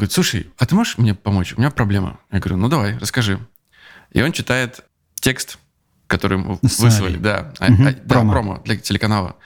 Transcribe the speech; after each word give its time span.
говорит, 0.00 0.12
слушай, 0.12 0.50
а 0.58 0.66
ты 0.66 0.74
можешь 0.74 0.98
мне 0.98 1.14
помочь? 1.14 1.54
У 1.56 1.60
меня 1.60 1.70
проблема. 1.70 2.18
Я 2.32 2.38
говорю, 2.38 2.56
ну 2.56 2.68
давай, 2.68 2.96
расскажи. 2.98 3.38
И 4.12 4.22
он 4.22 4.32
читает 4.32 4.80
текст, 5.14 5.58
который 6.06 6.38
ему 6.38 6.58
выслали. 6.62 7.16
Да, 7.16 7.52
угу. 7.60 7.82
а, 7.82 7.92
да, 7.92 7.92
промо. 8.08 8.32
промо 8.32 8.58
для 8.64 8.76
телеканала. 8.76 9.36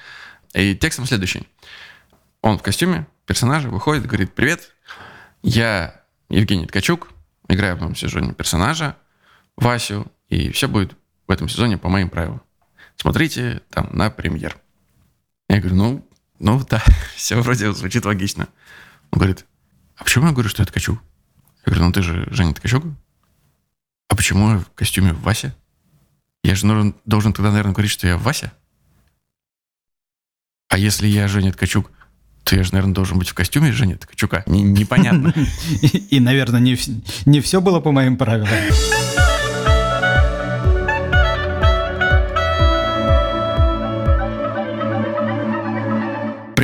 И 0.54 0.74
текстом 0.76 1.06
следующий. 1.06 1.48
Он 2.40 2.58
в 2.58 2.62
костюме 2.62 3.06
персонажа 3.26 3.68
выходит, 3.68 4.06
говорит, 4.06 4.34
привет, 4.34 4.74
я 5.42 6.02
Евгений 6.28 6.66
Ткачук, 6.66 7.10
играю 7.48 7.76
в 7.76 7.78
этом 7.78 7.96
сезоне 7.96 8.32
персонажа, 8.32 8.96
Васю, 9.56 10.06
и 10.28 10.50
все 10.52 10.68
будет 10.68 10.96
в 11.26 11.30
этом 11.30 11.48
сезоне 11.48 11.78
по 11.78 11.88
моим 11.88 12.08
правилам. 12.08 12.42
Смотрите 12.96 13.60
там 13.70 13.88
на 13.92 14.10
премьер. 14.10 14.56
Я 15.48 15.58
говорю, 15.58 15.76
ну, 15.76 16.08
ну 16.38 16.64
да, 16.68 16.82
все 17.16 17.40
вроде 17.40 17.72
звучит 17.72 18.04
логично. 18.04 18.48
Он 19.10 19.18
говорит, 19.18 19.46
а 19.96 20.04
почему 20.04 20.26
я 20.26 20.32
говорю, 20.32 20.48
что 20.48 20.62
я 20.62 20.66
Ткачук? 20.66 21.00
Я 21.66 21.70
говорю, 21.72 21.86
ну 21.86 21.92
ты 21.92 22.02
же 22.02 22.26
Женя 22.30 22.54
Ткачук. 22.54 22.84
А 24.08 24.16
почему 24.16 24.52
я 24.52 24.58
в 24.58 24.70
костюме 24.74 25.12
Вася? 25.12 25.54
Я 26.42 26.54
же 26.54 26.66
должен, 26.66 26.94
должен 27.06 27.32
тогда, 27.32 27.50
наверное, 27.50 27.72
говорить, 27.72 27.90
что 27.90 28.06
я 28.06 28.16
Вася. 28.18 28.52
А 30.68 30.78
если 30.78 31.06
я 31.06 31.28
Женя 31.28 31.52
Ткачук, 31.52 31.90
то 32.42 32.56
я 32.56 32.62
же, 32.62 32.72
наверное, 32.72 32.94
должен 32.94 33.18
быть 33.18 33.28
в 33.28 33.34
костюме 33.34 33.72
Женя 33.72 33.96
Ткачука. 33.96 34.42
Непонятно. 34.46 35.32
И, 36.10 36.20
наверное, 36.20 36.60
не 36.60 37.40
все 37.40 37.60
было 37.60 37.80
по 37.80 37.92
моим 37.92 38.16
правилам. 38.16 38.48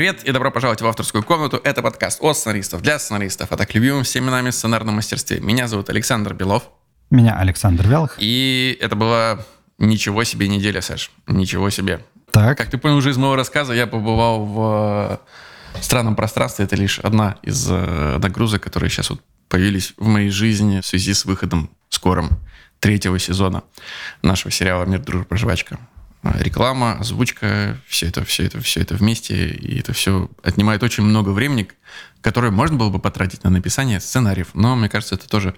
Привет 0.01 0.25
и 0.25 0.33
добро 0.33 0.51
пожаловать 0.51 0.81
в 0.81 0.87
авторскую 0.87 1.23
комнату. 1.23 1.61
Это 1.63 1.83
подкаст 1.83 2.21
от 2.23 2.35
сценаристов 2.35 2.81
для 2.81 2.99
сценаристов, 2.99 3.53
а 3.53 3.57
так 3.59 3.75
любимым 3.75 4.03
всеми 4.03 4.31
нами 4.31 4.49
сценарном 4.49 4.95
мастерстве. 4.95 5.41
Меня 5.41 5.69
зовут 5.69 5.91
Александр 5.91 6.33
Белов. 6.33 6.71
Меня 7.11 7.37
Александр 7.37 7.87
Вялых. 7.87 8.17
И 8.17 8.79
это 8.81 8.97
была 8.97 9.45
ничего 9.77 10.25
себе 10.25 10.49
неделя, 10.49 10.81
Саш. 10.81 11.11
Ничего 11.27 11.69
себе. 11.69 12.01
Так. 12.31 12.57
Как 12.57 12.71
ты 12.71 12.79
понял 12.79 12.97
уже 12.97 13.11
из 13.11 13.19
моего 13.19 13.37
рассказа, 13.37 13.75
я 13.75 13.87
побывал 13.87 14.47
в 14.47 15.21
э, 15.75 15.83
странном 15.83 16.17
пространстве. 16.17 16.65
Это 16.65 16.77
лишь 16.77 16.99
одна 17.01 17.37
из 17.43 17.69
э, 17.71 18.17
нагрузок, 18.23 18.63
которые 18.63 18.89
сейчас 18.89 19.11
вот 19.11 19.21
появились 19.51 19.93
в 19.99 20.07
моей 20.07 20.31
жизни 20.31 20.81
в 20.81 20.87
связи 20.87 21.13
с 21.13 21.27
выходом 21.27 21.69
скорым 21.91 22.31
третьего 22.79 23.19
сезона 23.19 23.65
нашего 24.23 24.51
сериала 24.51 24.87
«Мир, 24.87 25.01
дружба, 25.01 25.37
жвачка». 25.37 25.79
А, 26.23 26.39
реклама, 26.43 26.99
озвучка, 26.99 27.79
все 27.87 28.09
это, 28.09 28.25
все 28.25 28.45
это, 28.45 28.61
все 28.61 28.81
это 28.81 28.95
вместе, 28.95 29.49
и 29.49 29.79
это 29.79 29.95
все 29.95 30.31
отнимает 30.43 30.83
очень 30.83 31.03
много 31.03 31.31
времени, 31.31 31.69
которое 32.21 32.51
можно 32.51 32.77
было 32.77 32.91
бы 32.91 32.99
потратить 32.99 33.43
на 33.45 33.51
написание 33.51 34.01
сценариев, 34.01 34.51
но 34.53 34.77
мне 34.77 34.91
кажется, 34.91 35.15
это 35.15 35.27
тоже 35.29 35.55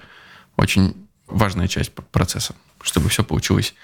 очень 0.56 0.94
важная 1.26 1.66
часть 1.66 1.92
процесса, 1.92 2.54
чтобы 2.80 3.08
все 3.08 3.24
получилось 3.24 3.74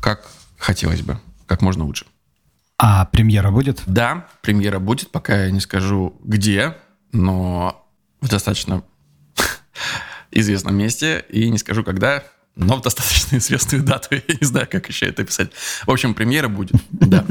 как 0.00 0.26
хотелось 0.56 1.02
бы, 1.02 1.18
как 1.46 1.60
можно 1.60 1.84
лучше. 1.84 2.06
А 2.78 3.04
премьера 3.04 3.50
будет? 3.50 3.82
Да, 3.86 4.26
премьера 4.40 4.78
будет, 4.78 5.10
пока 5.10 5.44
я 5.44 5.50
не 5.50 5.60
скажу 5.60 6.18
где, 6.24 6.76
но 7.12 7.86
в 8.22 8.28
достаточно 8.28 8.82
известном 10.30 10.74
месте, 10.76 11.24
и 11.28 11.50
не 11.50 11.58
скажу 11.58 11.84
когда, 11.84 12.24
но 12.56 12.76
в 12.76 12.82
достаточно 12.82 13.36
известную 13.38 13.82
дату. 13.82 14.14
Я 14.14 14.22
не 14.40 14.46
знаю, 14.46 14.68
как 14.70 14.88
еще 14.88 15.06
это 15.06 15.24
писать. 15.24 15.50
В 15.86 15.90
общем, 15.90 16.14
премьера 16.14 16.48
будет, 16.48 16.76
да. 16.90 17.24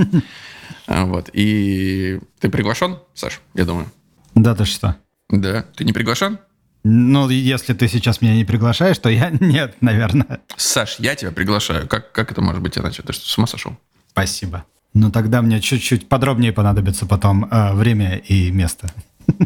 А, 0.87 1.05
вот. 1.05 1.29
И 1.33 2.19
ты 2.39 2.49
приглашен, 2.49 2.99
Саш, 3.13 3.41
я 3.53 3.65
думаю? 3.65 3.91
Да, 4.35 4.55
ты 4.55 4.65
что? 4.65 4.97
Да. 5.29 5.63
Ты 5.75 5.85
не 5.85 5.93
приглашен? 5.93 6.39
Ну, 6.83 7.29
если 7.29 7.73
ты 7.73 7.87
сейчас 7.87 8.21
меня 8.21 8.35
не 8.35 8.43
приглашаешь, 8.43 8.97
то 8.97 9.09
я 9.09 9.29
нет, 9.39 9.75
наверное. 9.81 10.41
Саш, 10.57 10.97
я 10.99 11.15
тебя 11.15 11.31
приглашаю. 11.31 11.87
Как, 11.87 12.11
как 12.11 12.31
это 12.31 12.41
может 12.41 12.61
быть 12.61 12.77
иначе? 12.77 13.03
Ты 13.03 13.13
что, 13.13 13.25
с 13.25 13.37
ума 13.37 13.47
сошел? 13.47 13.77
Спасибо. 14.09 14.65
Ну, 14.93 15.09
тогда 15.09 15.41
мне 15.41 15.59
чуть-чуть 15.59 16.07
подробнее 16.07 16.51
понадобится 16.51 17.05
потом 17.05 17.45
э, 17.45 17.73
время 17.73 18.17
и 18.17 18.51
место. 18.51 18.91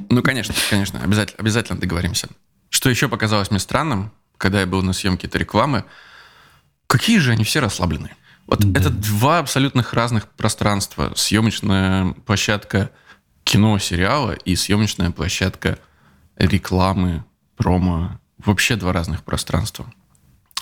Ну, 0.09 0.21
конечно, 0.21 0.53
конечно. 0.69 0.99
Обязательно, 1.01 1.39
обязательно 1.39 1.79
договоримся. 1.79 2.27
Что 2.69 2.89
еще 2.89 3.07
показалось 3.07 3.49
мне 3.49 3.59
странным, 3.59 4.11
когда 4.37 4.61
я 4.61 4.65
был 4.65 4.81
на 4.83 4.93
съемке 4.93 5.27
этой 5.27 5.37
рекламы, 5.37 5.85
какие 6.87 7.19
же 7.19 7.31
они 7.31 7.43
все 7.43 7.59
расслабленные. 7.59 8.15
Вот 8.45 8.59
да. 8.59 8.79
это 8.79 8.89
два 8.89 9.39
абсолютных 9.39 9.93
разных 9.93 10.27
пространства. 10.29 11.11
Съемочная 11.15 12.13
площадка 12.25 12.91
кино, 13.43 13.77
сериала 13.79 14.31
и 14.31 14.55
съемочная 14.55 15.11
площадка 15.11 15.79
рекламы, 16.37 17.23
промо. 17.55 18.19
Вообще 18.37 18.75
два 18.75 18.93
разных 18.93 19.23
пространства. 19.23 19.91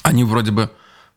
Они 0.01 0.23
вроде 0.23 0.51
бы 0.51 0.71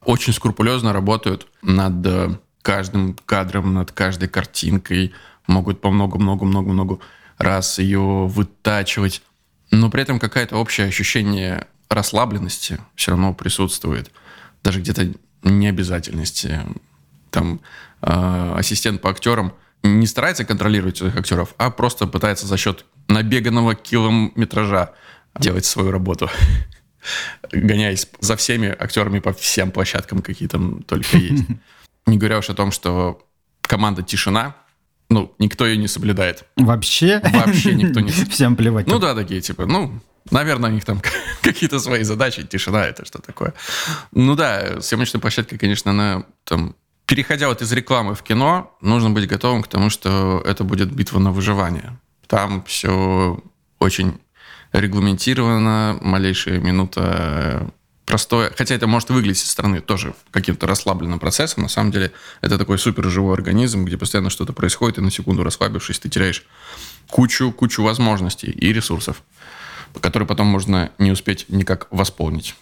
очень 0.05 0.33
скрупулезно 0.33 0.93
работают 0.93 1.47
над 1.63 2.07
э, 2.07 2.39
каждым 2.63 3.17
кадром, 3.27 3.75
над 3.75 3.93
каждой 3.93 4.29
картинкой, 4.29 5.13
могут 5.47 5.81
по 5.81 5.91
много-много-много-много 5.91 6.99
раз 7.39 7.79
ее 7.79 8.27
вытачивать, 8.27 9.23
но 9.71 9.91
при 9.91 10.03
этом 10.03 10.19
какое-то 10.19 10.57
общее 10.57 10.87
ощущение 10.87 11.67
расслабленности 11.89 12.79
все 12.95 13.13
равно 13.13 13.35
присутствует. 13.35 14.11
Даже 14.63 14.81
где-то 14.81 15.13
необязательности. 15.43 16.61
Там 17.31 17.61
э, 18.03 18.55
ассистент 18.57 19.01
по 19.01 19.11
актерам 19.11 19.53
не 19.83 20.07
старается 20.07 20.45
контролировать 20.45 20.97
своих 20.97 21.17
актеров, 21.17 21.55
а 21.59 21.71
просто 21.71 22.07
пытается 22.07 22.47
за 22.47 22.57
счет 22.57 22.85
набеганного 23.09 23.75
километража 23.75 24.95
делать 25.39 25.65
свою 25.65 25.91
работу. 25.91 26.31
Гоняясь 27.53 28.09
за 28.21 28.37
всеми 28.37 28.69
актерами 28.69 29.21
по 29.21 29.33
всем 29.33 29.71
площадкам, 29.71 30.21
какие 30.21 30.49
там 30.49 30.83
только 30.83 31.17
есть. 31.17 31.45
Не 32.07 32.19
говоря 32.19 32.39
уж 32.39 32.51
о 32.51 32.55
том, 32.55 32.73
что 32.73 33.23
команда 33.63 34.03
«Тишина», 34.03 34.57
ну, 35.11 35.33
никто 35.39 35.67
ее 35.67 35.79
не 35.79 35.89
соблюдает. 35.89 36.45
Вообще? 36.57 37.21
Вообще 37.25 37.75
никто 37.75 38.01
не 38.01 38.11
Всем 38.31 38.57
плевать. 38.57 38.87
Ну 38.87 38.99
да, 38.99 39.15
такие, 39.15 39.41
типа, 39.41 39.65
ну, 39.65 40.01
Наверное, 40.31 40.71
у 40.71 40.73
них 40.73 40.85
там 40.85 41.01
какие-то 41.43 41.79
свои 41.81 42.03
задачи, 42.03 42.47
тишина 42.47 42.85
это 42.87 43.05
что 43.05 43.21
такое. 43.21 43.55
Ну 44.13 44.35
да, 44.35 44.81
съемочная 44.81 45.21
площадка, 45.21 45.59
конечно, 45.59 45.91
она 45.91 46.25
там... 46.45 46.75
Переходя 47.07 47.49
вот 47.49 47.63
из 47.63 47.73
рекламы 47.73 48.15
в 48.15 48.23
кино, 48.23 48.77
нужно 48.83 49.09
быть 49.09 49.27
готовым 49.27 49.63
к 49.63 49.69
тому, 49.69 49.89
что 49.89 50.43
это 50.45 50.63
будет 50.63 50.93
битва 50.93 51.19
на 51.19 51.33
выживание. 51.33 51.99
Там 52.27 52.63
все 52.65 53.43
очень 53.79 54.19
регламентировано, 54.73 55.99
малейшая 56.03 56.59
минута 56.59 57.71
простое, 58.09 58.51
хотя 58.57 58.75
это 58.75 58.87
может 58.87 59.11
выглядеть 59.11 59.39
со 59.39 59.49
стороны 59.49 59.81
тоже 59.81 60.15
каким-то 60.31 60.67
расслабленным 60.67 61.19
процессом, 61.19 61.63
на 61.63 61.69
самом 61.69 61.93
деле 61.93 62.13
это 62.41 62.57
такой 62.57 62.79
супер 62.79 63.05
живой 63.05 63.35
организм, 63.35 63.85
где 63.85 63.99
постоянно 63.99 64.31
что-то 64.31 64.55
происходит, 64.55 64.97
и 64.99 65.03
на 65.03 65.11
секунду 65.11 65.45
расслабившись, 65.45 65.99
ты 65.99 66.09
теряешь 66.09 66.45
кучу, 67.07 67.53
кучу 67.53 67.83
возможностей 67.83 68.51
и 68.51 68.73
ресурсов 68.73 69.23
который 70.01 70.27
потом 70.27 70.47
можно 70.47 70.91
не 70.99 71.11
успеть 71.11 71.47
никак 71.49 71.87
восполнить. 71.91 72.55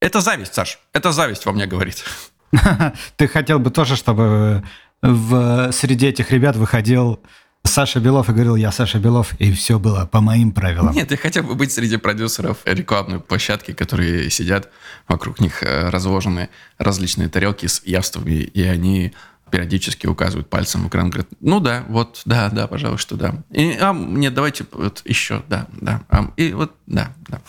Это 0.00 0.20
зависть, 0.20 0.54
Саш. 0.54 0.78
Это 0.92 1.12
зависть 1.12 1.46
во 1.46 1.52
мне 1.52 1.66
говорит. 1.66 2.04
Ты 3.16 3.28
хотел 3.28 3.58
бы 3.58 3.70
тоже, 3.70 3.96
чтобы 3.96 4.64
в 5.00 5.72
среди 5.72 6.06
этих 6.06 6.30
ребят 6.30 6.56
выходил 6.56 7.20
Саша 7.64 8.00
Белов 8.00 8.28
и 8.28 8.32
говорил, 8.32 8.56
я 8.56 8.72
Саша 8.72 8.98
Белов, 8.98 9.34
и 9.38 9.52
все 9.52 9.78
было 9.78 10.06
по 10.06 10.20
моим 10.20 10.52
правилам. 10.52 10.92
Нет, 10.94 11.10
я 11.10 11.16
хотел 11.16 11.44
бы 11.44 11.54
быть 11.54 11.72
среди 11.72 11.96
продюсеров 11.96 12.58
рекламной 12.64 13.20
площадки, 13.20 13.72
которые 13.72 14.30
сидят, 14.30 14.70
вокруг 15.08 15.40
них 15.40 15.62
э, 15.62 15.88
разложены 15.88 16.50
различные 16.78 17.28
тарелки 17.28 17.66
с 17.66 17.82
явствами, 17.84 18.32
и 18.32 18.62
они 18.62 19.14
периодически 19.52 20.06
указывают 20.06 20.48
пальцем 20.48 20.82
в 20.82 20.88
экран, 20.88 21.10
говорят, 21.10 21.28
ну 21.40 21.60
да, 21.60 21.84
вот, 21.88 22.22
да, 22.24 22.48
да, 22.48 22.66
пожалуй, 22.66 22.96
что 22.96 23.16
да. 23.16 23.34
И, 23.50 23.76
а, 23.78 23.92
нет, 23.92 24.32
давайте 24.32 24.64
вот 24.72 25.02
еще, 25.04 25.42
да, 25.46 25.68
да. 25.78 26.00
А, 26.08 26.32
и 26.38 26.54
вот, 26.54 26.74
да, 26.86 27.12
да. 27.28 27.42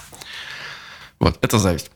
Вот, 1.19 1.38
это 1.41 1.57
зависть. 1.57 1.91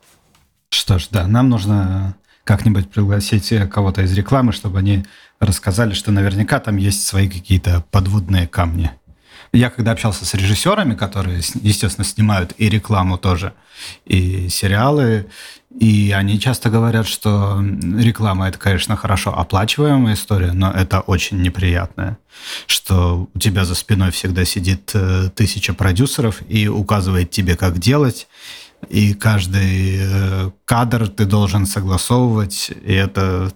Что 0.69 0.98
ж, 0.98 1.09
да, 1.12 1.27
нам 1.27 1.50
нужно 1.50 2.15
как-нибудь 2.45 2.89
пригласить 2.89 3.54
кого-то 3.69 4.01
из 4.01 4.13
рекламы, 4.13 4.54
чтобы 4.54 4.80
они 4.80 5.06
рассказали, 5.42 5.94
что 5.94 6.13
наверняка 6.13 6.62
там 6.62 6.77
есть 6.77 7.06
свои 7.06 7.30
какие-то 7.30 7.83
подводные 7.92 8.48
камни. 8.48 8.92
Я 9.54 9.70
когда 9.70 9.92
общался 9.92 10.26
с 10.26 10.34
режиссерами, 10.34 10.96
которые, 10.96 11.38
естественно, 11.62 12.06
снимают 12.06 12.54
и 12.58 12.70
рекламу 12.70 13.18
тоже, 13.18 13.54
и 14.06 14.50
сериалы, 14.50 15.28
и 15.80 16.12
они 16.12 16.40
часто 16.40 16.70
говорят, 16.70 17.08
что 17.08 17.62
реклама 17.62 18.48
это, 18.48 18.58
конечно, 18.58 18.96
хорошо 18.96 19.38
оплачиваемая 19.38 20.16
история, 20.16 20.52
но 20.52 20.72
это 20.72 21.02
очень 21.02 21.42
неприятная. 21.42 22.18
Что 22.66 23.28
у 23.34 23.40
тебя 23.40 23.64
за 23.64 23.76
спиной 23.76 24.12
всегда 24.12 24.44
сидит 24.44 24.92
э, 24.96 25.30
тысяча 25.36 25.74
продюсеров 25.74 26.42
и 26.50 26.68
указывает 26.68 27.30
тебе, 27.30 27.56
как 27.56 27.78
делать. 27.78 28.28
И 28.90 29.14
каждый 29.14 30.00
э, 30.00 30.52
кадр 30.66 31.10
ты 31.10 31.26
должен 31.26 31.68
согласовывать. 31.68 32.72
И 32.84 32.94
это 32.94 33.52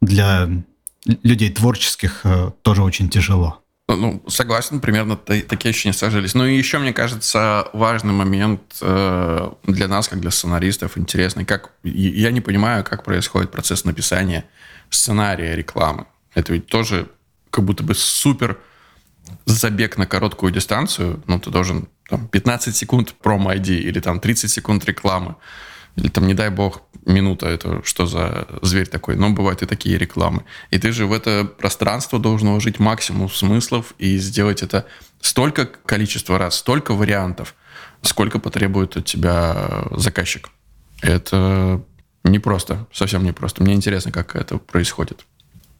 для 0.00 0.48
людей 1.22 1.50
творческих 1.50 2.22
э, 2.24 2.50
тоже 2.62 2.82
очень 2.82 3.08
тяжело. 3.08 3.61
Ну, 3.96 4.22
согласен, 4.28 4.80
примерно 4.80 5.16
такие 5.16 5.70
ощущения 5.70 5.92
сложились. 5.92 6.34
Ну 6.34 6.46
и 6.46 6.56
еще, 6.56 6.78
мне 6.78 6.92
кажется, 6.92 7.68
важный 7.72 8.12
момент 8.12 8.60
э, 8.80 9.50
для 9.64 9.88
нас, 9.88 10.08
как 10.08 10.20
для 10.20 10.30
сценаристов, 10.30 10.98
интересный. 10.98 11.44
Как, 11.44 11.72
я 11.82 12.30
не 12.30 12.40
понимаю, 12.40 12.84
как 12.84 13.04
происходит 13.04 13.50
процесс 13.50 13.84
написания 13.84 14.44
сценария 14.90 15.54
рекламы. 15.54 16.06
Это 16.34 16.52
ведь 16.52 16.66
тоже 16.66 17.08
как 17.50 17.64
будто 17.64 17.82
бы 17.82 17.94
супер 17.94 18.58
забег 19.44 19.98
на 19.98 20.06
короткую 20.06 20.52
дистанцию. 20.52 21.22
Ну, 21.26 21.38
ты 21.38 21.50
должен 21.50 21.88
там, 22.08 22.28
15 22.28 22.74
секунд 22.76 23.14
промо-ID 23.22 23.68
или 23.68 24.00
там 24.00 24.20
30 24.20 24.50
секунд 24.50 24.84
рекламы. 24.84 25.36
Или 25.96 26.08
там, 26.08 26.26
не 26.26 26.34
дай 26.34 26.48
бог, 26.50 26.82
минута, 27.04 27.46
это 27.48 27.82
что 27.84 28.06
за 28.06 28.46
зверь 28.62 28.88
такой? 28.88 29.16
Но 29.16 29.30
бывают 29.30 29.62
и 29.62 29.66
такие 29.66 29.98
рекламы. 29.98 30.44
И 30.70 30.78
ты 30.78 30.92
же 30.92 31.06
в 31.06 31.12
это 31.12 31.44
пространство 31.44 32.18
должен 32.18 32.48
вложить 32.48 32.78
максимум 32.78 33.28
смыслов 33.28 33.94
и 33.98 34.16
сделать 34.18 34.62
это 34.62 34.86
столько 35.20 35.66
количества 35.66 36.38
раз, 36.38 36.56
столько 36.56 36.94
вариантов, 36.94 37.54
сколько 38.00 38.38
потребует 38.38 38.96
от 38.96 39.04
тебя 39.04 39.84
заказчик. 39.90 40.50
Это 41.02 41.82
непросто, 42.24 42.86
совсем 42.92 43.24
непросто. 43.24 43.62
Мне 43.62 43.74
интересно, 43.74 44.12
как 44.12 44.36
это 44.36 44.58
происходит. 44.58 45.26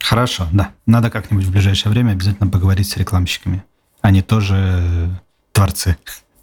Хорошо, 0.01 0.49
да. 0.53 0.75
Надо 0.85 1.11
как-нибудь 1.11 1.45
в 1.45 1.53
ближайшее 1.53 1.93
время 1.93 2.13
обязательно 2.13 2.51
поговорить 2.51 2.89
с 2.89 2.97
рекламщиками. 2.97 3.63
Они 4.01 4.21
тоже 4.21 5.23
творцы. 5.53 5.97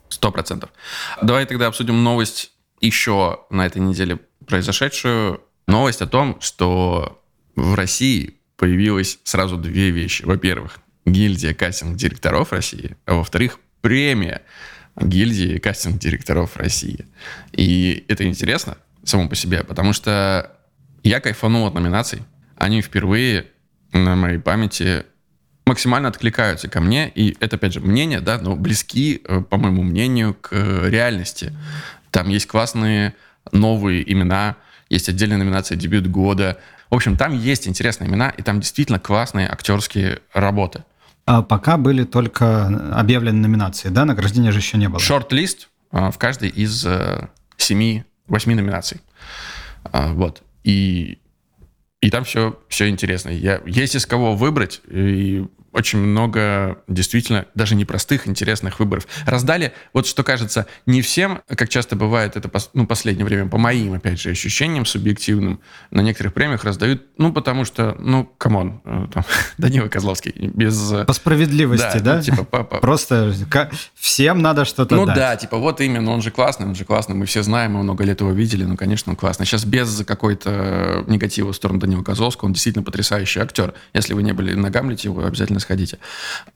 Сто 0.08 0.32
процентов. 0.32 0.70
Давай 1.22 1.46
тогда 1.46 1.68
обсудим 1.68 2.04
новость 2.04 2.52
еще 2.82 3.42
на 3.50 3.66
этой 3.66 3.82
неделе 3.82 4.20
произошедшую 4.46 5.42
новость 5.68 6.02
о 6.02 6.08
том, 6.08 6.40
что 6.42 7.22
в 7.56 7.76
России 7.76 8.36
появилось 8.58 9.20
сразу 9.24 9.58
две 9.58 9.92
вещи. 9.92 10.24
Во-первых, 10.24 10.80
гильдия 11.06 11.54
кастинг-директоров 11.54 12.52
России, 12.52 12.98
а 13.06 13.16
во-вторых, 13.16 13.60
премия 13.82 14.42
гильдии 15.00 15.58
кастинг-директоров 15.58 16.58
России. 16.58 17.06
И 17.54 18.04
это 18.08 18.26
интересно 18.26 18.78
само 19.04 19.30
по 19.30 19.36
себе, 19.36 19.64
потому 19.64 19.94
что 19.94 20.58
я 21.04 21.20
кайфанул 21.20 21.66
от 21.68 21.74
номинаций. 21.74 22.24
Они 22.58 22.82
впервые 22.82 23.48
на 23.94 24.16
моей 24.16 24.40
памяти 24.40 25.06
максимально 25.66 26.10
откликаются 26.10 26.68
ко 26.68 26.82
мне, 26.82 27.10
и 27.10 27.38
это, 27.40 27.56
опять 27.56 27.74
же, 27.74 27.80
мнение, 27.80 28.22
да, 28.22 28.40
но 28.40 28.56
близки, 28.56 29.22
э, 29.24 29.42
по 29.42 29.58
моему 29.58 29.84
мнению, 29.84 30.34
к 30.34 30.52
реальности. 30.88 31.54
Там 32.12 32.30
есть 32.30 32.48
классные 32.48 33.16
новые 33.52 34.10
имена, 34.12 34.56
есть 34.90 35.10
отдельная 35.10 35.38
номинация 35.38 35.76
«Дебют 35.78 36.08
года». 36.08 36.60
В 36.90 36.96
общем, 36.96 37.18
там 37.18 37.38
есть 37.38 37.68
интересные 37.68 38.10
имена, 38.10 38.30
и 38.30 38.42
там 38.42 38.60
действительно 38.60 39.00
классные 39.00 39.48
актерские 39.48 40.20
работы. 40.34 40.84
А 41.26 41.44
пока 41.44 41.78
были 41.78 42.04
только 42.04 42.68
объявлены 42.92 43.40
номинации, 43.40 43.90
да? 43.90 44.06
Награждения 44.06 44.52
же 44.52 44.58
еще 44.58 44.78
не 44.78 44.90
было. 44.90 45.00
Шорт-лист 45.00 45.70
а, 45.92 46.10
в 46.10 46.18
каждой 46.18 46.50
из 46.50 46.84
э, 46.88 47.28
семи, 47.58 48.04
восьми 48.28 48.56
номинаций. 48.56 49.02
А, 49.84 50.12
вот. 50.14 50.42
И, 50.64 51.20
и 52.02 52.10
там 52.10 52.24
все, 52.24 52.60
все 52.68 52.90
интересно. 52.90 53.30
Я, 53.30 53.62
есть 53.68 53.96
из 53.96 54.08
кого 54.08 54.36
выбрать, 54.36 54.82
и 54.90 55.46
очень 55.72 56.00
много 56.00 56.78
действительно 56.88 57.46
даже 57.56 57.76
непростых, 57.76 58.28
интересных 58.28 58.80
выборов. 58.80 59.08
Раздали, 59.26 59.74
вот 59.94 60.08
что 60.08 60.24
кажется, 60.24 60.66
не 60.86 61.02
всем, 61.02 61.42
как 61.48 61.70
часто 61.70 61.96
бывает 61.96 62.36
это 62.36 62.50
ну, 62.74 62.88
последнее 62.88 63.26
время, 63.26 63.48
по 63.50 63.58
моим, 63.58 63.94
опять 63.94 64.20
же, 64.20 64.32
ощущениям 64.32 64.86
субъективным, 64.86 65.62
на 65.92 66.02
некоторых 66.02 66.34
премиях 66.34 66.64
раздают, 66.64 67.04
ну, 67.18 67.32
потому 67.32 67.66
что, 67.66 67.96
ну, 68.00 68.26
come 68.38 68.63
on, 68.63 68.82
э, 68.86 69.08
там, 69.14 69.24
Данила 69.58 69.88
Козловский, 69.88 70.34
без... 70.54 70.94
По 71.06 71.14
справедливости, 71.14 71.98
да? 71.98 72.00
да? 72.00 72.16
Ну, 72.18 72.22
типа, 72.24 72.44
по, 72.44 72.64
по... 72.64 72.78
Просто 72.80 73.34
всем 73.96 74.42
надо 74.42 74.66
что-то 74.66 74.96
Ну 74.96 75.06
дать. 75.06 75.16
да, 75.16 75.36
типа, 75.36 75.58
вот 75.58 75.82
именно, 75.82 76.12
он 76.12 76.22
же 76.22 76.32
классный, 76.32 76.66
он 76.66 76.76
же 76.76 76.86
классный, 76.86 77.16
мы 77.16 77.26
все 77.26 77.44
знаем, 77.44 77.74
мы 77.74 77.84
много 77.84 78.04
лет 78.04 78.22
его 78.22 78.32
видели, 78.32 78.64
ну, 78.64 78.76
конечно, 78.78 79.12
он 79.12 79.16
классный. 79.16 79.46
Сейчас 79.46 79.66
без 79.66 80.04
какой-то 80.06 81.04
негатива 81.08 81.54
в 81.54 81.56
сторону 81.56 81.80
Данила 81.80 82.04
Козловского, 82.04 82.48
он 82.48 82.54
действительно 82.54 82.84
потрясающий 82.84 83.40
актер. 83.40 83.74
Если 83.94 84.14
вы 84.14 84.24
не 84.24 84.34
были 84.34 84.54
на 84.54 84.70
Гамлете, 84.70 85.10
вы 85.10 85.26
обязательно 85.26 85.59
сходите. 85.60 86.00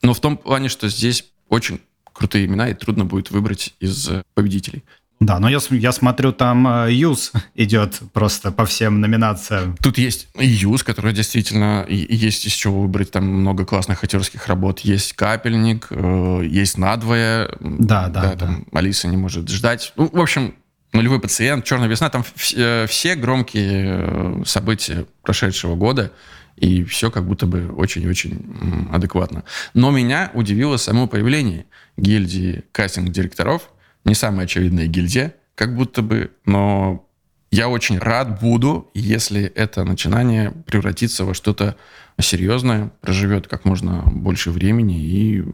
Но 0.02 0.14
в 0.14 0.20
том 0.20 0.36
плане, 0.36 0.68
что 0.68 0.88
здесь 0.88 1.26
очень 1.48 1.80
крутые 2.12 2.46
имена, 2.46 2.68
и 2.68 2.74
трудно 2.74 3.04
будет 3.04 3.30
выбрать 3.30 3.74
из 3.80 4.08
победителей. 4.34 4.84
Да, 5.20 5.38
но 5.38 5.48
я, 5.48 5.58
я 5.70 5.92
смотрю, 5.92 6.32
там 6.32 6.66
э, 6.66 6.92
Юз 6.92 7.32
идет 7.54 8.00
просто 8.12 8.52
по 8.52 8.66
всем 8.66 9.00
номинациям. 9.00 9.76
Тут 9.82 9.96
есть 9.96 10.28
Юз, 10.34 10.82
который 10.82 11.12
действительно 11.12 11.86
есть 11.88 12.46
из 12.46 12.52
чего 12.52 12.82
выбрать. 12.82 13.10
Там 13.10 13.24
много 13.24 13.64
классных 13.64 14.02
актерских 14.02 14.46
работ. 14.48 14.80
Есть 14.80 15.14
Капельник, 15.14 15.86
э, 15.90 16.42
есть 16.46 16.78
Надвое. 16.78 17.50
Да, 17.60 18.08
да, 18.08 18.22
да. 18.22 18.36
Там 18.36 18.66
Алиса 18.72 19.08
не 19.08 19.16
может 19.16 19.48
ждать. 19.48 19.92
Ну, 19.96 20.10
в 20.12 20.20
общем, 20.20 20.54
Нулевой 20.92 21.20
пациент, 21.20 21.64
Черная 21.64 21.88
весна, 21.88 22.10
там 22.10 22.24
э, 22.54 22.86
все 22.88 23.14
громкие 23.14 24.44
события 24.44 25.06
прошедшего 25.22 25.74
года 25.74 26.12
и 26.56 26.84
все 26.84 27.10
как 27.10 27.26
будто 27.26 27.46
бы 27.46 27.68
очень-очень 27.68 28.88
адекватно. 28.92 29.44
Но 29.74 29.90
меня 29.90 30.30
удивило 30.34 30.76
само 30.76 31.06
появление 31.06 31.66
гильдии 31.96 32.64
кастинг-директоров. 32.72 33.70
Не 34.04 34.14
самая 34.14 34.44
очевидная 34.44 34.86
гильдия, 34.86 35.34
как 35.54 35.74
будто 35.74 36.02
бы, 36.02 36.30
но 36.44 37.06
я 37.50 37.68
очень 37.68 37.98
рад 37.98 38.40
буду, 38.40 38.90
если 38.94 39.44
это 39.44 39.84
начинание 39.84 40.50
превратится 40.66 41.24
во 41.24 41.34
что-то 41.34 41.76
серьезное, 42.20 42.90
проживет 43.00 43.48
как 43.48 43.64
можно 43.64 44.02
больше 44.06 44.50
времени 44.50 45.00
и 45.00 45.44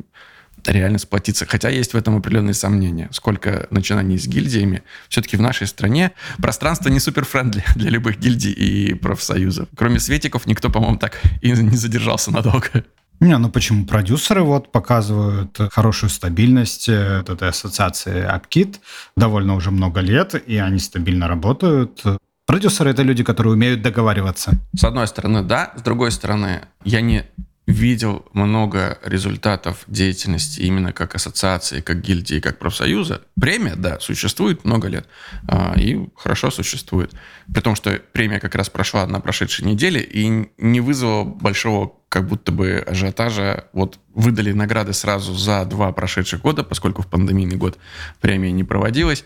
реально 0.66 0.98
сплотиться. 0.98 1.46
Хотя 1.46 1.68
есть 1.68 1.92
в 1.92 1.96
этом 1.96 2.16
определенные 2.16 2.54
сомнения. 2.54 3.08
Сколько 3.12 3.66
начинаний 3.70 4.18
с 4.18 4.26
гильдиями. 4.26 4.82
Все-таки 5.08 5.36
в 5.36 5.40
нашей 5.40 5.66
стране 5.66 6.12
пространство 6.38 6.88
не 6.88 7.00
супер-френдли 7.00 7.64
для 7.76 7.90
любых 7.90 8.18
гильдий 8.18 8.52
и 8.52 8.94
профсоюзов. 8.94 9.68
Кроме 9.76 10.00
Светиков, 10.00 10.46
никто, 10.46 10.70
по-моему, 10.70 10.96
так 10.98 11.20
и 11.40 11.50
не 11.50 11.76
задержался 11.76 12.30
надолго. 12.30 12.84
Не, 13.20 13.36
ну 13.36 13.50
почему? 13.50 13.84
Продюсеры 13.84 14.42
вот 14.42 14.72
показывают 14.72 15.58
хорошую 15.72 16.08
стабильность 16.08 16.88
э, 16.88 17.22
этой 17.28 17.50
ассоциации 17.50 18.26
AppKit 18.26 18.76
довольно 19.14 19.54
уже 19.56 19.70
много 19.70 20.00
лет, 20.00 20.34
и 20.46 20.56
они 20.56 20.78
стабильно 20.78 21.28
работают. 21.28 22.02
Продюсеры— 22.46 22.90
это 22.92 23.02
люди, 23.02 23.22
которые 23.22 23.52
умеют 23.52 23.82
договариваться. 23.82 24.52
С 24.74 24.84
одной 24.84 25.06
стороны, 25.06 25.42
да. 25.42 25.72
С 25.76 25.82
другой 25.82 26.10
стороны, 26.10 26.62
я 26.82 27.02
не 27.02 27.26
видел 27.70 28.26
много 28.32 28.98
результатов 29.04 29.84
деятельности 29.86 30.60
именно 30.60 30.92
как 30.92 31.14
ассоциации, 31.14 31.80
как 31.80 32.00
гильдии, 32.00 32.40
как 32.40 32.58
профсоюза. 32.58 33.22
Премия, 33.40 33.76
да, 33.76 33.98
существует 34.00 34.64
много 34.64 34.88
лет 34.88 35.08
а, 35.48 35.74
и 35.76 36.08
хорошо 36.16 36.50
существует. 36.50 37.12
При 37.52 37.60
том, 37.60 37.74
что 37.74 38.00
премия 38.12 38.40
как 38.40 38.54
раз 38.54 38.68
прошла 38.68 39.06
на 39.06 39.20
прошедшей 39.20 39.64
неделе 39.66 40.02
и 40.02 40.50
не 40.58 40.80
вызвала 40.80 41.24
большого 41.24 41.94
как 42.08 42.26
будто 42.26 42.50
бы 42.52 42.84
ажиотажа. 42.86 43.68
Вот 43.72 43.98
выдали 44.12 44.52
награды 44.52 44.92
сразу 44.92 45.34
за 45.34 45.64
два 45.64 45.92
прошедших 45.92 46.40
года, 46.42 46.64
поскольку 46.64 47.02
в 47.02 47.06
пандемийный 47.06 47.56
год 47.56 47.78
премия 48.20 48.52
не 48.52 48.64
проводилась. 48.64 49.24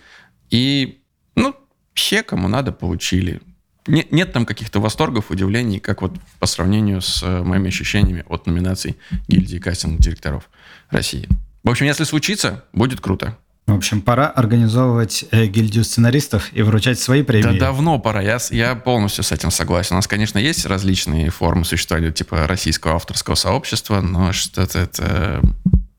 И, 0.50 1.00
ну, 1.34 1.56
все, 1.94 2.22
кому 2.22 2.46
надо, 2.48 2.72
получили 2.72 3.40
нет, 3.86 4.12
нет 4.12 4.32
там 4.32 4.46
каких-то 4.46 4.80
восторгов, 4.80 5.30
удивлений, 5.30 5.78
как 5.78 6.02
вот 6.02 6.14
по 6.38 6.46
сравнению 6.46 7.00
с 7.00 7.22
э, 7.22 7.42
моими 7.42 7.68
ощущениями 7.68 8.24
от 8.28 8.46
номинаций 8.46 8.96
гильдии 9.28 9.58
кастинг-директоров 9.58 10.48
России. 10.90 11.28
В 11.62 11.70
общем, 11.70 11.86
если 11.86 12.04
случится, 12.04 12.64
будет 12.72 13.00
круто. 13.00 13.36
В 13.66 13.74
общем, 13.74 14.02
пора 14.02 14.28
организовывать 14.28 15.24
э, 15.30 15.46
гильдию 15.46 15.84
сценаристов 15.84 16.52
и 16.52 16.60
вручать 16.60 16.98
свои 16.98 17.22
премии. 17.22 17.58
Да 17.58 17.66
давно 17.66 17.98
пора, 17.98 18.20
я, 18.20 18.38
я 18.50 18.74
полностью 18.74 19.24
с 19.24 19.32
этим 19.32 19.50
согласен. 19.50 19.94
У 19.94 19.98
нас, 19.98 20.06
конечно, 20.06 20.38
есть 20.38 20.66
различные 20.66 21.30
формы 21.30 21.64
существования 21.64 22.12
типа 22.12 22.46
российского 22.46 22.94
авторского 22.96 23.34
сообщества, 23.34 24.00
но 24.00 24.32
что-то 24.32 24.78
это... 24.78 25.40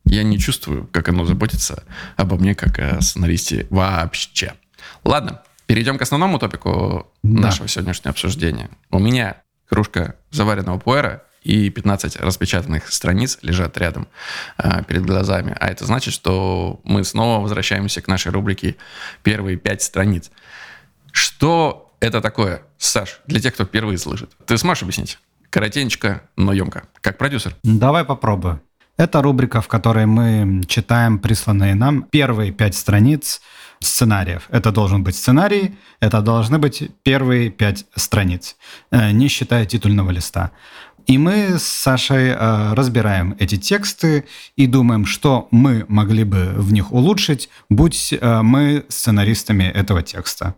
Я 0.07 0.21
не 0.21 0.37
чувствую, 0.37 0.87
как 0.91 1.09
оно 1.09 1.25
заботится 1.25 1.83
обо 2.15 2.37
мне, 2.37 2.53
как 2.53 2.77
о 2.77 3.01
сценаристе 3.01 3.65
вообще. 3.71 4.53
Ладно, 5.03 5.41
Перейдем 5.65 5.97
к 5.97 6.01
основному 6.01 6.39
топику 6.39 7.11
да. 7.23 7.41
нашего 7.41 7.67
сегодняшнего 7.67 8.11
обсуждения. 8.11 8.69
У 8.91 8.99
меня 8.99 9.41
кружка 9.67 10.15
заваренного 10.31 10.77
пуэра 10.79 11.23
и 11.41 11.69
15 11.69 12.17
распечатанных 12.17 12.91
страниц 12.91 13.39
лежат 13.41 13.77
рядом 13.77 14.07
э, 14.57 14.83
перед 14.83 15.05
глазами. 15.05 15.55
А 15.59 15.69
это 15.69 15.85
значит, 15.85 16.13
что 16.13 16.81
мы 16.83 17.03
снова 17.03 17.41
возвращаемся 17.41 18.01
к 18.01 18.07
нашей 18.07 18.31
рубрике 18.31 18.75
«Первые 19.23 19.57
пять 19.57 19.81
страниц». 19.81 20.31
Что 21.11 21.93
это 21.99 22.21
такое, 22.21 22.63
Саш, 22.77 23.21
для 23.25 23.39
тех, 23.39 23.53
кто 23.53 23.65
впервые 23.65 23.97
слышит? 23.97 24.31
Ты 24.45 24.57
сможешь 24.57 24.83
объяснить? 24.83 25.19
Коротенечко, 25.49 26.23
но 26.35 26.51
емко. 26.51 26.87
Как 27.01 27.17
продюсер. 27.17 27.55
Давай 27.63 28.03
попробую. 28.03 28.61
Это 28.97 29.21
рубрика, 29.21 29.61
в 29.61 29.67
которой 29.67 30.05
мы 30.05 30.63
читаем 30.67 31.19
присланные 31.19 31.75
нам 31.75 32.03
первые 32.03 32.51
пять 32.51 32.75
страниц 32.75 33.41
сценариев. 33.79 34.47
Это 34.49 34.71
должен 34.71 35.03
быть 35.03 35.15
сценарий, 35.15 35.75
это 35.99 36.21
должны 36.21 36.57
быть 36.57 36.89
первые 37.03 37.49
пять 37.49 37.85
страниц, 37.95 38.55
э, 38.91 39.11
не 39.11 39.27
считая 39.27 39.65
титульного 39.65 40.11
листа. 40.11 40.51
И 41.07 41.17
мы 41.19 41.59
с 41.59 41.63
Сашей 41.63 42.29
э, 42.29 42.73
разбираем 42.73 43.35
эти 43.39 43.57
тексты 43.57 44.25
и 44.55 44.65
думаем, 44.65 45.05
что 45.05 45.47
мы 45.51 45.85
могли 45.87 46.23
бы 46.23 46.53
в 46.57 46.73
них 46.73 46.91
улучшить, 46.91 47.49
будь 47.69 48.13
э, 48.13 48.41
мы 48.41 48.85
сценаристами 48.89 49.65
этого 49.65 50.01
текста. 50.01 50.55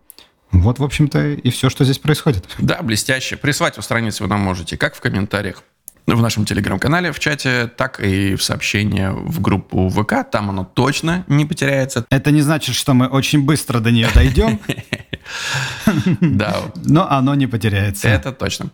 Вот, 0.52 0.80
в 0.80 0.84
общем-то, 0.84 1.34
и 1.34 1.50
все, 1.50 1.70
что 1.70 1.84
здесь 1.84 2.00
происходит. 2.00 2.48
Да, 2.58 2.82
блестяще. 2.82 3.36
Прислать 3.36 3.78
у 3.78 3.82
страницы 3.82 4.24
вы 4.24 4.30
нам 4.30 4.40
можете 4.40 4.78
как 4.78 4.96
в 4.96 5.02
комментариях 5.02 5.64
в 6.16 6.22
нашем 6.22 6.46
телеграм-канале 6.46 7.12
в 7.12 7.20
чате, 7.20 7.68
так 7.68 8.00
и 8.00 8.36
в 8.36 8.44
сообщение 8.44 9.12
в 9.12 9.42
группу 9.42 9.90
ВК. 9.90 10.30
Там 10.32 10.50
оно 10.50 10.64
точно 10.64 11.26
не 11.28 11.46
потеряется. 11.46 12.06
Это 12.10 12.32
не 12.32 12.42
значит, 12.42 12.76
что 12.76 12.94
мы 12.94 13.08
очень 13.08 13.44
быстро 13.44 13.80
до 13.80 13.92
нее 13.92 14.08
дойдем. 14.14 14.60
Да. 16.22 16.72
Но 16.76 17.10
оно 17.10 17.36
не 17.36 17.48
потеряется. 17.48 18.08
Это 18.08 18.32
точно. 18.32 18.70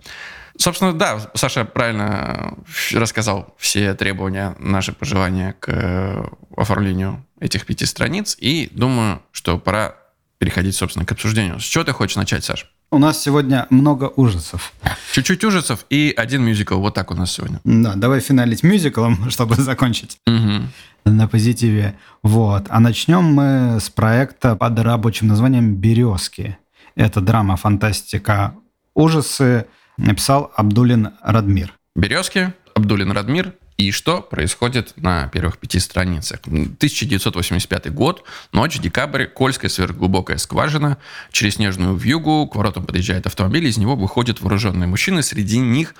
Собственно, 0.55 0.93
да, 0.93 1.19
Саша 1.33 1.65
правильно 1.65 2.55
рассказал 2.93 3.55
все 3.57 3.95
требования, 3.95 4.55
наши 4.59 4.91
пожелания 4.91 5.55
к 5.59 5.69
э, 5.69 6.23
оформлению 6.55 7.25
этих 7.39 7.65
пяти 7.65 7.85
страниц. 7.85 8.37
И 8.39 8.69
думаю, 8.71 9.23
что 9.31 9.57
пора 9.57 9.95
переходить, 10.37 10.75
собственно, 10.75 11.05
к 11.05 11.11
обсуждению. 11.11 11.59
С 11.59 11.63
чего 11.63 11.83
ты 11.83 11.91
хочешь 11.91 12.17
начать, 12.17 12.43
Саш? 12.43 12.71
У 12.93 12.99
нас 12.99 13.19
сегодня 13.19 13.65
много 13.71 14.11
ужасов. 14.15 14.71
Чуть-чуть 15.13 15.43
ужасов 15.43 15.83
и 15.89 16.13
один 16.15 16.43
мюзикл. 16.43 16.75
Вот 16.75 16.93
так 16.93 17.09
у 17.09 17.15
нас 17.15 17.31
сегодня. 17.31 17.59
Да, 17.63 17.95
давай 17.95 18.19
финалить 18.19 18.61
мюзиклом, 18.61 19.29
чтобы 19.31 19.55
закончить 19.55 20.19
Угу. 20.27 20.67
на 21.05 21.27
позитиве. 21.27 21.95
Вот. 22.21 22.65
А 22.69 22.79
начнем 22.79 23.23
мы 23.23 23.79
с 23.79 23.89
проекта 23.89 24.55
под 24.55 24.77
рабочим 24.77 25.25
названием 25.27 25.73
«Березки». 25.73 26.55
Это 26.93 27.19
драма, 27.19 27.55
фантастика, 27.55 28.53
ужасы. 28.93 29.65
Написал 29.97 30.51
Абдулин 30.55 31.13
Радмир. 31.23 31.73
Березки, 31.95 32.53
Абдулин 32.75 33.11
Радмир. 33.11 33.55
И 33.77 33.91
что 33.91 34.21
происходит 34.21 34.93
на 34.97 35.27
первых 35.27 35.57
пяти 35.57 35.79
страницах? 35.79 36.39
1985 36.45 37.93
год, 37.93 38.23
ночь, 38.51 38.79
декабрь, 38.79 39.25
Кольская 39.25 39.69
сверхглубокая 39.69 40.37
скважина. 40.37 40.97
Через 41.31 41.55
снежную 41.55 41.95
вьюгу 41.95 42.47
к 42.47 42.55
воротам 42.55 42.85
подъезжает 42.85 43.25
автомобиль, 43.25 43.65
из 43.65 43.77
него 43.77 43.95
выходят 43.95 44.41
вооруженные 44.41 44.87
мужчины. 44.87 45.23
Среди 45.23 45.59
них 45.59 45.95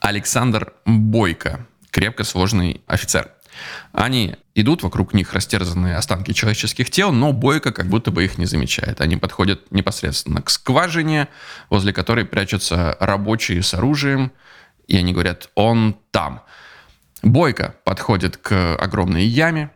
Александр 0.00 0.72
Бойко, 0.86 1.66
крепко 1.90 2.24
сложный 2.24 2.80
офицер. 2.86 3.30
Они 3.92 4.36
идут, 4.54 4.82
вокруг 4.82 5.14
них 5.14 5.32
растерзанные 5.32 5.96
останки 5.96 6.32
человеческих 6.32 6.90
тел, 6.90 7.12
но 7.12 7.32
Бойко 7.32 7.72
как 7.72 7.86
будто 7.86 8.10
бы 8.10 8.24
их 8.24 8.38
не 8.38 8.46
замечает. 8.46 9.00
Они 9.00 9.16
подходят 9.16 9.70
непосредственно 9.70 10.42
к 10.42 10.50
скважине, 10.50 11.28
возле 11.70 11.92
которой 11.92 12.24
прячутся 12.24 12.96
рабочие 12.98 13.62
с 13.62 13.74
оружием, 13.74 14.32
и 14.86 14.96
они 14.96 15.12
говорят 15.12 15.50
«он 15.54 15.96
там». 16.10 16.42
Бойко 17.24 17.74
подходит 17.84 18.36
к 18.36 18.76
огромной 18.76 19.24
яме, 19.24 19.70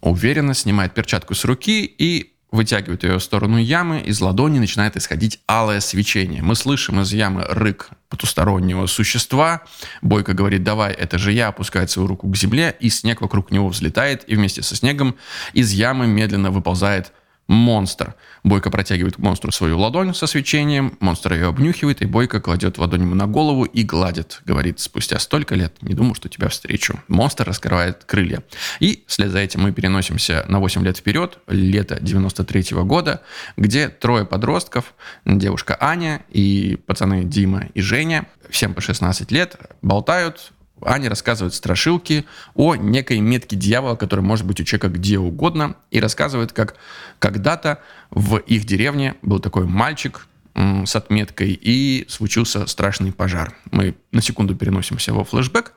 уверенно 0.00 0.52
снимает 0.52 0.94
перчатку 0.94 1.34
с 1.34 1.44
руки 1.44 1.84
и 1.84 2.34
вытягивает 2.50 3.04
ее 3.04 3.18
в 3.18 3.22
сторону 3.22 3.56
ямы, 3.58 4.00
из 4.00 4.20
ладони 4.20 4.58
начинает 4.58 4.96
исходить 4.96 5.40
алое 5.46 5.78
свечение. 5.78 6.42
Мы 6.42 6.56
слышим 6.56 7.00
из 7.00 7.12
ямы 7.12 7.44
рык 7.44 7.90
потустороннего 8.08 8.86
существа. 8.86 9.62
Бойко 10.02 10.32
говорит, 10.32 10.64
давай, 10.64 10.92
это 10.92 11.18
же 11.18 11.30
я, 11.30 11.48
опускает 11.48 11.90
свою 11.90 12.08
руку 12.08 12.28
к 12.28 12.36
земле, 12.36 12.74
и 12.80 12.88
снег 12.88 13.20
вокруг 13.20 13.52
него 13.52 13.68
взлетает, 13.68 14.24
и 14.26 14.34
вместе 14.34 14.62
со 14.62 14.74
снегом 14.74 15.16
из 15.52 15.70
ямы 15.70 16.08
медленно 16.08 16.50
выползает 16.50 17.12
монстр. 17.48 18.14
Бойко 18.44 18.70
протягивает 18.70 19.16
к 19.16 19.18
монстру 19.18 19.50
свою 19.50 19.78
ладонь 19.78 20.14
со 20.14 20.26
свечением, 20.26 20.96
монстр 21.00 21.32
ее 21.32 21.46
обнюхивает, 21.46 22.02
и 22.02 22.06
Бойко 22.06 22.40
кладет 22.40 22.78
ладонь 22.78 23.02
ему 23.02 23.14
на 23.14 23.26
голову 23.26 23.64
и 23.64 23.82
гладит. 23.82 24.42
Говорит, 24.44 24.78
спустя 24.78 25.18
столько 25.18 25.54
лет 25.54 25.74
не 25.82 25.94
думал, 25.94 26.14
что 26.14 26.28
тебя 26.28 26.48
встречу. 26.48 27.00
Монстр 27.08 27.48
раскрывает 27.48 28.04
крылья. 28.04 28.44
И 28.80 29.02
вслед 29.06 29.30
за 29.30 29.38
этим 29.38 29.62
мы 29.62 29.72
переносимся 29.72 30.44
на 30.48 30.60
8 30.60 30.84
лет 30.84 30.98
вперед, 30.98 31.38
лето 31.48 31.98
93 32.00 32.74
-го 32.74 32.84
года, 32.84 33.22
где 33.56 33.88
трое 33.88 34.26
подростков, 34.26 34.94
девушка 35.24 35.76
Аня 35.80 36.22
и 36.28 36.78
пацаны 36.86 37.24
Дима 37.24 37.68
и 37.74 37.80
Женя, 37.80 38.26
всем 38.50 38.74
по 38.74 38.80
16 38.80 39.32
лет, 39.32 39.56
болтают, 39.80 40.52
Аня 40.82 41.08
рассказывает 41.08 41.54
страшилки 41.54 42.24
о 42.54 42.74
некой 42.74 43.20
метке 43.20 43.56
дьявола, 43.56 43.96
которая 43.96 44.24
может 44.24 44.46
быть 44.46 44.60
у 44.60 44.64
человека 44.64 44.88
где 44.88 45.18
угодно, 45.18 45.76
и 45.90 46.00
рассказывает, 46.00 46.52
как 46.52 46.76
когда-то 47.18 47.80
в 48.10 48.36
их 48.36 48.64
деревне 48.64 49.14
был 49.22 49.40
такой 49.40 49.66
мальчик 49.66 50.26
с 50.54 50.96
отметкой, 50.96 51.52
и 51.52 52.04
случился 52.08 52.66
страшный 52.66 53.12
пожар. 53.12 53.54
Мы 53.70 53.94
на 54.10 54.20
секунду 54.20 54.56
переносимся 54.56 55.14
во 55.14 55.22
флешбэк 55.22 55.72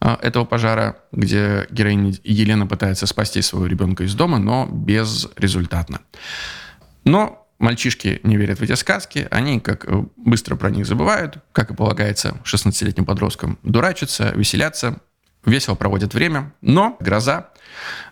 а, 0.00 0.18
этого 0.20 0.44
пожара, 0.44 0.96
где 1.12 1.66
героиня 1.70 2.12
Елена 2.24 2.66
пытается 2.66 3.06
спасти 3.06 3.40
своего 3.40 3.66
ребенка 3.66 4.02
из 4.02 4.14
дома, 4.14 4.38
но 4.38 4.66
безрезультатно. 4.66 6.00
Но 7.04 7.45
мальчишки 7.58 8.20
не 8.22 8.36
верят 8.36 8.58
в 8.58 8.62
эти 8.62 8.74
сказки, 8.74 9.26
они 9.30 9.60
как 9.60 9.84
э, 9.86 10.04
быстро 10.16 10.56
про 10.56 10.70
них 10.70 10.86
забывают, 10.86 11.38
как 11.52 11.70
и 11.70 11.74
полагается 11.74 12.36
16-летним 12.44 13.04
подросткам, 13.04 13.58
дурачатся, 13.62 14.32
веселятся, 14.34 15.00
весело 15.44 15.74
проводят 15.74 16.14
время, 16.14 16.52
но 16.60 16.96
гроза, 17.00 17.50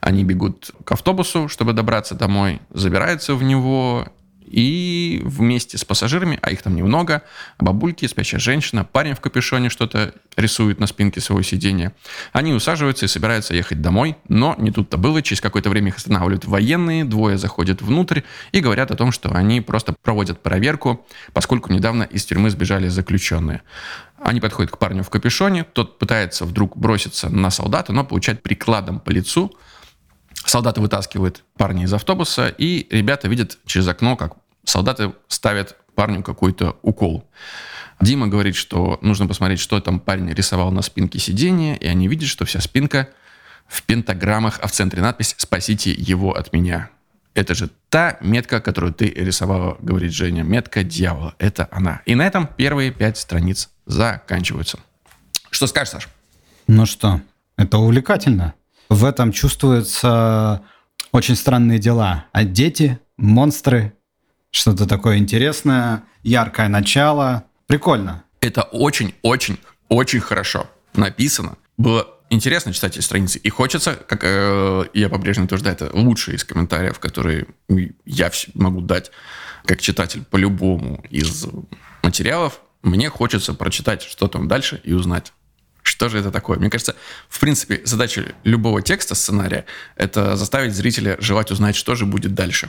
они 0.00 0.24
бегут 0.24 0.70
к 0.84 0.92
автобусу, 0.92 1.48
чтобы 1.48 1.72
добраться 1.72 2.14
домой, 2.14 2.60
забираются 2.70 3.34
в 3.34 3.42
него, 3.42 4.08
и 4.44 5.20
вместе 5.24 5.78
с 5.78 5.84
пассажирами, 5.84 6.38
а 6.42 6.50
их 6.50 6.62
там 6.62 6.76
немного, 6.76 7.22
бабульки, 7.58 8.06
спящая 8.06 8.40
женщина, 8.40 8.84
парень 8.84 9.14
в 9.14 9.20
капюшоне 9.20 9.68
что-то 9.68 10.14
рисует 10.36 10.80
на 10.80 10.86
спинке 10.86 11.20
своего 11.20 11.42
сидения. 11.42 11.92
Они 12.32 12.52
усаживаются 12.52 13.06
и 13.06 13.08
собираются 13.08 13.54
ехать 13.54 13.80
домой, 13.80 14.16
но 14.28 14.54
не 14.58 14.70
тут-то 14.70 14.96
было. 14.96 15.22
Через 15.22 15.40
какое-то 15.40 15.70
время 15.70 15.88
их 15.88 15.96
останавливают 15.96 16.44
военные, 16.44 17.04
двое 17.04 17.38
заходят 17.38 17.82
внутрь 17.82 18.22
и 18.52 18.60
говорят 18.60 18.90
о 18.90 18.96
том, 18.96 19.12
что 19.12 19.30
они 19.32 19.60
просто 19.60 19.94
проводят 20.02 20.42
проверку, 20.42 21.06
поскольку 21.32 21.72
недавно 21.72 22.04
из 22.04 22.24
тюрьмы 22.24 22.50
сбежали 22.50 22.88
заключенные. 22.88 23.62
Они 24.18 24.40
подходят 24.40 24.70
к 24.70 24.78
парню 24.78 25.02
в 25.02 25.10
капюшоне, 25.10 25.64
тот 25.64 25.98
пытается 25.98 26.44
вдруг 26.44 26.76
броситься 26.76 27.28
на 27.28 27.50
солдата, 27.50 27.92
но 27.92 28.04
получает 28.04 28.42
прикладом 28.42 29.00
по 29.00 29.10
лицу, 29.10 29.52
Солдаты 30.44 30.80
вытаскивают 30.80 31.44
парня 31.56 31.84
из 31.84 31.92
автобуса, 31.92 32.48
и 32.48 32.86
ребята 32.90 33.28
видят 33.28 33.58
через 33.66 33.88
окно, 33.88 34.16
как 34.16 34.34
солдаты 34.64 35.12
ставят 35.28 35.76
парню 35.94 36.22
какой-то 36.22 36.76
укол. 36.82 37.28
Дима 38.00 38.26
говорит, 38.26 38.56
что 38.56 38.98
нужно 39.02 39.26
посмотреть, 39.26 39.60
что 39.60 39.80
там 39.80 40.00
парень 40.00 40.32
рисовал 40.32 40.70
на 40.72 40.82
спинке 40.82 41.18
сиденья, 41.18 41.74
и 41.74 41.86
они 41.86 42.08
видят, 42.08 42.28
что 42.28 42.44
вся 42.44 42.60
спинка 42.60 43.08
в 43.66 43.82
пентаграммах, 43.84 44.58
а 44.60 44.66
в 44.66 44.72
центре 44.72 45.00
надпись 45.00 45.34
«Спасите 45.38 45.92
его 45.92 46.36
от 46.36 46.52
меня». 46.52 46.90
Это 47.34 47.54
же 47.54 47.68
та 47.88 48.16
метка, 48.20 48.60
которую 48.60 48.94
ты 48.94 49.06
рисовала, 49.06 49.76
говорит 49.80 50.12
Женя. 50.12 50.44
Метка 50.44 50.84
дьявола. 50.84 51.34
Это 51.38 51.68
она. 51.72 52.00
И 52.06 52.14
на 52.14 52.24
этом 52.24 52.46
первые 52.46 52.92
пять 52.92 53.18
страниц 53.18 53.70
заканчиваются. 53.86 54.78
Что 55.50 55.66
скажешь, 55.66 55.90
Саш? 55.90 56.08
Ну 56.68 56.86
что, 56.86 57.20
это 57.56 57.78
увлекательно. 57.78 58.54
В 58.88 59.04
этом 59.04 59.32
чувствуются 59.32 60.62
очень 61.12 61.36
странные 61.36 61.78
дела. 61.78 62.26
А 62.32 62.44
дети, 62.44 62.98
монстры, 63.16 63.94
что-то 64.50 64.86
такое 64.86 65.18
интересное, 65.18 66.04
яркое 66.22 66.68
начало. 66.68 67.44
Прикольно. 67.66 68.24
Это 68.40 68.62
очень-очень-очень 68.62 70.20
хорошо 70.20 70.68
написано. 70.94 71.56
Было 71.76 72.08
интересно 72.30 72.72
читать 72.72 72.96
эти 72.96 73.04
страницы. 73.04 73.38
И 73.38 73.48
хочется, 73.48 73.94
как 73.94 74.20
э, 74.22 74.84
я 74.94 75.08
по-прежнему 75.08 75.46
утверждаю, 75.46 75.74
это 75.74 75.90
лучшие 75.92 76.36
из 76.36 76.44
комментариев, 76.44 76.98
которые 76.98 77.46
я 78.04 78.30
могу 78.54 78.80
дать 78.80 79.10
как 79.64 79.80
читатель 79.80 80.24
по 80.24 80.36
любому 80.36 81.04
из 81.10 81.46
материалов. 82.02 82.60
Мне 82.82 83.08
хочется 83.08 83.54
прочитать, 83.54 84.02
что 84.02 84.28
там 84.28 84.46
дальше, 84.46 84.80
и 84.84 84.92
узнать, 84.92 85.32
что 85.94 86.08
же 86.08 86.18
это 86.18 86.32
такое. 86.32 86.58
Мне 86.58 86.70
кажется, 86.70 86.96
в 87.28 87.38
принципе, 87.38 87.80
задача 87.84 88.34
любого 88.42 88.82
текста, 88.82 89.14
сценария, 89.14 89.64
это 89.94 90.36
заставить 90.36 90.74
зрителя 90.74 91.16
желать 91.20 91.52
узнать, 91.52 91.76
что 91.76 91.94
же 91.94 92.04
будет 92.04 92.34
дальше. 92.34 92.68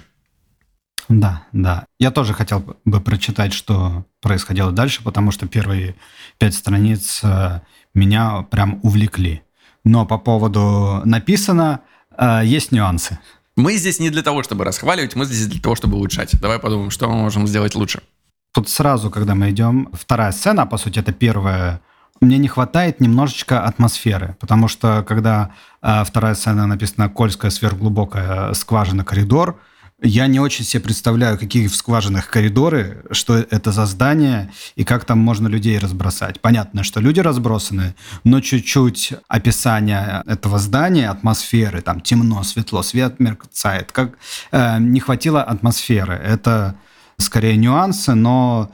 Да, 1.10 1.44
да. 1.52 1.86
Я 2.00 2.12
тоже 2.12 2.34
хотел 2.34 2.78
бы 2.86 3.02
прочитать, 3.02 3.52
что 3.52 4.06
происходило 4.22 4.72
дальше, 4.72 5.04
потому 5.04 5.32
что 5.32 5.48
первые 5.48 5.96
пять 6.38 6.54
страниц 6.54 7.22
э, 7.24 7.62
меня 7.96 8.44
прям 8.52 8.80
увлекли. 8.84 9.42
Но 9.84 10.06
по 10.06 10.20
поводу 10.20 11.02
написано, 11.04 11.82
э, 12.16 12.42
есть 12.46 12.72
нюансы. 12.72 13.18
Мы 13.56 13.76
здесь 13.78 14.00
не 14.00 14.12
для 14.12 14.22
того, 14.22 14.44
чтобы 14.44 14.66
расхваливать, 14.66 15.16
мы 15.16 15.26
здесь 15.26 15.48
для 15.48 15.62
того, 15.62 15.76
чтобы 15.76 15.98
улучшать. 15.98 16.40
Давай 16.40 16.60
подумаем, 16.60 16.92
что 16.92 17.10
мы 17.10 17.16
можем 17.16 17.48
сделать 17.48 17.74
лучше. 17.74 18.04
Тут 18.54 18.70
сразу, 18.70 19.10
когда 19.10 19.34
мы 19.34 19.50
идем, 19.50 19.90
вторая 19.94 20.32
сцена, 20.32 20.68
по 20.68 20.78
сути, 20.78 21.00
это 21.00 21.12
первая 21.12 21.82
мне 22.22 22.38
не 22.38 22.48
хватает 22.48 23.02
немножечко 23.02 23.64
атмосферы, 23.64 24.36
потому 24.40 24.68
что 24.68 25.04
когда 25.08 25.52
э, 25.82 26.04
вторая 26.06 26.36
сцена 26.36 26.66
написана 26.66 27.10
«Кольская 27.10 27.52
сверхглубокая 27.52 28.54
скважина 28.54 29.04
коридор», 29.04 29.60
Я 30.02 30.28
не 30.28 30.42
очень 30.42 30.66
себе 30.66 30.84
представляю, 30.84 31.40
какие 31.40 31.68
в 31.68 31.76
скважинах 31.76 32.30
коридоры, 32.30 33.06
что 33.12 33.38
это 33.38 33.72
за 33.72 33.86
здание 33.86 34.52
и 34.76 34.84
как 34.84 35.06
там 35.06 35.20
можно 35.20 35.48
людей 35.48 35.80
разбросать. 35.80 36.42
Понятно, 36.42 36.84
что 36.84 37.00
люди 37.00 37.22
разбросаны, 37.22 37.96
но 38.26 38.42
чуть-чуть 38.42 39.14
описание 39.30 40.22
этого 40.28 40.60
здания, 40.60 41.10
атмосферы, 41.10 41.82
там 41.82 42.02
темно, 42.02 42.44
светло, 42.44 42.84
свет 42.84 43.20
мерцает, 43.20 43.94
как 43.94 44.18
э, 44.52 44.80
не 44.80 45.00
хватило 45.00 45.42
атмосферы. 45.42 46.14
Это 46.14 46.76
скорее 47.18 47.56
нюансы, 47.56 48.16
но 48.16 48.70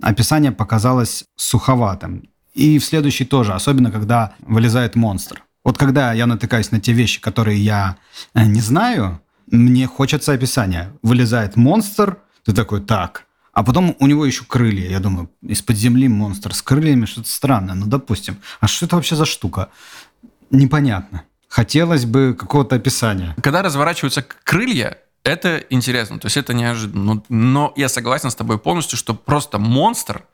описание 0.00 0.52
показалось 0.52 1.24
суховатым. 1.36 2.31
И 2.54 2.78
в 2.78 2.84
следующий 2.84 3.24
тоже, 3.24 3.54
особенно 3.54 3.90
когда 3.90 4.34
вылезает 4.40 4.94
монстр. 4.94 5.44
Вот 5.64 5.78
когда 5.78 6.12
я 6.12 6.26
натыкаюсь 6.26 6.70
на 6.70 6.80
те 6.80 6.92
вещи, 6.92 7.20
которые 7.20 7.58
я 7.58 7.96
э, 8.34 8.44
не 8.44 8.60
знаю, 8.60 9.20
мне 9.46 9.86
хочется 9.86 10.32
описания. 10.32 10.92
Вылезает 11.02 11.56
монстр, 11.56 12.18
ты 12.44 12.52
такой, 12.52 12.80
так. 12.80 13.26
А 13.52 13.62
потом 13.62 13.94
у 13.98 14.06
него 14.06 14.24
еще 14.24 14.44
крылья. 14.44 14.88
Я 14.88 14.98
думаю, 14.98 15.30
из-под 15.42 15.76
земли 15.76 16.08
монстр 16.08 16.54
с 16.54 16.62
крыльями, 16.62 17.04
что-то 17.04 17.28
странное. 17.28 17.74
Ну, 17.74 17.86
допустим. 17.86 18.38
А 18.60 18.66
что 18.66 18.86
это 18.86 18.96
вообще 18.96 19.14
за 19.14 19.26
штука? 19.26 19.68
Непонятно. 20.50 21.24
Хотелось 21.48 22.06
бы 22.06 22.34
какого-то 22.38 22.76
описания. 22.76 23.36
Когда 23.42 23.62
разворачиваются 23.62 24.22
крылья, 24.22 24.98
это 25.22 25.58
интересно, 25.70 26.18
то 26.18 26.26
есть 26.26 26.36
это 26.36 26.54
неожиданно. 26.54 27.14
Но, 27.14 27.24
но 27.28 27.72
я 27.76 27.88
согласен 27.88 28.30
с 28.30 28.34
тобой 28.34 28.58
полностью, 28.58 28.98
что 28.98 29.14
просто 29.14 29.58
монстр, 29.58 30.24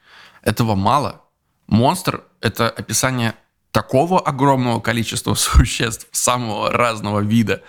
этого 0.43 0.77
мало. 0.77 1.23
Монстр— 1.69 2.25
это 2.41 2.69
описание 2.69 3.35
такого 3.71 4.21
огромного 4.21 4.81
количества 4.81 5.35
существ 5.35 6.09
самого 6.11 6.73
разного 6.73 7.21
вида, 7.21 7.63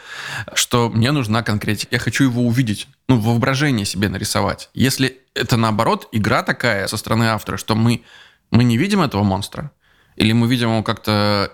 что 0.53 0.89
мне 0.89 1.12
нужна 1.12 1.44
конкретика. 1.44 1.96
Я 1.96 2.00
хочу 2.00 2.24
его 2.24 2.41
увидеть, 2.41 2.88
ну, 3.08 3.18
в 3.18 3.25
воображении 3.25 3.84
себе 3.84 4.10
нарисовать. 4.10 4.70
Если 4.74 5.18
это 5.36 5.58
наоборот 5.58 6.08
игра 6.12 6.41
такая 6.44 6.88
со 6.88 6.98
стороны 6.98 7.25
автора, 7.25 7.58
что 7.58 7.75
мы, 7.75 8.03
мы 8.51 8.63
не 8.63 8.77
видим 8.77 9.01
этого 9.01 9.24
монстра, 9.24 9.72
или 10.15 10.32
мы 10.32 10.48
видим 10.48 10.70
его 10.70 10.84
как-то 10.84 11.51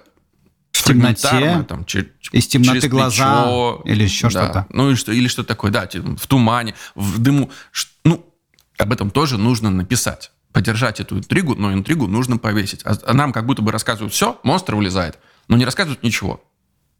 в 0.71 0.83
темноте, 0.83 1.65
там, 1.67 1.81
чер- 1.83 2.11
из 2.31 2.47
темноты 2.47 2.87
глаза 2.87 3.43
плечо, 3.43 3.81
или 3.85 4.03
еще 4.03 4.29
да. 4.29 4.29
что-то. 4.29 4.67
Ну 4.69 4.89
или 4.89 4.95
что, 4.95 5.11
или 5.11 5.27
что 5.27 5.43
такое, 5.43 5.71
да, 5.71 5.89
в 5.91 6.27
тумане, 6.27 6.75
в 6.93 7.17
дыму. 7.19 7.49
Ну, 8.03 8.25
об 8.77 8.91
этом 8.91 9.09
тоже 9.09 9.37
нужно 9.37 9.71
написать 9.71 10.31
поддержать 10.55 11.01
эту 11.01 11.17
интригу, 11.17 11.53
но 11.55 11.73
интригу 11.73 12.07
нужно 12.07 12.37
повесить. 12.37 12.79
А, 12.85 12.93
а 13.05 13.13
нам 13.13 13.33
как 13.33 13.45
будто 13.45 13.61
бы 13.61 13.73
рассказывают 13.73 14.13
все, 14.13 14.39
монстр 14.43 14.75
вылезает, 14.75 15.19
но 15.49 15.57
не 15.57 15.65
рассказывают 15.65 16.01
ничего. 16.01 16.41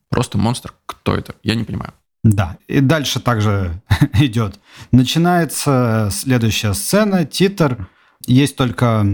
Просто 0.09 0.37
монстр. 0.37 0.73
Кто 0.85 1.15
это? 1.15 1.35
Я 1.41 1.55
не 1.55 1.63
понимаю. 1.63 1.93
Да, 2.21 2.57
и 2.67 2.81
дальше 2.81 3.21
также 3.21 3.81
идет. 4.15 4.59
Начинается 4.91 6.09
следующая 6.11 6.73
сцена, 6.73 7.25
титр. 7.25 7.87
Есть 8.27 8.57
только 8.57 9.05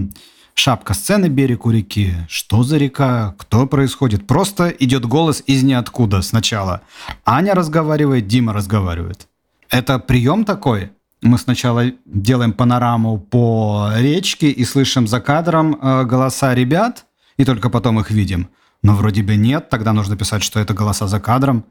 шапка 0.56 0.96
сцены 0.96 1.28
«Берег 1.28 1.68
у 1.68 1.70
реки». 1.70 2.16
Что 2.28 2.64
за 2.64 2.78
река? 2.78 3.36
Кто 3.38 3.68
происходит? 3.68 4.26
Просто 4.26 4.70
идет 4.70 5.06
голос 5.06 5.44
из 5.46 5.62
ниоткуда 5.62 6.24
сначала. 6.24 6.82
Аня 7.26 7.54
разговаривает, 7.54 8.26
Дима 8.26 8.54
разговаривает. 8.54 9.28
Это 9.70 10.00
прием 10.00 10.46
такой? 10.46 10.90
Мы 11.22 11.38
сначала 11.38 11.92
делаем 12.06 12.54
панораму 12.54 13.20
по 13.20 13.92
речке 13.96 14.50
и 14.50 14.66
слышим 14.66 15.08
за 15.08 15.22
кадром 15.22 15.76
э, 15.76 16.04
голоса 16.06 16.56
ребят, 16.56 17.06
и 17.38 17.46
только 17.46 17.70
потом 17.70 18.00
их 18.00 18.12
видим. 18.12 18.50
Но 18.84 18.96
вроде 18.96 19.22
бы 19.22 19.36
нет, 19.36 19.70
тогда 19.70 19.94
нужно 19.94 20.18
писать, 20.18 20.44
что 20.44 20.60
это 20.60 20.74
голоса 20.74 21.08
за 21.08 21.20
кадром. 21.20 21.66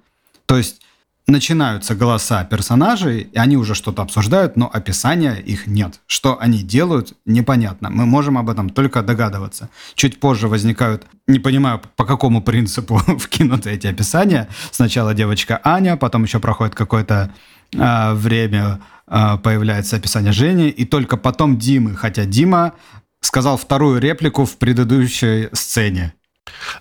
То 0.47 0.57
есть 0.57 0.81
начинаются 1.27 1.95
голоса 1.95 2.45
персонажей, 2.45 3.21
и 3.21 3.39
они 3.39 3.57
уже 3.57 3.75
что-то 3.75 4.03
обсуждают, 4.03 4.57
но 4.57 4.71
описания 4.73 5.35
их 5.35 5.67
нет. 5.67 6.01
Что 6.07 6.39
они 6.41 6.63
делают, 6.63 7.15
непонятно. 7.25 7.91
Мы 7.91 8.07
можем 8.07 8.39
об 8.39 8.51
этом 8.51 8.71
только 8.71 9.03
догадываться. 9.03 9.69
Чуть 9.95 10.21
позже 10.21 10.49
возникают, 10.49 11.07
не 11.27 11.39
понимаю, 11.39 11.81
по 11.97 12.05
какому 12.05 12.43
принципу 12.43 12.97
вкинуты 13.19 13.71
эти 13.71 13.87
описания. 13.87 14.49
Сначала 14.71 15.15
девочка 15.15 15.61
Аня, 15.65 15.97
потом 15.97 16.25
еще 16.25 16.41
проходит 16.41 16.75
какое-то 16.75 17.33
э, 17.73 18.15
время 18.15 18.81
появляется 19.11 19.97
описание 19.97 20.33
Жени, 20.33 20.69
и 20.69 20.85
только 20.85 21.17
потом 21.17 21.59
Димы, 21.59 21.97
хотя 21.97 22.25
Дима 22.25 22.75
сказал 23.21 23.57
вторую 23.57 24.01
реплику 24.01 24.45
в 24.45 24.57
предыдущей 24.57 25.49
сцене. 25.53 26.15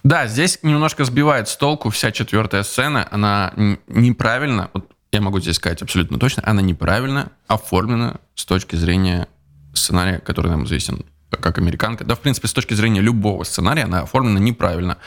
Да, 0.03 0.27
здесь 0.27 0.59
немножко 0.61 1.03
сбивает 1.05 1.49
с 1.49 1.57
толку 1.57 1.89
вся 1.89 2.11
четвертая 2.11 2.63
сцена, 2.63 3.07
она 3.11 3.53
неправильно, 3.87 4.69
вот 4.73 4.91
я 5.11 5.21
могу 5.21 5.39
здесь 5.39 5.55
сказать 5.55 5.81
абсолютно 5.81 6.19
точно, 6.19 6.43
она 6.45 6.61
неправильно 6.61 7.31
оформлена 7.47 8.17
с 8.35 8.45
точки 8.45 8.75
зрения 8.75 9.27
сценария, 9.73 10.19
который 10.19 10.49
нам 10.51 10.65
известен 10.65 11.05
как 11.29 11.57
американка. 11.57 12.05
Да, 12.05 12.15
в 12.15 12.19
принципе, 12.19 12.47
с 12.47 12.53
точки 12.53 12.73
зрения 12.73 13.01
любого 13.01 13.43
сценария 13.43 13.83
она 13.83 14.01
оформлена 14.01 14.39
неправильно. 14.39 14.97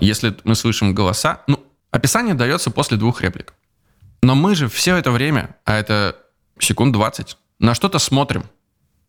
Если 0.00 0.36
мы 0.44 0.54
слышим 0.54 0.94
голоса, 0.94 1.42
ну, 1.46 1.64
описание 1.90 2.34
дается 2.34 2.70
после 2.70 2.96
двух 2.96 3.22
реплик. 3.22 3.54
Но 4.22 4.34
мы 4.34 4.54
же 4.54 4.68
все 4.68 4.96
это 4.96 5.10
время, 5.10 5.56
а 5.64 5.74
это 5.74 6.16
секунд 6.58 6.92
20. 6.92 7.36
На 7.58 7.74
что-то 7.74 7.98
смотрим. 7.98 8.44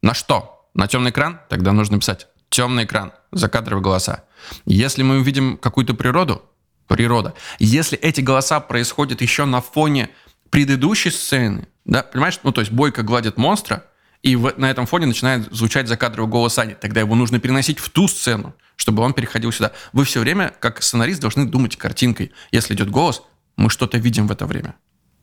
На 0.02 0.14
что? 0.14 0.70
На 0.74 0.88
темный 0.88 1.12
экран? 1.12 1.40
Тогда 1.50 1.72
нужно 1.72 2.00
писать 2.00 2.28
темный 2.50 2.86
экран, 2.86 3.12
закадровые 3.32 3.84
голоса. 3.84 4.24
Если 4.66 5.04
мы 5.04 5.18
увидим 5.18 5.58
какую-то 5.58 5.94
природу, 5.94 6.42
природа. 6.88 7.34
Если 7.60 7.98
эти 7.98 8.22
голоса 8.22 8.60
происходят 8.60 9.22
еще 9.22 9.46
на 9.46 9.62
фоне 9.62 10.10
предыдущей 10.50 11.10
сцены, 11.10 11.68
да, 11.84 12.04
понимаешь, 12.04 12.40
ну 12.44 12.52
то 12.52 12.62
есть 12.62 12.72
Бойко 12.72 13.04
гладит 13.04 13.38
монстра, 13.38 13.84
и 14.22 14.36
в, 14.36 14.54
на 14.58 14.72
этом 14.72 14.86
фоне 14.86 15.06
начинает 15.06 15.54
звучать 15.54 15.88
закадровый 15.88 16.32
голос 16.32 16.58
Ани. 16.58 16.74
Тогда 16.74 17.02
его 17.02 17.14
нужно 17.14 17.40
переносить 17.40 17.80
в 17.80 17.90
ту 17.90 18.08
сцену, 18.08 18.56
чтобы 18.76 19.04
он 19.04 19.14
переходил 19.14 19.52
сюда. 19.52 19.72
Вы 19.94 20.04
все 20.06 20.20
время, 20.20 20.54
как 20.60 20.82
сценарист, 20.82 21.22
должны 21.22 21.46
думать 21.46 21.76
картинкой. 21.76 22.32
Если 22.52 22.74
идет 22.74 22.90
голос, 22.90 23.22
мы 23.56 23.70
что-то 23.70 23.98
видим 23.98 24.28
в 24.28 24.32
это 24.32 24.48
время. 24.48 24.76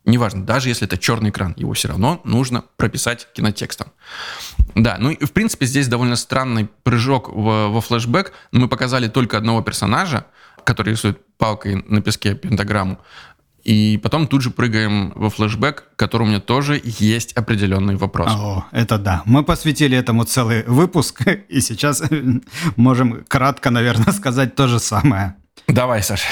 Неважно, 0.05 0.45
даже 0.45 0.69
если 0.69 0.87
это 0.87 0.99
черный 0.99 1.31
экран, 1.31 1.55
его 1.57 1.73
все 1.75 1.88
равно 1.88 2.21
нужно 2.25 2.65
прописать 2.77 3.29
кинотекстом. 3.35 3.88
Да, 4.75 4.97
ну 4.99 5.11
и 5.11 5.25
в 5.25 5.33
принципе 5.33 5.67
здесь 5.67 5.87
довольно 5.87 6.17
странный 6.17 6.69
прыжок 6.83 7.29
в, 7.29 7.69
во 7.69 7.81
флешбэк. 7.81 8.33
Мы 8.51 8.69
показали 8.69 9.07
только 9.07 9.38
одного 9.38 9.62
персонажа, 9.62 10.27
который 10.65 10.91
рисует 10.91 11.21
палкой 11.37 11.85
на 11.87 12.03
песке 12.03 12.35
пентаграмму. 12.35 12.99
И 13.62 14.01
потом 14.03 14.27
тут 14.27 14.43
же 14.43 14.51
прыгаем 14.51 15.12
во 15.15 15.31
флешбэк, 15.31 15.85
к 15.95 15.97
которому 15.97 16.27
у 16.27 16.31
меня 16.31 16.41
тоже 16.41 16.81
есть 16.83 17.33
определенный 17.35 17.95
вопрос. 17.95 18.33
О, 18.33 18.67
это 18.73 18.99
да. 18.99 19.23
Мы 19.25 19.45
посвятили 19.45 19.97
этому 19.97 20.25
целый 20.25 20.65
выпуск, 20.65 21.23
и 21.49 21.61
сейчас 21.61 22.03
можем 22.75 23.25
кратко, 23.29 23.71
наверное, 23.71 24.12
сказать 24.12 24.57
то 24.57 24.67
же 24.67 24.81
самое. 24.81 25.37
Давай, 25.69 26.03
Саш, 26.03 26.23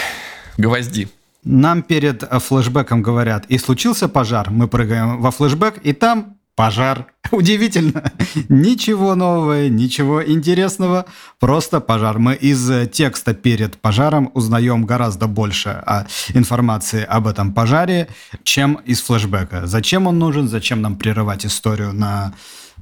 гвозди. 0.59 1.09
Нам 1.44 1.83
перед 1.83 2.22
э, 2.22 2.38
флешбеком 2.38 3.03
говорят, 3.03 3.46
и 3.48 3.59
случился 3.59 4.09
пожар, 4.09 4.50
мы 4.50 4.68
прыгаем 4.68 5.20
во 5.20 5.31
флешбек, 5.31 5.79
и 5.83 5.92
там 5.92 6.37
пожар. 6.55 7.07
Удивительно. 7.31 8.12
Ничего 8.50 9.14
нового, 9.14 9.68
ничего 9.68 10.22
интересного, 10.22 11.07
просто 11.38 11.81
пожар. 11.81 12.18
Мы 12.18 12.35
из 12.35 12.70
э, 12.70 12.87
текста 12.87 13.33
перед 13.33 13.79
пожаром 13.79 14.31
узнаем 14.35 14.85
гораздо 14.85 15.26
больше 15.26 15.83
а, 15.87 16.07
информации 16.35 17.03
об 17.03 17.26
этом 17.26 17.55
пожаре, 17.55 18.09
чем 18.42 18.74
из 18.85 19.00
флешбека. 19.00 19.66
Зачем 19.66 20.07
он 20.07 20.18
нужен, 20.18 20.48
зачем 20.48 20.83
нам 20.83 20.96
прерывать 20.96 21.46
историю 21.46 21.94
на 21.94 22.35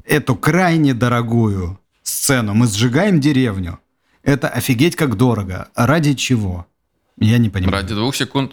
эту 0.04 0.34
крайне 0.34 0.92
дорогую 0.94 1.78
сцену. 2.02 2.54
Мы 2.54 2.66
сжигаем 2.66 3.20
деревню. 3.20 3.78
Это 4.24 4.48
офигеть 4.48 4.96
как 4.96 5.16
дорого. 5.16 5.68
Ради 5.76 6.14
чего? 6.14 6.66
Я 7.20 7.38
не 7.38 7.50
понимаю. 7.50 7.82
Ради 7.82 7.94
двух 7.94 8.14
секунд. 8.14 8.52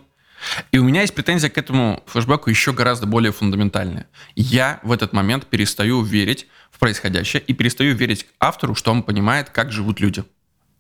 И 0.71 0.77
у 0.77 0.83
меня 0.83 1.01
есть 1.01 1.15
претензия 1.15 1.49
к 1.49 1.57
этому 1.57 2.03
флешбеку 2.05 2.49
еще 2.49 2.73
гораздо 2.73 3.07
более 3.07 3.31
фундаментальная. 3.31 4.07
Я 4.35 4.79
в 4.83 4.91
этот 4.91 5.13
момент 5.13 5.47
перестаю 5.47 6.01
верить 6.01 6.47
в 6.71 6.79
происходящее 6.79 7.41
и 7.41 7.53
перестаю 7.53 7.95
верить 7.95 8.27
автору, 8.39 8.75
что 8.75 8.91
он 8.91 9.03
понимает, 9.03 9.49
как 9.49 9.71
живут 9.71 9.99
люди. 9.99 10.23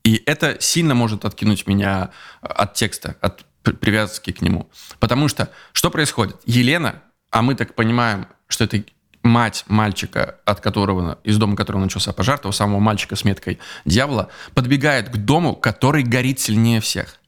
И 0.03 0.21
это 0.25 0.57
сильно 0.59 0.93
может 0.93 1.25
откинуть 1.25 1.65
меня 1.67 2.11
от 2.41 2.73
текста, 2.75 3.17
от 3.21 3.45
привязки 3.63 4.31
к 4.31 4.41
нему. 4.41 4.69
Потому 4.99 5.27
что 5.27 5.49
что 5.73 5.89
происходит? 5.89 6.37
Елена, 6.45 7.01
а 7.31 7.41
мы 7.41 7.55
так 7.55 7.73
понимаем, 7.73 8.27
что 8.47 8.65
это 8.65 8.83
мать 9.23 9.65
мальчика, 9.67 10.35
от 10.45 10.61
которого, 10.61 11.17
из 11.23 11.37
дома 11.37 11.55
которого 11.55 11.81
начался 11.81 12.13
пожар, 12.13 12.37
того 12.37 12.51
самого 12.51 12.79
мальчика 12.79 13.15
с 13.15 13.23
меткой 13.23 13.57
дьявола, 13.83 14.29
подбегает 14.53 15.09
к 15.09 15.17
дому, 15.17 15.55
который 15.55 16.03
горит 16.03 16.39
сильнее 16.39 16.79
всех. 16.79 17.19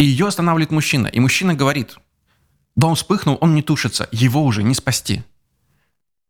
И 0.00 0.04
ее 0.04 0.28
останавливает 0.28 0.70
мужчина. 0.70 1.08
И 1.08 1.20
мужчина 1.20 1.52
говорит, 1.52 1.98
дом 2.74 2.94
вспыхнул, 2.94 3.36
он 3.42 3.54
не 3.54 3.60
тушится, 3.60 4.08
его 4.10 4.42
уже 4.42 4.62
не 4.62 4.74
спасти. 4.74 5.22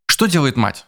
Что 0.07 0.25
делает 0.25 0.57
мать? 0.57 0.85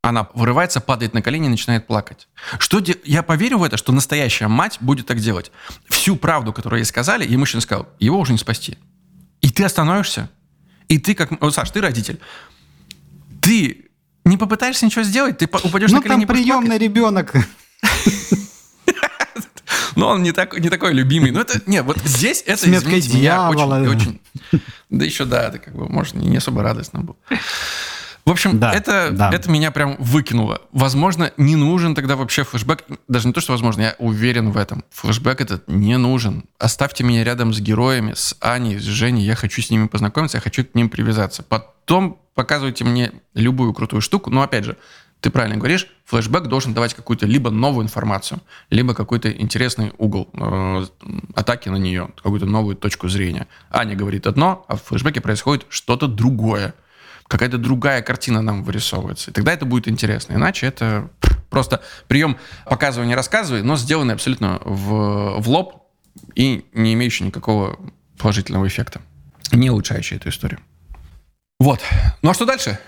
Она 0.00 0.26
вырывается, 0.32 0.80
падает 0.80 1.12
на 1.12 1.20
колени 1.20 1.48
и 1.48 1.50
начинает 1.50 1.86
плакать. 1.86 2.28
Что 2.60 2.80
де... 2.80 2.96
Я 3.04 3.22
поверю 3.22 3.58
в 3.58 3.62
это, 3.62 3.76
что 3.76 3.92
настоящая 3.92 4.48
мать 4.48 4.78
будет 4.80 5.06
так 5.06 5.20
делать. 5.20 5.52
Всю 5.90 6.16
правду, 6.16 6.54
которую 6.54 6.80
ей 6.80 6.86
сказали, 6.86 7.28
ей 7.28 7.36
мужчина 7.36 7.60
сказал, 7.60 7.86
его 7.98 8.18
уже 8.18 8.32
не 8.32 8.38
спасти. 8.38 8.78
И 9.42 9.50
ты 9.50 9.62
остановишься? 9.62 10.30
И 10.88 10.98
ты 10.98 11.14
как... 11.14 11.38
Вот, 11.42 11.54
Саш, 11.54 11.70
ты 11.72 11.82
родитель. 11.82 12.18
Ты 13.42 13.90
не 14.24 14.38
попытаешься 14.38 14.86
ничего 14.86 15.02
сделать, 15.02 15.36
ты 15.36 15.44
упадешь 15.44 15.90
ну, 15.90 15.98
на 15.98 16.02
колени. 16.02 16.20
Ну, 16.22 16.26
там 16.26 16.36
приемный 16.36 16.78
ребенок. 16.78 17.34
Но 19.96 20.08
он 20.08 20.22
не, 20.22 20.32
так, 20.32 20.58
не 20.58 20.68
такой 20.68 20.92
любимый. 20.92 21.30
Но 21.32 21.40
это, 21.40 21.60
не, 21.66 21.82
вот 21.82 21.98
здесь 22.04 22.42
это, 22.46 22.62
С 22.62 22.66
меткой 22.66 23.00
извините 23.00 23.18
меня, 23.18 23.48
очень, 23.48 23.58
дьявола. 23.58 23.90
очень... 23.90 24.20
Да 24.90 25.04
еще 25.04 25.24
да, 25.24 25.48
это 25.48 25.58
как 25.58 25.74
бы, 25.74 25.88
может, 25.88 26.14
не 26.14 26.36
особо 26.36 26.62
радостно 26.62 27.00
было. 27.00 27.16
В 28.24 28.30
общем, 28.30 28.58
Да, 28.58 28.72
это, 28.72 29.10
да. 29.12 29.30
это 29.32 29.48
меня 29.48 29.70
прям 29.70 29.96
выкинуло. 30.00 30.60
Возможно, 30.72 31.30
не 31.36 31.54
нужен 31.54 31.94
тогда 31.94 32.16
вообще 32.16 32.42
флешбэк. 32.42 32.84
Даже 33.06 33.28
не 33.28 33.32
то, 33.32 33.40
что 33.40 33.52
возможно, 33.52 33.82
я 33.82 33.94
уверен 34.00 34.50
в 34.50 34.56
этом. 34.56 34.84
Флешбэк 34.90 35.40
этот 35.40 35.68
не 35.68 35.96
нужен. 35.96 36.44
Оставьте 36.58 37.04
меня 37.04 37.22
рядом 37.22 37.54
с 37.54 37.60
героями, 37.60 38.14
с 38.16 38.36
Аней, 38.40 38.78
с 38.80 38.82
Женей. 38.82 39.24
Я 39.24 39.36
хочу 39.36 39.62
с 39.62 39.70
ними 39.70 39.86
познакомиться, 39.86 40.38
я 40.38 40.42
хочу 40.42 40.64
к 40.64 40.74
ним 40.74 40.88
привязаться. 40.88 41.44
Потом 41.44 42.18
показывайте 42.34 42.82
мне 42.84 43.12
любую 43.34 43.72
крутую 43.72 44.02
штуку. 44.02 44.30
Но 44.30 44.42
опять 44.42 44.64
же, 44.64 44.76
ты 45.26 45.30
правильно 45.30 45.56
говоришь, 45.56 45.88
флешбэк 46.04 46.46
должен 46.46 46.72
давать 46.72 46.94
какую-то 46.94 47.26
либо 47.26 47.50
новую 47.50 47.82
информацию, 47.82 48.40
либо 48.70 48.94
какой-то 48.94 49.28
интересный 49.28 49.92
угол 49.98 50.30
э, 50.32 50.86
атаки 51.34 51.68
на 51.68 51.78
нее, 51.78 52.10
какую-то 52.14 52.46
новую 52.46 52.76
точку 52.76 53.08
зрения. 53.08 53.48
Аня 53.68 53.96
говорит 53.96 54.28
одно, 54.28 54.64
а 54.68 54.76
в 54.76 54.84
флешбеке 54.84 55.20
происходит 55.20 55.66
что-то 55.68 56.06
другое. 56.06 56.76
Какая-то 57.26 57.58
другая 57.58 58.02
картина 58.02 58.40
нам 58.40 58.62
вырисовывается. 58.62 59.32
И 59.32 59.34
тогда 59.34 59.52
это 59.52 59.66
будет 59.66 59.88
интересно. 59.88 60.34
Иначе 60.34 60.66
это 60.68 61.10
просто 61.50 61.82
прием 62.06 62.36
показывай, 62.64 63.08
не 63.08 63.16
рассказывай, 63.16 63.62
но 63.62 63.76
сделанный 63.76 64.14
абсолютно 64.14 64.60
в, 64.64 65.40
в 65.40 65.48
лоб 65.48 65.88
и 66.36 66.66
не 66.72 66.94
имеющий 66.94 67.24
никакого 67.24 67.80
положительного 68.16 68.68
эффекта. 68.68 69.00
Не 69.50 69.70
улучшающий 69.70 70.18
эту 70.18 70.28
историю. 70.28 70.60
Вот. 71.58 71.80
Ну 72.22 72.30
а 72.30 72.34
что 72.34 72.44
дальше? 72.44 72.78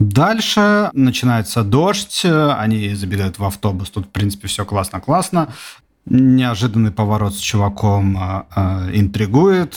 Дальше 0.00 0.88
начинается 0.94 1.62
дождь, 1.62 2.24
они 2.24 2.94
забегают 2.94 3.38
в 3.38 3.44
автобус, 3.44 3.90
тут, 3.90 4.06
в 4.06 4.08
принципе, 4.08 4.48
все 4.48 4.64
классно-классно. 4.64 5.52
Неожиданный 6.06 6.90
поворот 6.90 7.34
с 7.34 7.38
чуваком 7.38 8.16
э, 8.16 8.42
э, 8.56 8.90
интригует. 8.94 9.76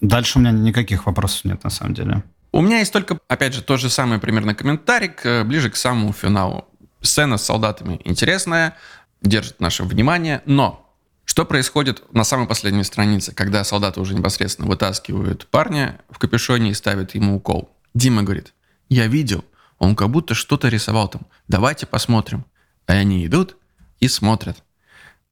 Дальше 0.00 0.38
у 0.38 0.40
меня 0.40 0.52
никаких 0.52 1.06
вопросов 1.06 1.44
нет, 1.44 1.64
на 1.64 1.70
самом 1.70 1.94
деле. 1.94 2.22
У 2.52 2.60
меня 2.60 2.78
есть 2.78 2.92
только, 2.92 3.18
опять 3.26 3.52
же, 3.52 3.62
тот 3.62 3.80
же 3.80 3.90
самый 3.90 4.20
примерно 4.20 4.54
комментарий 4.54 5.10
ближе 5.42 5.70
к 5.70 5.76
самому 5.76 6.12
финалу. 6.12 6.66
Сцена 7.00 7.36
с 7.36 7.42
солдатами 7.42 8.00
интересная, 8.04 8.76
держит 9.22 9.58
наше 9.58 9.82
внимание, 9.82 10.42
но 10.46 10.94
что 11.24 11.44
происходит 11.44 12.04
на 12.14 12.22
самой 12.22 12.46
последней 12.46 12.84
странице, 12.84 13.34
когда 13.34 13.64
солдаты 13.64 14.00
уже 14.00 14.14
непосредственно 14.14 14.68
вытаскивают 14.68 15.48
парня 15.48 16.00
в 16.10 16.18
капюшоне 16.18 16.70
и 16.70 16.74
ставят 16.74 17.16
ему 17.16 17.34
укол? 17.34 17.70
Дима 17.92 18.22
говорит, 18.22 18.54
я 18.92 19.06
видел, 19.06 19.44
он 19.78 19.96
как 19.96 20.10
будто 20.10 20.34
что-то 20.34 20.68
рисовал 20.68 21.08
там. 21.08 21.26
Давайте 21.48 21.86
посмотрим. 21.86 22.44
И 22.88 22.92
они 22.92 23.26
идут 23.26 23.56
и 24.00 24.08
смотрят. 24.08 24.62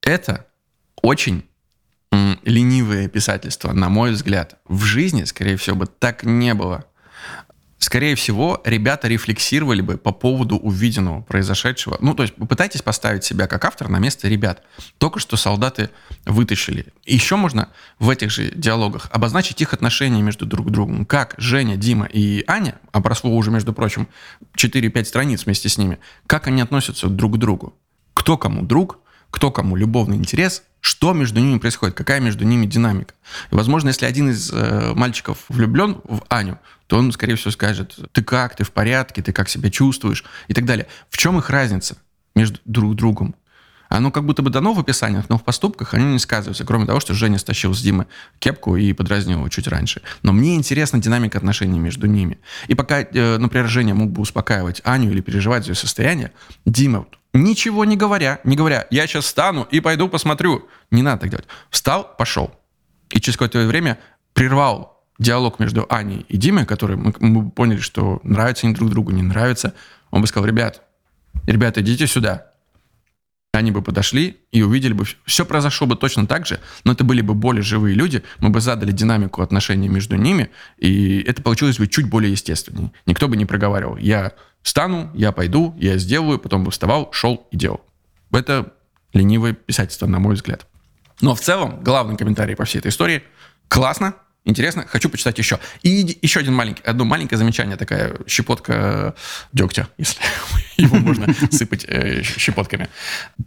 Это 0.03 0.47
очень 1.03 1.45
ленивое 2.43 3.09
писательство, 3.09 3.73
на 3.73 3.89
мой 3.89 4.13
взгляд. 4.13 4.61
В 4.67 4.83
жизни, 4.85 5.25
скорее 5.25 5.57
всего, 5.57 5.77
бы 5.77 5.87
так 5.87 6.25
не 6.25 6.55
было. 6.55 6.87
Скорее 7.81 8.15
всего, 8.15 8.61
ребята 8.67 9.09
рефлексировали 9.09 9.81
бы 9.81 9.97
по 9.97 10.13
поводу 10.13 10.57
увиденного, 10.57 11.23
произошедшего. 11.23 11.97
Ну, 12.01 12.15
то 12.15 12.25
есть 12.25 12.35
попытайтесь 12.35 12.83
поставить 12.83 13.25
себя 13.25 13.47
как 13.47 13.65
автор 13.65 13.89
на 13.89 13.99
место 13.99 14.29
ребят. 14.29 14.63
Только 14.99 15.19
что 15.19 15.39
солдаты 15.39 15.89
вытащили. 16.27 16.89
Еще 17.07 17.37
можно 17.37 17.71
в 17.99 18.11
этих 18.11 18.31
же 18.31 18.53
диалогах 18.55 19.09
обозначить 19.11 19.63
их 19.63 19.73
отношения 19.73 20.21
между 20.21 20.45
друг 20.45 20.71
другом. 20.71 21.07
Как 21.07 21.35
Женя, 21.39 21.79
Дима 21.79 22.05
и 22.05 22.45
Аня, 22.47 22.75
а 22.93 23.01
прошло 23.01 23.35
уже, 23.35 23.51
между 23.51 23.73
прочим, 23.73 24.09
4-5 24.59 25.05
страниц 25.07 25.47
вместе 25.47 25.71
с 25.71 25.79
ними, 25.79 25.99
как 26.27 26.49
они 26.49 26.61
относятся 26.61 27.09
друг 27.09 27.37
к 27.37 27.39
другу. 27.39 27.75
Кто 28.13 28.37
кому 28.37 28.63
друг, 28.63 28.99
кто 29.31 29.51
кому 29.51 29.75
любовный 29.75 30.19
интерес, 30.19 30.65
что 30.81 31.15
между 31.15 31.41
ними 31.41 31.59
происходит, 31.59 31.95
какая 31.97 32.21
между 32.21 32.45
ними 32.45 32.67
динамика. 32.67 33.15
И, 33.51 33.55
возможно, 33.55 33.89
если 33.89 34.05
один 34.05 34.29
из 34.29 34.51
э, 34.53 34.93
мальчиков 34.95 35.39
влюблен 35.49 36.01
в 36.05 36.23
Аню, 36.29 36.59
то 36.91 36.97
он, 36.97 37.13
скорее 37.13 37.37
всего, 37.37 37.53
скажет, 37.53 37.97
ты 38.11 38.25
как, 38.25 38.57
ты 38.57 38.65
в 38.65 38.73
порядке, 38.73 39.23
ты 39.23 39.33
как 39.33 39.49
себя 39.49 39.71
чувствуешь 39.71 40.25
и 40.49 40.55
так 40.55 40.65
далее. 40.65 40.89
В 41.09 41.19
чем 41.19 41.39
их 41.39 41.49
разница 41.49 41.97
между 42.35 42.59
друг 42.65 42.97
другом? 42.97 43.37
Оно 43.89 44.11
как 44.11 44.25
будто 44.25 44.43
бы 44.43 44.51
дано 44.51 44.73
в 44.73 44.81
описаниях, 44.81 45.29
но 45.29 45.39
в 45.39 45.45
поступках 45.45 45.95
они 45.95 46.07
не 46.07 46.19
сказываются, 46.19 46.65
кроме 46.65 46.87
того, 46.87 46.99
что 46.99 47.15
Женя 47.15 47.39
стащил 47.39 47.75
с 47.75 47.81
Димы 47.81 48.09
кепку 48.41 48.75
и 48.75 48.93
подразнил 48.93 49.39
его 49.39 49.49
чуть 49.49 49.69
раньше. 49.69 50.03
Но 50.25 50.33
мне 50.33 50.57
интересна 50.57 50.99
динамика 50.99 51.39
отношений 51.39 51.79
между 51.79 52.09
ними. 52.09 52.41
И 52.67 52.75
пока, 52.75 53.03
э, 53.03 53.39
например, 53.39 53.69
Женя 53.69 53.95
мог 53.95 54.11
бы 54.11 54.23
успокаивать 54.23 54.81
Аню 54.83 55.13
или 55.13 55.21
переживать 55.21 55.63
за 55.63 55.71
ее 55.71 55.77
состояние, 55.77 56.33
Дима, 56.67 57.07
ничего 57.33 57.85
не 57.85 57.97
говоря, 57.97 58.41
не 58.43 58.57
говоря, 58.57 58.89
я 58.91 59.07
сейчас 59.07 59.27
встану 59.27 59.63
и 59.71 59.79
пойду 59.79 60.09
посмотрю. 60.09 60.67
Не 60.91 61.03
надо 61.03 61.21
так 61.21 61.31
делать. 61.31 61.47
Встал, 61.71 62.17
пошел. 62.19 62.51
И 63.11 63.21
через 63.21 63.37
какое-то 63.37 63.65
время 63.65 63.97
прервал 64.35 65.00
диалог 65.21 65.61
между 65.61 65.87
Аней 65.89 66.25
и 66.29 66.37
Димой, 66.37 66.67
который 66.67 66.97
мы, 66.97 67.15
мы 67.21 67.51
поняли, 67.51 67.79
что 67.79 68.21
нравятся 68.25 68.67
они 68.67 68.75
друг 68.75 68.91
другу, 68.91 69.13
не 69.13 69.23
нравятся, 69.23 69.75
он 70.11 70.23
бы 70.23 70.27
сказал, 70.27 70.49
ребят, 70.49 70.83
ребята, 71.47 71.83
идите 71.83 72.07
сюда. 72.07 72.47
Они 73.53 73.71
бы 73.71 73.83
подошли 73.83 74.39
и 74.53 74.63
увидели 74.63 74.93
бы, 74.93 75.05
все 75.27 75.45
произошло 75.45 75.87
бы 75.87 75.97
точно 75.97 76.27
так 76.27 76.47
же, 76.47 76.61
но 76.85 76.93
это 76.93 77.05
были 77.05 77.21
бы 77.21 77.35
более 77.35 77.63
живые 77.63 77.95
люди, 77.95 78.23
мы 78.39 78.49
бы 78.49 78.61
задали 78.61 78.93
динамику 78.93 79.43
отношений 79.43 79.89
между 79.89 80.17
ними, 80.17 80.51
и 80.79 81.21
это 81.21 81.43
получилось 81.43 81.79
бы 81.79 81.87
чуть 81.87 82.09
более 82.09 82.33
естественнее. 82.33 82.93
Никто 83.07 83.29
бы 83.29 83.37
не 83.37 83.45
проговаривал, 83.45 83.97
я 83.97 84.33
встану, 84.63 85.11
я 85.15 85.33
пойду, 85.33 85.75
я 85.79 85.99
сделаю, 85.99 86.39
потом 86.39 86.65
бы 86.65 86.71
вставал, 86.71 87.13
шел 87.13 87.47
и 87.51 87.57
делал. 87.57 87.81
Это 88.33 88.73
ленивое 89.13 89.53
писательство, 89.53 90.07
на 90.07 90.21
мой 90.21 90.37
взгляд. 90.37 90.67
Но 91.21 91.35
в 91.35 91.41
целом, 91.41 91.83
главный 91.83 92.17
комментарий 92.17 92.57
по 92.57 92.65
всей 92.65 92.79
этой 92.79 92.89
истории– 92.89 93.23
классно, 93.69 94.15
Интересно? 94.45 94.87
Хочу 94.87 95.11
почитать 95.11 95.39
еще. 95.39 95.59
И 95.83 96.19
еще 96.23 96.41
один 96.41 96.55
маленький, 96.55 96.83
одно 96.83 97.05
маленькое 97.05 97.39
замечание, 97.39 97.77
такая 97.77 98.17
щепотка 98.27 99.15
дегтя, 99.53 99.89
если 99.99 100.21
его 100.77 100.97
можно 100.97 101.35
сыпать 101.51 101.85
э, 101.87 102.23
щепотками. 102.23 102.89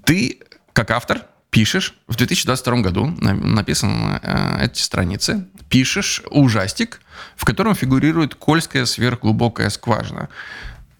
Ты, 0.06 0.40
как 0.74 0.92
автор, 0.92 1.24
пишешь, 1.50 1.96
в 2.08 2.16
2022 2.16 2.78
году 2.82 3.08
написаны 3.08 4.20
э, 4.22 4.66
эти 4.66 4.82
страницы, 4.82 5.48
пишешь 5.70 6.22
ужастик, 6.30 7.02
в 7.36 7.46
котором 7.46 7.74
фигурирует 7.74 8.36
Кольская 8.36 8.86
сверхглубокая 8.86 9.70
скважина. 9.70 10.30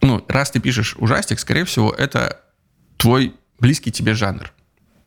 Ну, 0.02 0.26
раз 0.28 0.52
ты 0.52 0.60
пишешь 0.60 0.96
ужастик, 0.98 1.40
скорее 1.40 1.66
всего, 1.66 1.92
это 1.92 2.42
твой 2.98 3.36
близкий 3.60 3.92
тебе 3.92 4.16
жанр 4.16 4.52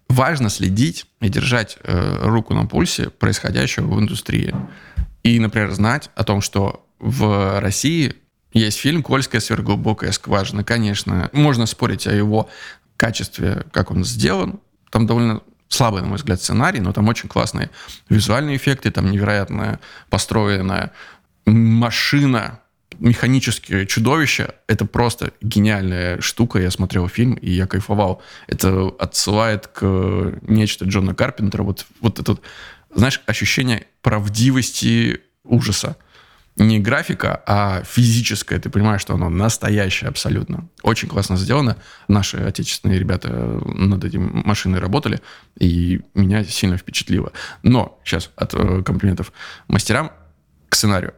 важно 0.08 0.50
следить 0.50 1.06
и 1.20 1.28
держать 1.28 1.78
э, 1.82 2.18
руку 2.22 2.54
на 2.54 2.66
пульсе 2.66 3.10
происходящего 3.10 3.86
в 3.86 4.00
индустрии. 4.00 4.54
И, 5.22 5.38
например, 5.40 5.72
знать 5.72 6.10
о 6.14 6.24
том, 6.24 6.40
что 6.40 6.86
в 6.98 7.60
России 7.60 8.14
есть 8.52 8.78
фильм 8.78 9.02
«Кольская 9.02 9.40
сверхглубокая 9.40 10.12
скважина». 10.12 10.64
Конечно, 10.64 11.28
можно 11.32 11.66
спорить 11.66 12.06
о 12.06 12.14
его 12.14 12.48
качестве, 12.96 13.66
как 13.72 13.90
он 13.90 14.04
сделан. 14.04 14.60
Там 14.90 15.06
довольно 15.06 15.42
слабый, 15.68 16.02
на 16.02 16.08
мой 16.08 16.16
взгляд, 16.16 16.40
сценарий, 16.40 16.80
но 16.80 16.92
там 16.92 17.08
очень 17.08 17.28
классные 17.28 17.70
визуальные 18.08 18.56
эффекты, 18.56 18.90
там 18.90 19.10
невероятно 19.10 19.80
построенная 20.08 20.92
машина, 21.44 22.60
механические 22.98 23.86
чудовища— 23.86 24.54
это 24.66 24.84
просто 24.84 25.32
гениальная 25.40 26.20
штука. 26.20 26.58
Я 26.58 26.70
смотрел 26.70 27.08
фильм, 27.08 27.34
и 27.34 27.50
я 27.50 27.66
кайфовал. 27.66 28.22
Это 28.46 28.88
отсылает 28.98 29.66
к 29.68 30.34
нечто 30.42 30.84
Джона 30.84 31.14
Карпентера. 31.14 31.62
Вот, 31.62 31.86
вот 32.00 32.18
это, 32.18 32.38
знаешь, 32.94 33.20
ощущение 33.26 33.86
правдивости 34.02 35.20
ужаса. 35.44 35.96
Не 36.56 36.78
графика, 36.78 37.42
а 37.46 37.82
физическое. 37.84 38.58
Ты 38.58 38.70
понимаешь, 38.70 39.02
что 39.02 39.14
оно 39.14 39.28
настоящее 39.28 40.08
абсолютно. 40.08 40.68
Очень 40.82 41.08
классно 41.08 41.36
сделано. 41.36 41.76
Наши 42.08 42.38
отечественные 42.38 42.98
ребята 42.98 43.28
над 43.28 44.04
этим 44.04 44.42
машиной 44.44 44.78
работали, 44.78 45.20
и 45.58 46.00
меня 46.14 46.44
сильно 46.44 46.78
впечатлило. 46.78 47.32
Но 47.62 48.00
сейчас 48.04 48.30
от 48.36 48.54
э, 48.54 48.82
комплиментов 48.82 49.32
мастерам 49.68 50.10
к 50.70 50.74
сценарию 50.74 51.12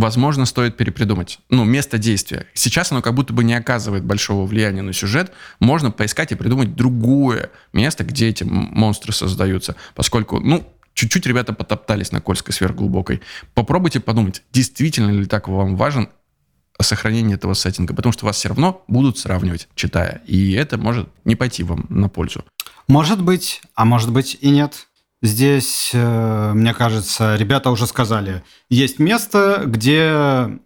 возможно, 0.00 0.46
стоит 0.46 0.76
перепридумать. 0.76 1.38
Ну, 1.50 1.64
место 1.64 1.98
действия. 1.98 2.46
Сейчас 2.54 2.92
оно 2.92 3.02
как 3.02 3.14
будто 3.14 3.32
бы 3.32 3.44
не 3.44 3.54
оказывает 3.54 4.04
большого 4.04 4.46
влияния 4.46 4.82
на 4.82 4.92
сюжет. 4.92 5.32
Можно 5.60 5.90
поискать 5.90 6.32
и 6.32 6.34
придумать 6.34 6.74
другое 6.74 7.50
место, 7.72 8.04
где 8.04 8.28
эти 8.28 8.44
монстры 8.44 9.12
создаются. 9.12 9.76
Поскольку, 9.94 10.40
ну, 10.40 10.66
чуть-чуть 10.94 11.26
ребята 11.26 11.52
потоптались 11.52 12.12
на 12.12 12.20
Кольской 12.20 12.52
сверхглубокой. 12.52 13.20
Попробуйте 13.54 14.00
подумать, 14.00 14.42
действительно 14.52 15.10
ли 15.10 15.26
так 15.26 15.48
вам 15.48 15.76
важен 15.76 16.08
сохранение 16.80 17.36
этого 17.36 17.54
сеттинга, 17.54 17.94
потому 17.94 18.12
что 18.12 18.26
вас 18.26 18.36
все 18.36 18.48
равно 18.48 18.84
будут 18.88 19.18
сравнивать, 19.18 19.68
читая, 19.74 20.22
и 20.26 20.52
это 20.52 20.78
может 20.78 21.08
не 21.24 21.36
пойти 21.36 21.62
вам 21.62 21.86
на 21.90 22.08
пользу. 22.08 22.44
Может 22.88 23.22
быть, 23.22 23.60
а 23.74 23.84
может 23.84 24.10
быть 24.12 24.38
и 24.40 24.50
нет. 24.50 24.88
Здесь, 25.22 25.90
э, 25.92 26.52
мне 26.54 26.72
кажется, 26.72 27.36
ребята 27.36 27.70
уже 27.70 27.86
сказали, 27.86 28.42
есть 28.70 28.98
место, 28.98 29.64
где 29.66 30.08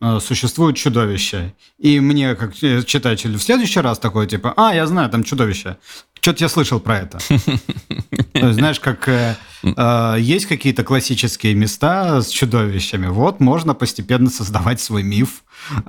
э, 0.00 0.20
существует 0.20 0.76
чудовище. 0.76 1.54
И 1.78 1.98
мне, 1.98 2.36
как 2.36 2.54
читатель, 2.54 3.36
в 3.36 3.42
следующий 3.42 3.80
раз 3.80 3.98
такой, 3.98 4.28
типа, 4.28 4.54
а, 4.56 4.72
я 4.72 4.86
знаю, 4.86 5.10
там 5.10 5.24
чудовище. 5.24 5.76
Что-то 6.24 6.44
я 6.44 6.48
слышал 6.48 6.80
про 6.80 7.00
это. 7.00 7.18
То 8.32 8.46
есть, 8.46 8.54
знаешь, 8.54 8.80
как 8.80 9.10
э, 9.10 9.37
э, 9.62 10.16
есть 10.18 10.46
какие-то 10.46 10.82
классические 10.82 11.52
места 11.52 12.22
с 12.22 12.28
чудовищами, 12.28 13.08
вот 13.08 13.40
можно 13.40 13.74
постепенно 13.74 14.30
создавать 14.30 14.80
свой 14.80 15.02
миф 15.02 15.44
э, 15.70 15.82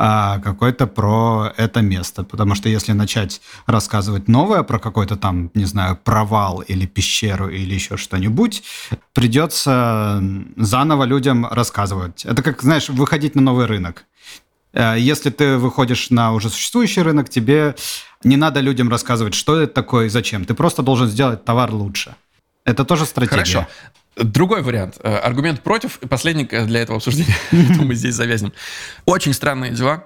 какой-то 0.44 0.88
про 0.88 1.54
это 1.56 1.80
место. 1.80 2.26
Потому 2.26 2.54
что 2.56 2.68
если 2.68 2.92
начать 2.92 3.40
рассказывать 3.66 4.28
новое 4.28 4.64
про 4.64 4.78
какой-то 4.78 5.16
там, 5.16 5.52
не 5.54 5.64
знаю, 5.64 5.98
провал 6.04 6.60
или 6.60 6.86
пещеру 6.86 7.48
или 7.48 7.74
еще 7.74 7.96
что-нибудь, 7.96 8.62
придется 9.14 10.22
заново 10.58 11.06
людям 11.06 11.46
рассказывать. 11.50 12.26
Это 12.26 12.44
как, 12.44 12.62
знаешь, 12.62 12.90
выходить 12.90 13.36
на 13.36 13.42
новый 13.42 13.68
рынок. 13.68 14.04
Э, 14.76 14.96
если 15.00 15.32
ты 15.32 15.58
выходишь 15.58 16.10
на 16.12 16.34
уже 16.34 16.50
существующий 16.50 17.02
рынок, 17.02 17.30
тебе 17.30 17.76
не 18.24 18.38
надо 18.38 18.60
людям 18.60 18.90
рассказывать, 18.90 19.34
что 19.34 19.60
это 19.60 19.74
такое 19.74 20.06
и 20.06 20.10
зачем. 20.10 20.46
Ты 20.46 20.54
просто 20.54 20.84
должен 20.84 21.08
сделать 21.08 21.44
товар 21.46 21.72
лучше. 21.72 22.16
Это 22.66 22.86
тоже 22.86 23.06
стратегия. 23.06 23.36
Хорошо. 23.36 23.68
Другой 24.18 24.62
вариант. 24.62 24.98
Э, 25.02 25.18
аргумент 25.18 25.62
против. 25.62 26.00
Последний 26.10 26.46
для 26.46 26.82
этого 26.82 26.98
обсуждения. 26.98 27.36
Мы 27.52 27.96
здесь 27.96 28.16
завязнем. 28.16 28.54
Очень 29.06 29.34
странные 29.34 29.72
дела. 29.72 30.06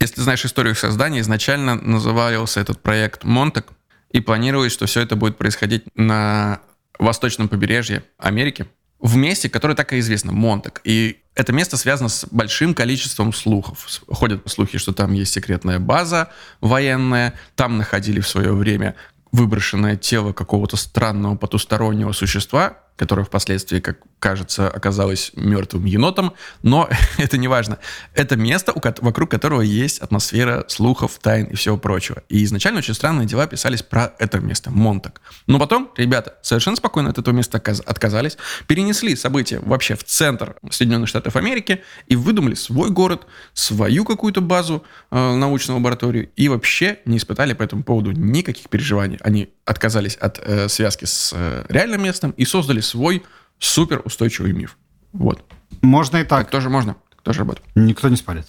Если 0.00 0.16
ты 0.16 0.22
знаешь 0.22 0.44
историю 0.44 0.74
создания, 0.74 1.20
изначально 1.20 1.74
назывался 1.74 2.60
этот 2.60 2.80
проект 2.80 3.24
«Монтек», 3.24 3.66
и 4.10 4.20
планировалось, 4.20 4.72
что 4.72 4.86
все 4.86 5.02
это 5.02 5.14
будет 5.14 5.36
происходить 5.36 5.84
на 5.94 6.60
восточном 6.98 7.48
побережье 7.48 8.02
Америки, 8.18 8.66
в 9.00 9.16
месте, 9.16 9.48
которое 9.48 9.74
так 9.74 9.92
и 9.92 9.98
известно, 9.98 10.32
Монтек. 10.32 10.80
И 10.84 11.20
это 11.34 11.52
место 11.52 11.76
связано 11.76 12.08
с 12.08 12.26
большим 12.30 12.74
количеством 12.74 13.32
слухов. 13.32 14.02
Ходят 14.08 14.42
слухи, 14.46 14.78
что 14.78 14.92
там 14.92 15.12
есть 15.12 15.32
секретная 15.32 15.78
база 15.78 16.30
военная, 16.60 17.34
там 17.56 17.78
находили 17.78 18.20
в 18.20 18.28
свое 18.28 18.52
время 18.52 18.94
выброшенное 19.32 19.96
тело 19.96 20.32
какого-то 20.32 20.76
странного 20.76 21.36
потустороннего 21.36 22.12
существа, 22.12 22.78
которое 23.00 23.24
впоследствии, 23.24 23.80
как 23.80 23.96
кажется, 24.18 24.68
оказалось 24.68 25.32
мертвым 25.34 25.86
енотом, 25.86 26.34
но 26.62 26.86
это 27.16 27.38
не 27.38 27.48
важно. 27.48 27.78
Это 28.12 28.36
место, 28.36 28.74
вокруг 29.00 29.30
которого 29.30 29.62
есть 29.62 30.00
атмосфера 30.00 30.66
слухов, 30.68 31.18
тайн 31.18 31.46
и 31.46 31.54
всего 31.54 31.78
прочего. 31.78 32.22
И 32.28 32.44
изначально 32.44 32.80
очень 32.80 32.92
странные 32.92 33.26
дела 33.26 33.46
писались 33.46 33.82
про 33.82 34.12
это 34.18 34.40
место, 34.40 34.70
Монтак. 34.70 35.22
Но 35.46 35.58
потом 35.58 35.90
ребята 35.96 36.34
совершенно 36.42 36.76
спокойно 36.76 37.08
от 37.08 37.16
этого 37.16 37.34
места 37.34 37.56
отказались, 37.86 38.36
перенесли 38.66 39.16
события 39.16 39.60
вообще 39.60 39.96
в 39.96 40.04
центр 40.04 40.56
Соединенных 40.70 41.08
Штатов 41.08 41.36
Америки 41.36 41.82
и 42.06 42.16
выдумали 42.16 42.54
свой 42.54 42.90
город, 42.90 43.26
свою 43.54 44.04
какую-то 44.04 44.42
базу, 44.42 44.84
э, 45.10 45.34
научную 45.36 45.78
лабораторию, 45.78 46.28
и 46.36 46.48
вообще 46.50 46.98
не 47.06 47.16
испытали 47.16 47.54
по 47.54 47.62
этому 47.62 47.82
поводу 47.82 48.12
никаких 48.12 48.68
переживаний. 48.68 49.16
Они 49.22 49.48
отказались 49.70 50.16
от 50.16 50.40
э, 50.40 50.68
связки 50.68 51.04
с 51.04 51.32
э, 51.32 51.64
реальным 51.68 52.02
местом 52.02 52.32
и 52.32 52.44
создали 52.44 52.80
свой 52.80 53.22
супер 53.60 54.02
устойчивый 54.04 54.52
миф. 54.52 54.76
Вот. 55.12 55.44
Можно 55.80 56.18
и 56.18 56.24
так. 56.24 56.40
Так 56.40 56.50
тоже 56.50 56.70
можно. 56.70 56.96
Так 57.10 57.22
тоже 57.22 57.40
работает. 57.40 57.66
Никто 57.76 58.08
не 58.08 58.16
спорит. 58.16 58.46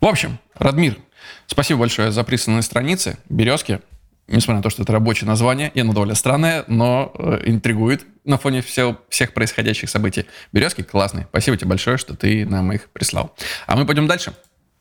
В 0.00 0.06
общем, 0.06 0.38
Радмир, 0.56 0.98
спасибо 1.46 1.80
большое 1.80 2.10
за 2.10 2.24
присланные 2.24 2.62
страницы. 2.62 3.18
Березки. 3.28 3.80
Несмотря 4.26 4.56
на 4.56 4.62
то, 4.62 4.70
что 4.70 4.82
это 4.82 4.92
рабочее 4.92 5.28
название, 5.28 5.70
и 5.74 5.80
оно 5.80 5.92
довольно 5.92 6.14
странное, 6.14 6.64
но 6.66 7.12
э, 7.18 7.42
интригует 7.44 8.06
на 8.24 8.38
фоне 8.38 8.62
всего, 8.62 8.98
всех 9.10 9.34
происходящих 9.34 9.88
событий. 9.90 10.24
Березки 10.50 10.82
классные. 10.82 11.26
Спасибо 11.28 11.56
тебе 11.56 11.68
большое, 11.68 11.98
что 11.98 12.16
ты 12.16 12.46
нам 12.46 12.72
их 12.72 12.88
прислал. 12.88 13.36
А 13.66 13.76
мы 13.76 13.86
пойдем 13.86 14.06
дальше. 14.06 14.32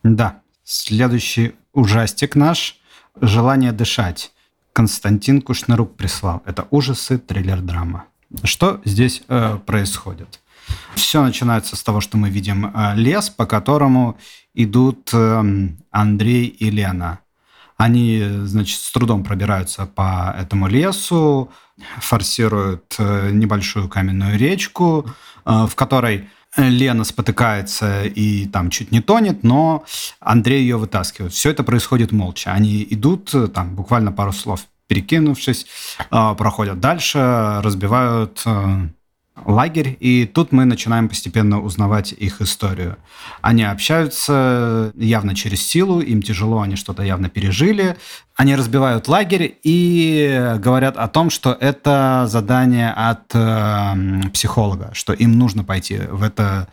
Да. 0.01 0.41
Следующий 0.63 1.55
ужастик 1.73 2.35
наш 2.35 2.79
«Желание 3.21 3.73
дышать». 3.73 4.32
Константин 4.73 5.41
Кушнарук 5.41 5.95
прислал. 5.95 6.41
Это 6.45 6.67
ужасы, 6.71 7.19
триллер-драма. 7.19 8.05
Что 8.43 8.81
здесь 8.85 9.21
э, 9.27 9.59
происходит? 9.65 10.39
Все 10.95 11.21
начинается 11.23 11.75
с 11.75 11.83
того, 11.83 12.01
что 12.01 12.17
мы 12.17 12.29
видим 12.29 12.65
э, 12.65 12.95
лес, 12.95 13.29
по 13.29 13.45
которому 13.45 14.17
идут 14.55 15.11
э, 15.13 15.43
Андрей 15.91 16.47
и 16.47 16.71
Лена. 16.71 17.19
Они, 17.77 18.23
значит, 18.45 18.79
с 18.79 18.91
трудом 18.91 19.23
пробираются 19.23 19.85
по 19.85 20.35
этому 20.37 20.67
лесу, 20.67 21.51
форсируют 21.99 22.95
э, 22.97 23.29
небольшую 23.31 23.89
каменную 23.89 24.37
речку, 24.37 25.05
э, 25.45 25.65
в 25.69 25.75
которой 25.75 26.29
Лена 26.55 27.03
спотыкается 27.03 28.03
и 28.03 28.45
там 28.45 28.69
чуть 28.69 28.91
не 28.91 29.01
тонет, 29.01 29.43
но 29.43 29.83
Андрей 30.19 30.61
ее 30.61 30.77
вытаскивает. 30.77 31.33
Все 31.33 31.49
это 31.49 31.63
происходит 31.63 32.11
молча. 32.11 32.51
Они 32.51 32.85
идут, 32.89 33.33
э, 33.33 33.47
там 33.47 33.75
буквально 33.75 34.11
пару 34.11 34.31
слов 34.31 34.65
перекинувшись, 34.87 35.65
э, 36.11 36.35
проходят 36.37 36.79
дальше, 36.79 37.59
разбивают 37.63 38.43
э, 38.45 38.87
лагерь, 39.35 39.97
и 39.99 40.25
тут 40.25 40.51
мы 40.51 40.65
начинаем 40.65 41.09
постепенно 41.09 41.61
узнавать 41.61 42.11
их 42.11 42.41
историю. 42.41 42.97
Они 43.41 43.63
общаются 43.63 44.91
явно 44.95 45.35
через 45.35 45.65
силу, 45.65 45.99
им 46.01 46.21
тяжело, 46.21 46.61
они 46.61 46.75
что-то 46.75 47.03
явно 47.03 47.29
пережили. 47.29 47.97
Они 48.35 48.55
разбивают 48.55 49.07
лагерь 49.07 49.59
и 49.63 50.55
говорят 50.57 50.97
о 50.97 51.07
том, 51.07 51.29
что 51.29 51.55
это 51.59 52.25
задание 52.27 52.91
от 52.91 53.31
э, 53.33 54.29
психолога, 54.33 54.91
что 54.93 55.13
им 55.13 55.37
нужно 55.37 55.63
пойти 55.63 55.97
в 55.97 56.23
это 56.23 56.67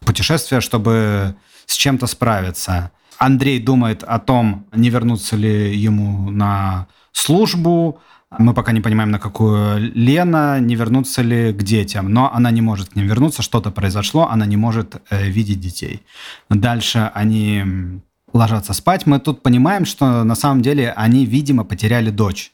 путешествие, 0.00 0.60
чтобы 0.60 1.36
с 1.66 1.74
чем-то 1.74 2.06
справиться. 2.06 2.90
Андрей 3.18 3.60
думает 3.60 4.02
о 4.02 4.18
том, 4.18 4.66
не 4.72 4.90
вернуться 4.90 5.36
ли 5.36 5.74
ему 5.74 6.30
на 6.30 6.86
службу. 7.12 8.00
Мы 8.38 8.54
пока 8.54 8.72
не 8.72 8.80
понимаем, 8.80 9.10
на 9.10 9.18
какую 9.18 9.78
Лена, 9.94 10.58
не 10.58 10.74
вернуться 10.74 11.22
ли 11.22 11.52
к 11.52 11.62
детям. 11.62 12.12
Но 12.12 12.32
она 12.34 12.50
не 12.50 12.60
может 12.60 12.88
к 12.88 12.96
ним 12.96 13.06
вернуться, 13.06 13.42
что-то 13.42 13.70
произошло, 13.70 14.28
она 14.28 14.46
не 14.46 14.56
может 14.56 14.96
э, 15.10 15.28
видеть 15.28 15.60
детей. 15.60 16.02
Дальше 16.50 17.10
они 17.14 18.00
ложатся 18.32 18.72
спать. 18.72 19.06
Мы 19.06 19.20
тут 19.20 19.42
понимаем, 19.42 19.84
что 19.84 20.24
на 20.24 20.34
самом 20.34 20.62
деле 20.62 20.92
они, 20.96 21.24
видимо, 21.24 21.64
потеряли 21.64 22.10
дочь. 22.10 22.52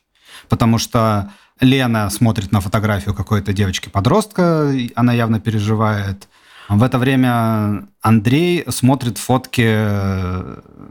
Потому 0.48 0.78
что 0.78 1.30
Лена 1.60 2.10
смотрит 2.10 2.52
на 2.52 2.60
фотографию 2.60 3.14
какой-то 3.14 3.52
девочки-подростка, 3.52 4.74
она 4.94 5.12
явно 5.12 5.40
переживает. 5.40 6.28
В 6.74 6.82
это 6.82 6.98
время 6.98 7.86
Андрей 8.00 8.64
смотрит 8.70 9.18
фотки, 9.18 9.62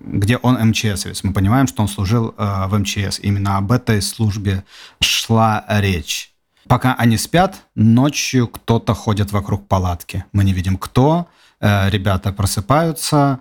где 0.06 0.38
он 0.38 0.54
МЧСовец. 0.70 1.24
Мы 1.24 1.34
понимаем, 1.34 1.66
что 1.66 1.82
он 1.82 1.88
служил 1.88 2.36
э, 2.38 2.68
в 2.68 2.78
МЧС. 2.78 3.20
Именно 3.20 3.58
об 3.58 3.72
этой 3.72 4.00
службе 4.04 4.64
шла 5.00 5.66
речь. 5.68 6.34
Пока 6.68 6.94
они 6.94 7.18
спят, 7.18 7.64
ночью 7.74 8.48
кто-то 8.48 8.94
ходит 8.94 9.32
вокруг 9.32 9.68
палатки. 9.68 10.24
Мы 10.34 10.44
не 10.44 10.54
видим, 10.54 10.78
кто. 10.78 11.28
Э, 11.60 11.90
ребята 11.90 12.32
просыпаются, 12.32 13.40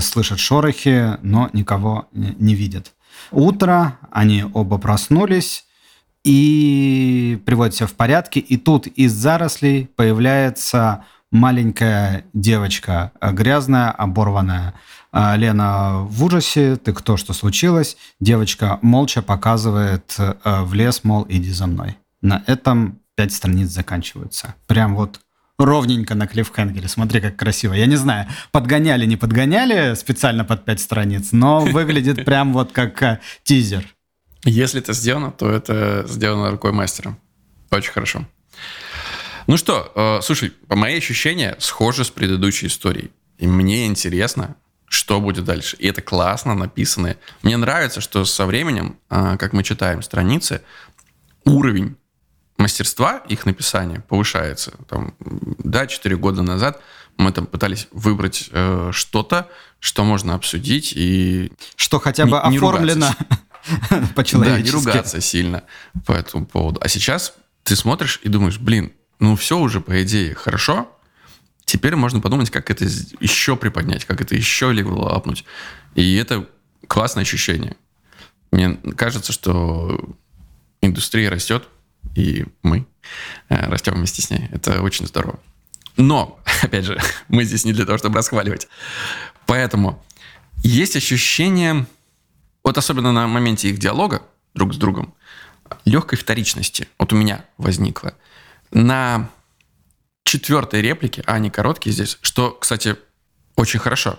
слышат 0.00 0.38
шорохи, 0.38 1.18
но 1.20 1.50
никого 1.52 2.08
не 2.12 2.54
видят. 2.54 2.92
Утро, 3.30 3.98
они 4.10 4.46
оба 4.54 4.78
проснулись 4.78 5.66
и 6.24 7.38
приводят 7.44 7.74
себя 7.74 7.86
в 7.86 7.92
порядке. 7.92 8.40
И 8.40 8.56
тут 8.56 8.86
из 8.86 9.12
зарослей 9.12 9.90
появляется 9.94 11.04
маленькая 11.32 12.24
девочка, 12.32 13.10
э, 13.20 13.32
грязная, 13.32 13.90
оборванная. 13.90 14.74
Э, 15.12 15.36
Лена 15.36 16.02
в 16.04 16.22
ужасе, 16.22 16.76
ты 16.76 16.92
кто, 16.92 17.16
что 17.16 17.32
случилось? 17.32 17.96
Девочка 18.20 18.78
молча 18.82 19.22
показывает 19.22 20.14
э, 20.18 20.34
в 20.44 20.74
лес, 20.74 21.02
мол, 21.02 21.26
иди 21.28 21.50
за 21.50 21.66
мной. 21.66 21.96
На 22.20 22.44
этом 22.46 23.00
пять 23.16 23.32
страниц 23.32 23.70
заканчиваются. 23.70 24.54
Прям 24.68 24.94
вот 24.94 25.20
ровненько 25.58 26.14
на 26.14 26.26
клиффхенгере. 26.26 26.88
Смотри, 26.88 27.20
как 27.20 27.36
красиво. 27.36 27.72
Я 27.72 27.86
не 27.86 27.96
знаю, 27.96 28.28
подгоняли, 28.52 29.06
не 29.06 29.16
подгоняли 29.16 29.94
специально 29.94 30.44
под 30.44 30.64
пять 30.64 30.80
страниц, 30.80 31.32
но 31.32 31.60
выглядит 31.64 32.24
прям 32.24 32.52
вот 32.52 32.72
как 32.72 33.20
тизер. 33.42 33.84
Если 34.44 34.80
это 34.80 34.92
сделано, 34.92 35.30
то 35.30 35.48
это 35.48 36.04
сделано 36.08 36.50
рукой 36.50 36.72
мастера. 36.72 37.16
Очень 37.70 37.92
хорошо. 37.92 38.26
Ну 39.46 39.56
что, 39.56 39.92
э, 39.94 40.20
слушай, 40.22 40.52
мои 40.68 40.96
ощущения, 40.96 41.56
схожи 41.58 42.04
с 42.04 42.10
предыдущей 42.10 42.66
историей. 42.66 43.10
И 43.38 43.46
мне 43.46 43.86
интересно, 43.86 44.56
что 44.86 45.20
будет 45.20 45.44
дальше. 45.44 45.76
И 45.78 45.86
это 45.88 46.02
классно 46.02 46.54
написано. 46.54 47.16
Мне 47.42 47.56
нравится, 47.56 48.00
что 48.00 48.24
со 48.24 48.46
временем, 48.46 48.98
э, 49.10 49.36
как 49.38 49.52
мы 49.52 49.62
читаем 49.62 50.02
страницы, 50.02 50.62
уровень 51.44 51.96
мастерства 52.58 53.22
их 53.28 53.46
написания 53.46 54.00
повышается. 54.08 54.74
Там, 54.88 55.14
да, 55.18 55.86
4 55.86 56.16
года 56.16 56.42
назад 56.42 56.80
мы 57.16 57.32
там 57.32 57.46
пытались 57.46 57.88
выбрать 57.90 58.48
э, 58.52 58.90
что-то, 58.92 59.48
что 59.80 60.04
можно 60.04 60.34
обсудить 60.34 60.92
и... 60.94 61.52
Что 61.76 61.98
хотя 61.98 62.24
бы 62.24 62.40
не, 62.48 62.56
оформлено 62.58 63.10
по-человечески. 64.14 64.62
Да, 64.62 64.78
не 64.78 64.84
ругаться 64.84 65.20
сильно 65.20 65.64
по 66.06 66.12
этому 66.12 66.46
поводу. 66.46 66.80
А 66.82 66.88
сейчас 66.88 67.34
ты 67.64 67.76
смотришь 67.76 68.20
и 68.22 68.28
думаешь, 68.28 68.58
блин, 68.58 68.92
ну 69.22 69.36
все 69.36 69.56
уже, 69.56 69.80
по 69.80 70.02
идее, 70.02 70.34
хорошо. 70.34 70.90
Теперь 71.64 71.94
можно 71.94 72.18
подумать, 72.18 72.50
как 72.50 72.72
это 72.72 72.84
еще 72.84 73.56
приподнять, 73.56 74.04
как 74.04 74.20
это 74.20 74.34
еще 74.34 74.72
левелапнуть. 74.72 75.44
И 75.94 76.16
это 76.16 76.48
классное 76.88 77.22
ощущение. 77.22 77.76
Мне 78.50 78.80
кажется, 78.96 79.32
что 79.32 80.16
индустрия 80.80 81.30
растет, 81.30 81.68
и 82.16 82.46
мы 82.64 82.84
э, 83.48 83.70
растем 83.70 83.94
вместе 83.94 84.22
с 84.22 84.30
ней. 84.30 84.48
Это 84.50 84.82
очень 84.82 85.06
здорово. 85.06 85.38
Но, 85.96 86.40
опять 86.62 86.84
же, 86.84 87.00
мы 87.28 87.44
здесь 87.44 87.64
не 87.64 87.72
для 87.72 87.86
того, 87.86 87.98
чтобы 87.98 88.16
расхваливать. 88.16 88.66
Поэтому 89.46 90.04
есть 90.64 90.96
ощущение, 90.96 91.86
вот 92.64 92.76
особенно 92.76 93.12
на 93.12 93.28
моменте 93.28 93.70
их 93.70 93.78
диалога 93.78 94.22
друг 94.52 94.74
с 94.74 94.78
другом, 94.78 95.14
легкой 95.84 96.18
вторичности. 96.18 96.88
Вот 96.98 97.12
у 97.12 97.16
меня 97.16 97.44
возникло. 97.56 98.16
На 98.72 99.30
четвертой 100.24 100.82
реплике, 100.82 101.22
а 101.26 101.34
они 101.34 101.50
короткие 101.50 101.92
здесь, 101.92 102.18
что, 102.22 102.50
кстати, 102.52 102.96
очень 103.56 103.78
хорошо. 103.78 104.18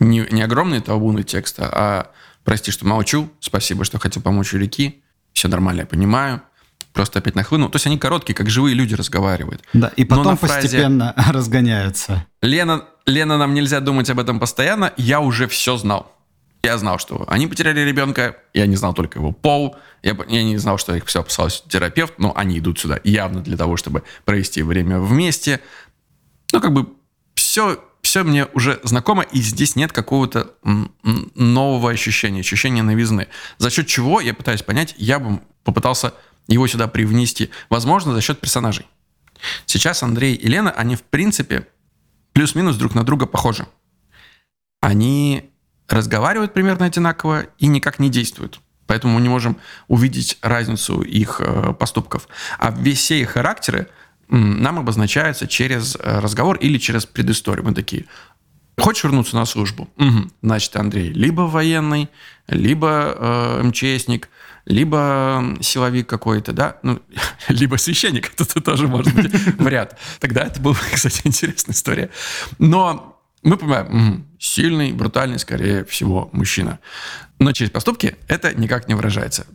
Не, 0.00 0.26
не 0.30 0.42
огромные 0.42 0.80
табуны 0.80 1.22
текста, 1.22 1.68
а 1.72 2.10
прости, 2.44 2.70
что 2.72 2.86
молчу, 2.86 3.30
спасибо, 3.40 3.84
что 3.84 3.98
хотел 3.98 4.22
помочь 4.22 4.52
у 4.54 4.58
реки, 4.58 5.02
все 5.32 5.48
нормально, 5.48 5.80
я 5.80 5.86
понимаю, 5.86 6.42
просто 6.92 7.20
опять 7.20 7.34
нахлынул. 7.34 7.68
То 7.68 7.76
есть 7.76 7.86
они 7.86 7.98
короткие, 7.98 8.34
как 8.34 8.50
живые 8.50 8.74
люди 8.74 8.94
разговаривают. 8.94 9.62
Да, 9.72 9.92
и 9.96 10.04
потом 10.04 10.36
фразе, 10.36 10.62
постепенно 10.62 11.14
разгоняются. 11.32 12.26
Лена, 12.40 12.84
Лена, 13.06 13.38
нам 13.38 13.54
нельзя 13.54 13.80
думать 13.80 14.10
об 14.10 14.18
этом 14.18 14.40
постоянно, 14.40 14.92
я 14.96 15.20
уже 15.20 15.46
все 15.46 15.76
знал. 15.76 16.12
Я 16.64 16.78
знал, 16.78 16.98
что 16.98 17.24
они 17.28 17.48
потеряли 17.48 17.80
ребенка, 17.80 18.36
я 18.54 18.66
не 18.66 18.76
знал 18.76 18.94
только 18.94 19.18
его 19.18 19.32
пол, 19.32 19.76
я, 20.02 20.16
я 20.28 20.44
не 20.44 20.58
знал, 20.58 20.78
что 20.78 20.94
их 20.94 21.06
все 21.06 21.20
опасался 21.20 21.62
терапевт, 21.68 22.14
но 22.18 22.32
они 22.36 22.58
идут 22.58 22.78
сюда 22.78 23.00
явно 23.02 23.40
для 23.40 23.56
того, 23.56 23.76
чтобы 23.76 24.04
провести 24.24 24.62
время 24.62 25.00
вместе. 25.00 25.60
Ну, 26.52 26.60
как 26.60 26.72
бы 26.72 26.88
все, 27.34 27.82
все 28.02 28.22
мне 28.22 28.46
уже 28.54 28.78
знакомо, 28.84 29.22
и 29.22 29.40
здесь 29.40 29.74
нет 29.74 29.92
какого-то 29.92 30.54
нового 31.34 31.90
ощущения, 31.90 32.40
ощущения 32.40 32.84
новизны. 32.84 33.26
За 33.58 33.68
счет 33.68 33.88
чего, 33.88 34.20
я 34.20 34.32
пытаюсь 34.32 34.62
понять, 34.62 34.94
я 34.98 35.18
бы 35.18 35.40
попытался 35.64 36.14
его 36.46 36.68
сюда 36.68 36.86
привнести, 36.86 37.50
возможно, 37.70 38.12
за 38.12 38.20
счет 38.20 38.40
персонажей. 38.40 38.86
Сейчас 39.66 40.04
Андрей 40.04 40.34
и 40.34 40.46
Лена, 40.46 40.70
они 40.70 40.94
в 40.94 41.02
принципе 41.02 41.66
плюс-минус 42.32 42.76
друг 42.76 42.94
на 42.94 43.02
друга 43.02 43.26
похожи. 43.26 43.66
Они 44.80 45.51
разговаривают 45.92 46.54
примерно 46.54 46.86
одинаково 46.86 47.46
и 47.58 47.66
никак 47.66 47.98
не 47.98 48.08
действуют. 48.08 48.60
Поэтому 48.86 49.14
мы 49.14 49.20
не 49.20 49.28
можем 49.28 49.56
увидеть 49.88 50.38
разницу 50.42 51.02
их 51.02 51.40
э, 51.40 51.72
поступков. 51.78 52.28
А 52.58 52.74
все 52.94 53.20
их 53.20 53.30
характеры 53.30 53.88
нам 54.28 54.78
обозначаются 54.78 55.46
через 55.46 55.96
э, 55.96 56.18
разговор 56.18 56.56
или 56.56 56.78
через 56.78 57.06
предысторию. 57.06 57.64
Мы 57.64 57.74
такие, 57.74 58.06
Хочешь 58.78 59.04
вернуться 59.04 59.36
на 59.36 59.44
службу? 59.44 59.88
Угу. 59.98 60.30
Значит, 60.42 60.76
Андрей 60.76 61.12
либо 61.12 61.42
военный, 61.42 62.08
либо 62.48 63.14
э, 63.16 63.62
МЧСник, 63.64 64.30
либо 64.64 65.56
силовик 65.60 66.08
какой-то, 66.08 66.52
да, 66.52 66.78
ну, 66.82 67.00
либо 67.48 67.76
священник, 67.76 68.32
это 68.38 68.60
тоже 68.60 68.88
может 68.88 69.14
быть 69.14 69.30
вариант. 69.58 69.96
Тогда 70.20 70.42
это 70.42 70.60
была, 70.60 70.76
кстати, 70.92 71.20
интересная 71.24 71.74
история. 71.74 72.10
Но 72.58 73.11
мы 73.42 73.56
понимаем, 73.56 74.26
сильный, 74.38 74.92
брутальный, 74.92 75.38
скорее 75.38 75.84
всего, 75.84 76.30
мужчина. 76.32 76.78
Но 77.38 77.52
через 77.52 77.70
поступки 77.70 78.16
это 78.28 78.54
никак 78.54 78.88
не 78.88 78.94
выражается. 78.94 79.46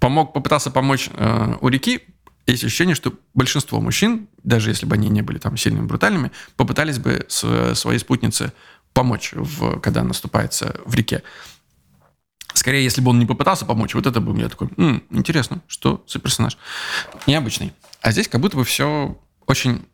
Помог, 0.00 0.32
попытался 0.32 0.70
помочь 0.70 1.10
э, 1.12 1.54
у 1.60 1.68
реки, 1.68 2.02
есть 2.46 2.64
ощущение, 2.64 2.94
что 2.94 3.12
большинство 3.34 3.80
мужчин, 3.80 4.28
даже 4.42 4.70
если 4.70 4.86
бы 4.86 4.94
они 4.94 5.08
не 5.10 5.20
были 5.22 5.38
там 5.38 5.56
сильными, 5.56 5.86
брутальными, 5.86 6.32
попытались 6.56 6.98
бы 6.98 7.26
с, 7.28 7.74
своей 7.74 7.98
спутнице 7.98 8.52
помочь, 8.94 9.32
в, 9.34 9.80
когда 9.80 10.02
наступается 10.02 10.80
в 10.86 10.94
реке. 10.94 11.22
Скорее, 12.54 12.82
если 12.82 13.02
бы 13.02 13.10
он 13.10 13.18
не 13.18 13.26
попытался 13.26 13.66
помочь, 13.66 13.94
вот 13.94 14.06
это 14.06 14.20
бы 14.20 14.38
я 14.40 14.48
такой, 14.48 14.68
М, 14.78 15.04
интересно, 15.10 15.60
что 15.66 16.04
за 16.08 16.18
персонаж? 16.18 16.56
Необычный. 17.26 17.74
А 18.00 18.12
здесь 18.12 18.28
как 18.28 18.40
будто 18.40 18.56
бы 18.56 18.64
все 18.64 19.20
очень 19.46 19.84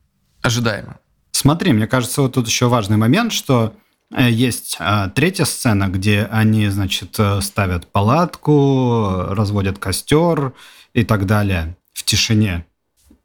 ожидаемо. 0.41 0.99
Смотри, 1.35 1.73
мне 1.73 1.89
кажется, 1.89 2.23
вот 2.23 2.35
тут 2.35 2.47
еще 2.47 2.69
важный 2.69 2.97
момент, 2.97 3.33
что 3.33 3.75
э, 4.15 4.31
есть 4.31 4.77
а, 4.79 5.09
третья 5.09 5.45
сцена, 5.45 5.89
где 5.89 6.29
они, 6.31 6.69
значит, 6.69 7.17
э, 7.19 7.41
ставят 7.41 7.91
палатку, 7.91 9.25
разводят 9.31 9.81
костер 9.81 10.55
и 10.93 11.03
так 11.03 11.27
далее 11.27 11.77
в 11.93 12.05
тишине. 12.05 12.65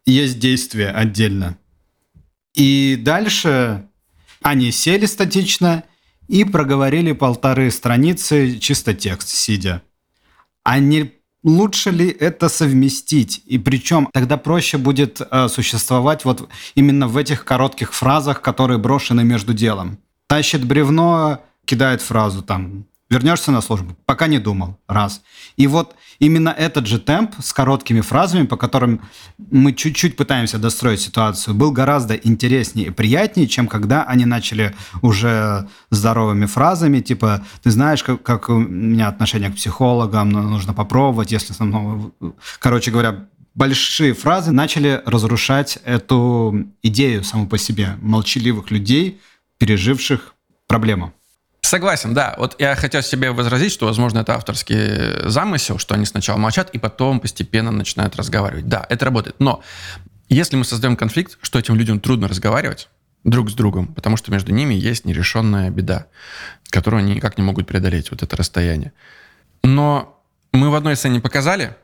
Есть 0.07 0.39
действие 0.39 0.89
отдельно. 0.89 1.59
И 2.55 2.99
дальше 2.99 3.85
они 4.41 4.71
сели 4.71 5.05
статично 5.05 5.83
и 6.27 6.43
проговорили 6.45 7.11
полторы 7.11 7.69
страницы 7.69 8.57
чисто 8.57 8.95
текст, 8.95 9.29
сидя. 9.29 9.83
Не 10.65 11.13
лучше 11.43 11.91
ли 11.91 12.09
это 12.09 12.49
совместить? 12.49 13.41
И 13.45 13.57
причем 13.57 14.07
тогда 14.13 14.37
проще 14.37 14.77
будет 14.77 15.21
э, 15.21 15.47
существовать 15.47 16.25
вот 16.25 16.49
именно 16.75 17.07
в 17.07 17.17
этих 17.17 17.45
коротких 17.45 17.93
фразах, 17.93 18.41
которые 18.41 18.77
брошены 18.77 19.23
между 19.23 19.53
делом. 19.53 19.99
Тащит 20.27 20.65
бревно, 20.65 21.39
кидает 21.65 22.01
фразу 22.01 22.41
там 22.41 22.85
вернешься 23.09 23.51
на 23.51 23.61
службу? 23.61 23.95
Пока 24.05 24.27
не 24.27 24.39
думал. 24.39 24.77
Раз. 24.87 25.21
И 25.57 25.67
вот 25.67 25.95
именно 26.19 26.49
этот 26.49 26.85
же 26.85 26.99
темп 26.99 27.35
с 27.41 27.53
короткими 27.53 28.01
фразами, 28.01 28.45
по 28.45 28.57
которым 28.57 29.01
мы 29.37 29.73
чуть-чуть 29.73 30.15
пытаемся 30.15 30.57
достроить 30.57 31.01
ситуацию, 31.01 31.55
был 31.55 31.71
гораздо 31.71 32.15
интереснее 32.15 32.87
и 32.87 32.91
приятнее, 32.91 33.47
чем 33.47 33.67
когда 33.67 34.03
они 34.03 34.25
начали 34.25 34.75
уже 35.01 35.67
здоровыми 35.89 36.45
фразами, 36.45 36.99
типа, 36.99 37.43
ты 37.63 37.71
знаешь, 37.71 38.03
как, 38.03 38.23
как 38.23 38.49
у 38.49 38.59
меня 38.59 39.07
отношение 39.07 39.49
к 39.49 39.55
психологам, 39.55 40.29
нужно 40.29 40.73
попробовать, 40.73 41.31
если... 41.31 41.53
Короче 42.59 42.91
говоря, 42.91 43.27
большие 43.55 44.13
фразы 44.13 44.51
начали 44.51 45.01
разрушать 45.05 45.79
эту 45.83 46.67
идею 46.83 47.23
саму 47.23 47.47
по 47.47 47.57
себе 47.57 47.97
молчаливых 48.01 48.71
людей, 48.71 49.19
переживших 49.57 50.35
проблему. 50.67 51.13
Согласен, 51.61 52.13
да. 52.13 52.35
Вот 52.37 52.55
я 52.59 52.75
хотел 52.75 53.01
себе 53.01 53.31
возразить, 53.31 53.71
что, 53.71 53.85
возможно, 53.85 54.19
это 54.19 54.33
авторский 54.33 55.29
замысел, 55.29 55.77
что 55.77 55.93
они 55.95 56.05
сначала 56.05 56.37
молчат 56.37 56.69
и 56.71 56.79
потом 56.79 57.19
постепенно 57.19 57.71
начинают 57.71 58.15
разговаривать. 58.15 58.67
Да, 58.67 58.85
это 58.89 59.05
работает. 59.05 59.35
Но 59.39 59.61
если 60.29 60.55
мы 60.55 60.63
создаем 60.63 60.95
конфликт, 60.95 61.37
что 61.41 61.59
этим 61.59 61.75
людям 61.75 61.99
трудно 61.99 62.27
разговаривать 62.27 62.89
друг 63.23 63.49
с 63.49 63.53
другом, 63.53 63.87
потому 63.93 64.17
что 64.17 64.31
между 64.31 64.53
ними 64.53 64.73
есть 64.73 65.05
нерешенная 65.05 65.69
беда, 65.69 66.07
которую 66.69 66.99
они 66.99 67.15
никак 67.15 67.37
не 67.37 67.43
могут 67.43 67.67
преодолеть, 67.67 68.11
вот 68.11 68.23
это 68.23 68.37
расстояние. 68.37 68.93
Но 69.63 70.21
мы 70.53 70.69
в 70.69 70.75
одной 70.75 70.95
сцене 70.95 71.19
показали, 71.19 71.75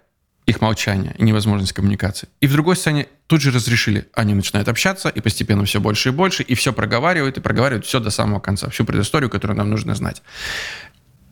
их 0.45 0.61
молчание 0.61 1.15
и 1.17 1.23
невозможность 1.23 1.73
коммуникации. 1.73 2.29
И 2.39 2.47
в 2.47 2.51
другой 2.51 2.75
сцене 2.75 3.07
тут 3.27 3.41
же 3.41 3.51
разрешили. 3.51 4.07
Они 4.13 4.33
начинают 4.33 4.67
общаться, 4.69 5.09
и 5.09 5.19
постепенно 5.19 5.65
все 5.65 5.81
больше 5.81 6.09
и 6.09 6.11
больше, 6.11 6.43
и 6.43 6.53
все 6.53 6.71
проговаривают, 6.71 7.37
и 7.37 7.41
проговаривают 7.41 7.85
все 7.85 7.99
до 7.99 8.11
самого 8.11 8.39
конца, 8.39 8.69
всю 8.69 8.85
предысторию, 8.85 9.29
которую 9.29 9.57
нам 9.57 9.69
нужно 9.69 9.95
знать. 9.95 10.21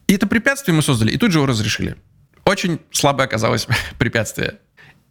И 0.07 0.15
это 0.15 0.27
препятствие 0.27 0.75
мы 0.75 0.81
создали, 0.81 1.11
и 1.11 1.17
тут 1.17 1.31
же 1.31 1.39
его 1.39 1.45
разрешили. 1.45 1.95
Очень 2.45 2.79
слабое 2.91 3.27
оказалось 3.27 3.67
препятствие. 3.97 4.59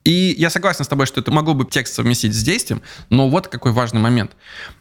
И 0.05 0.35
я 0.37 0.51
согласен 0.51 0.85
с 0.85 0.89
тобой, 0.89 1.07
что 1.07 1.21
это 1.21 1.31
могло 1.31 1.55
бы 1.55 1.65
текст 1.65 1.95
совместить 1.95 2.35
с 2.35 2.43
действием, 2.43 2.83
но 3.09 3.29
вот 3.29 3.47
какой 3.47 3.71
важный 3.71 4.01
момент. 4.01 4.33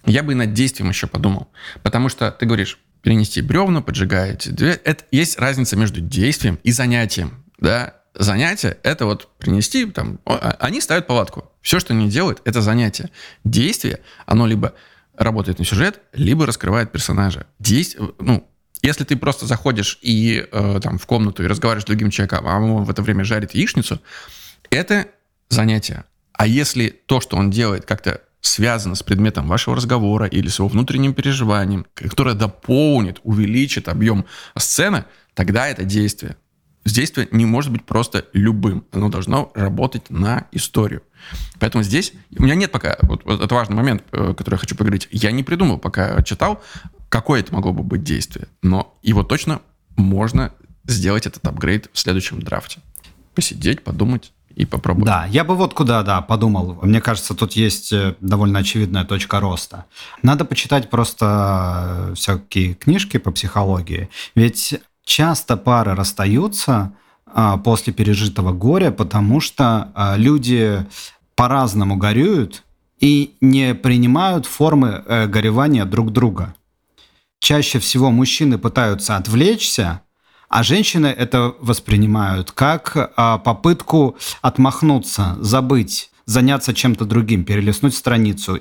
Я 0.05 0.23
бы 0.23 0.31
и 0.31 0.35
над 0.35 0.53
действием 0.53 0.89
еще 0.89 1.05
подумал. 1.05 1.51
Потому 1.83 2.09
что 2.09 2.31
ты 2.31 2.47
говоришь, 2.47 2.79
перенести 3.03 3.41
бревна, 3.41 3.81
поджигать. 3.81 4.47
Это 4.47 5.03
есть 5.11 5.39
разница 5.39 5.75
между 5.75 6.01
действием 6.01 6.59
и 6.63 6.71
занятием. 6.71 7.43
Да? 7.59 8.00
Занятие— 8.13 8.77
это 8.83 9.05
вот 9.05 9.29
принести, 9.37 9.85
там, 9.85 10.19
а, 10.25 10.55
они 10.59 10.81
ставят 10.81 11.07
палатку. 11.07 11.51
Все, 11.61 11.79
что 11.79 11.93
они 11.93 12.09
делают, 12.09 12.41
это 12.45 12.61
занятие. 12.61 13.09
Действие, 13.43 13.99
оно 14.25 14.47
либо 14.47 14.73
работает 15.17 15.59
на 15.59 15.65
сюжет, 15.65 16.01
либо 16.13 16.45
раскрывает 16.45 16.91
персонажа. 16.91 17.45
Действие, 17.59 18.11
ну, 18.19 18.47
если 18.81 19.03
ты 19.03 19.15
просто 19.15 19.45
заходишь 19.45 19.99
и 20.01 20.45
э, 20.51 20.79
там 20.81 20.97
в 20.97 21.05
комнату 21.05 21.43
и 21.43 21.47
разговариваешь 21.47 21.83
с 21.83 21.87
другим 21.87 22.09
человеком, 22.09 22.47
а 22.47 22.57
он 22.57 22.83
в 22.83 22.89
это 22.89 23.01
время 23.01 23.23
жарит 23.23 23.53
яичницу, 23.53 24.01
это 24.69 25.07
занятие. 25.49 26.05
А 26.33 26.47
если 26.47 26.89
то, 26.89 27.21
что 27.21 27.37
он 27.37 27.51
делает, 27.51 27.85
как-то 27.85 28.21
связано 28.41 28.95
с 28.95 29.03
предметом 29.03 29.47
вашего 29.47 29.75
разговора 29.75 30.25
или 30.25 30.47
с 30.47 30.57
его 30.57 30.67
внутренним 30.67 31.13
переживанием, 31.13 31.85
которое 31.93 32.33
дополнит, 32.33 33.19
увеличит 33.23 33.87
объем 33.87 34.25
сцены, 34.57 35.05
тогда 35.35 35.67
это 35.67 35.83
действие 35.83 36.37
действие 36.85 37.27
не 37.31 37.45
может 37.45 37.71
быть 37.71 37.83
просто 37.83 38.25
любым. 38.33 38.85
Оно 38.91 39.09
должно 39.09 39.51
работать 39.55 40.09
на 40.09 40.47
историю. 40.51 41.03
Поэтому 41.59 41.83
здесь 41.83 42.13
у 42.37 42.43
меня 42.43 42.55
нет 42.55 42.71
пока, 42.71 42.97
вот, 43.03 43.23
вот 43.25 43.41
это 43.41 43.53
важный 43.53 43.75
момент, 43.75 44.03
э, 44.11 44.33
который 44.35 44.55
я 44.55 44.59
хочу 44.59 44.75
поговорить. 44.75 45.07
Я 45.11 45.31
не 45.31 45.43
придумал, 45.43 45.77
пока 45.77 46.21
читал, 46.23 46.61
какое 47.09 47.41
это 47.41 47.53
могло 47.53 47.73
бы 47.73 47.83
быть 47.83 48.03
действие. 48.03 48.47
Но 48.61 48.97
его 49.03 49.23
точно 49.23 49.61
можно 49.95 50.51
сделать 50.85 51.27
этот 51.27 51.45
апгрейд 51.45 51.89
в 51.93 51.99
следующем 51.99 52.41
драфте. 52.41 52.79
Посидеть, 53.35 53.83
подумать, 53.83 54.33
и 54.55 54.65
попробовать. 54.65 55.05
Да, 55.05 55.25
я 55.25 55.43
бы 55.43 55.55
вот 55.55 55.73
куда, 55.73 56.03
да, 56.03 56.21
подумал. 56.21 56.79
Мне 56.81 57.01
кажется, 57.01 57.33
тут 57.33 57.53
есть 57.53 57.91
э, 57.93 58.15
довольно 58.19 58.59
очевидная 58.59 59.05
точка 59.05 59.39
роста. 59.39 59.85
Надо 60.23 60.45
почитать 60.45 60.89
просто 60.89 62.09
э, 62.11 62.13
всякие 62.15 62.73
книжки 62.75 63.17
по 63.17 63.31
психологии. 63.31 64.09
Ведь 64.35 64.79
часто 65.11 65.57
пары 65.57 65.93
расстаются 65.93 66.93
а, 67.25 67.57
после 67.57 67.91
пережитого 67.91 68.53
горя, 68.53 68.91
потому 68.91 69.41
что 69.41 69.91
а, 69.93 70.15
люди 70.15 70.85
по-разному 71.35 71.97
горюют 71.97 72.63
и 73.01 73.35
не 73.41 73.73
принимают 73.73 74.45
формы 74.45 75.03
э, 75.05 75.25
горевания 75.25 75.85
друг 75.85 76.11
друга. 76.13 76.53
Чаще 77.39 77.79
всего 77.79 78.11
мужчины 78.11 78.59
пытаются 78.59 79.17
отвлечься, 79.17 80.01
а 80.47 80.61
женщины 80.63 81.07
это 81.07 81.55
воспринимают 81.59 82.51
как 82.51 83.11
а, 83.17 83.37
попытку 83.39 84.15
отмахнуться, 84.41 85.35
забыть, 85.41 86.11
заняться 86.25 86.73
чем-то 86.73 87.05
другим, 87.05 87.43
перелистнуть 87.43 87.95
страницу. 87.95 88.59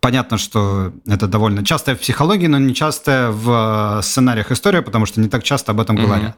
Понятно, 0.00 0.38
что 0.38 0.92
это 1.06 1.26
довольно 1.26 1.64
частая 1.64 1.94
в 1.94 2.00
психологии, 2.00 2.46
но 2.46 2.58
не 2.58 2.74
частая 2.74 3.30
в 3.30 3.98
э, 3.98 4.02
сценариях 4.02 4.50
история, 4.50 4.80
потому 4.80 5.04
что 5.06 5.20
не 5.20 5.28
так 5.28 5.42
часто 5.42 5.72
об 5.72 5.80
этом 5.80 5.96
mm-hmm. 5.96 6.02
говорят. 6.02 6.36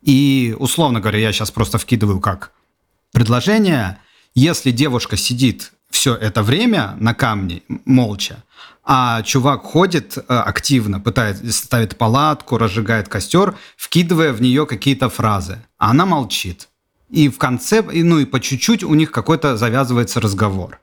И, 0.00 0.56
условно 0.58 1.00
говоря, 1.00 1.18
я 1.18 1.32
сейчас 1.32 1.50
просто 1.50 1.78
вкидываю 1.78 2.20
как 2.20 2.52
предложение, 3.12 3.98
если 4.34 4.70
девушка 4.70 5.16
сидит 5.16 5.72
все 5.90 6.14
это 6.14 6.42
время 6.42 6.96
на 6.98 7.14
камне 7.14 7.62
молча, 7.84 8.42
а 8.82 9.22
чувак 9.22 9.62
ходит 9.62 10.16
э, 10.16 10.22
активно, 10.26 10.98
пытается, 10.98 11.52
ставит 11.52 11.96
палатку, 11.98 12.58
разжигает 12.58 13.08
костер, 13.08 13.54
вкидывая 13.76 14.32
в 14.32 14.40
нее 14.40 14.66
какие-то 14.66 15.08
фразы. 15.08 15.58
А 15.78 15.90
она 15.90 16.06
молчит. 16.06 16.68
И 17.10 17.28
в 17.28 17.36
конце, 17.36 17.82
ну 17.82 18.18
и 18.18 18.24
по 18.24 18.40
чуть-чуть 18.40 18.82
у 18.82 18.94
них 18.94 19.12
какой-то 19.12 19.56
завязывается 19.56 20.18
разговор. 20.20 20.80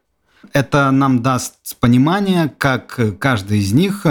Это 0.53 0.91
нам 0.91 1.21
даст 1.21 1.77
понимание, 1.79 2.53
как 2.57 2.99
каждый 3.19 3.59
из 3.59 3.71
них 3.73 4.05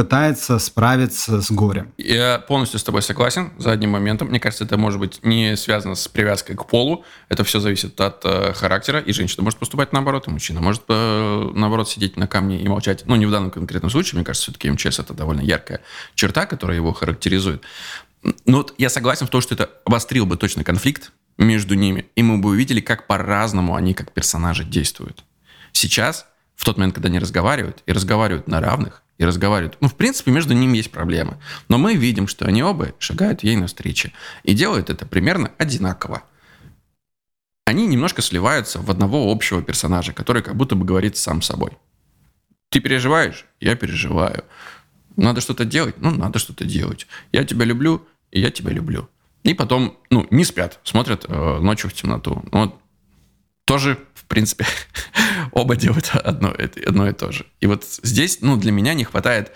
пытается 0.00 0.58
справиться 0.58 1.42
с 1.42 1.50
горем. 1.50 1.92
Я 1.98 2.38
полностью 2.38 2.78
с 2.78 2.82
тобой 2.82 3.02
согласен 3.02 3.52
за 3.58 3.72
одним 3.72 3.90
моментом. 3.90 4.28
Мне 4.28 4.40
кажется, 4.40 4.64
это 4.64 4.78
может 4.78 4.98
быть 4.98 5.20
не 5.22 5.56
связано 5.58 5.94
с 5.94 6.08
привязкой 6.08 6.56
к 6.56 6.64
полу. 6.66 7.04
Это 7.28 7.44
все 7.44 7.60
зависит 7.60 8.00
от 8.00 8.24
э, 8.24 8.54
характера. 8.54 9.00
И 9.00 9.12
женщина 9.12 9.42
может 9.42 9.58
поступать 9.58 9.92
наоборот, 9.92 10.26
и 10.26 10.30
мужчина 10.30 10.62
может, 10.62 10.84
э, 10.88 11.50
наоборот, 11.54 11.88
сидеть 11.90 12.16
на 12.16 12.26
камне 12.26 12.62
и 12.62 12.66
молчать. 12.66 13.02
Ну, 13.04 13.16
не 13.16 13.26
в 13.26 13.30
данном 13.30 13.50
конкретном 13.50 13.90
случае. 13.90 14.16
Мне 14.16 14.24
кажется, 14.24 14.44
все-таки 14.50 14.70
МЧС– 14.70 14.98
это 15.00 15.12
довольно 15.12 15.42
яркая 15.42 15.82
черта, 16.14 16.46
которая 16.46 16.78
его 16.78 16.94
характеризует. 16.94 17.62
Но 18.46 18.58
вот 18.58 18.74
я 18.78 18.88
согласен 18.88 19.26
в 19.26 19.30
том, 19.30 19.42
что 19.42 19.54
это 19.54 19.70
обострил 19.84 20.24
бы 20.24 20.36
точно 20.38 20.64
конфликт 20.64 21.12
между 21.36 21.74
ними, 21.74 22.06
и 22.16 22.22
мы 22.22 22.38
бы 22.38 22.50
увидели, 22.50 22.80
как 22.80 23.06
по-разному 23.06 23.74
они 23.74 23.94
как 23.94 24.12
персонажи 24.12 24.64
действуют. 24.64 25.24
Сейчас, 25.72 26.26
в 26.56 26.64
тот 26.64 26.76
момент, 26.76 26.94
когда 26.94 27.08
они 27.08 27.18
разговаривают, 27.18 27.82
и 27.86 27.92
разговаривают 27.92 28.48
на 28.48 28.60
равных, 28.60 29.02
и 29.18 29.24
разговаривают. 29.24 29.76
Ну, 29.80 29.88
в 29.88 29.96
принципе, 29.96 30.30
между 30.30 30.54
ними 30.54 30.78
есть 30.78 30.90
проблемы. 30.90 31.38
Но 31.68 31.78
мы 31.78 31.94
видим, 31.94 32.26
что 32.26 32.46
они 32.46 32.62
оба 32.62 32.94
шагают 32.98 33.42
ей 33.42 33.56
навстречу. 33.56 34.10
И 34.44 34.54
делают 34.54 34.88
это 34.88 35.06
примерно 35.06 35.52
одинаково. 35.58 36.22
Они 37.66 37.86
немножко 37.86 38.22
сливаются 38.22 38.80
в 38.80 38.90
одного 38.90 39.30
общего 39.30 39.62
персонажа, 39.62 40.12
который 40.12 40.42
как 40.42 40.56
будто 40.56 40.74
бы 40.74 40.86
говорит 40.86 41.16
сам 41.16 41.42
собой. 41.42 41.72
Ты 42.70 42.80
переживаешь? 42.80 43.44
Я 43.60 43.76
переживаю. 43.76 44.44
Надо 45.16 45.40
что-то 45.40 45.64
делать? 45.64 45.96
Ну, 45.98 46.10
надо 46.10 46.38
что-то 46.38 46.64
делать. 46.64 47.06
Я 47.30 47.44
тебя 47.44 47.64
люблю, 47.64 48.06
и 48.30 48.40
я 48.40 48.50
тебя 48.50 48.70
люблю. 48.72 49.08
И 49.42 49.54
потом, 49.54 49.98
ну, 50.10 50.26
не 50.30 50.44
спят, 50.44 50.80
смотрят 50.82 51.26
э, 51.28 51.58
ночью 51.60 51.90
в 51.90 51.92
темноту. 51.92 52.42
Ну, 52.52 52.60
вот 52.60 52.80
тоже, 53.64 53.98
принципе, 54.30 54.64
оба 55.52 55.76
делают 55.76 56.10
одно, 56.14 56.54
одно 56.86 57.08
и 57.08 57.12
то 57.12 57.32
же. 57.32 57.44
И 57.60 57.66
вот 57.66 57.84
здесь, 58.02 58.38
ну, 58.40 58.56
для 58.56 58.72
меня 58.72 58.94
не 58.94 59.04
хватает 59.04 59.52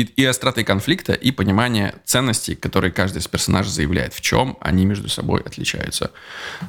и, 0.00 0.04
и 0.16 0.24
остроты 0.24 0.64
конфликта, 0.64 1.12
и 1.12 1.30
понимания 1.30 1.94
ценностей, 2.04 2.54
которые 2.54 2.90
каждый 2.90 3.18
из 3.18 3.28
персонажей 3.28 3.70
заявляет, 3.70 4.14
в 4.14 4.20
чем 4.20 4.56
они 4.60 4.86
между 4.86 5.08
собой 5.08 5.42
отличаются. 5.42 6.10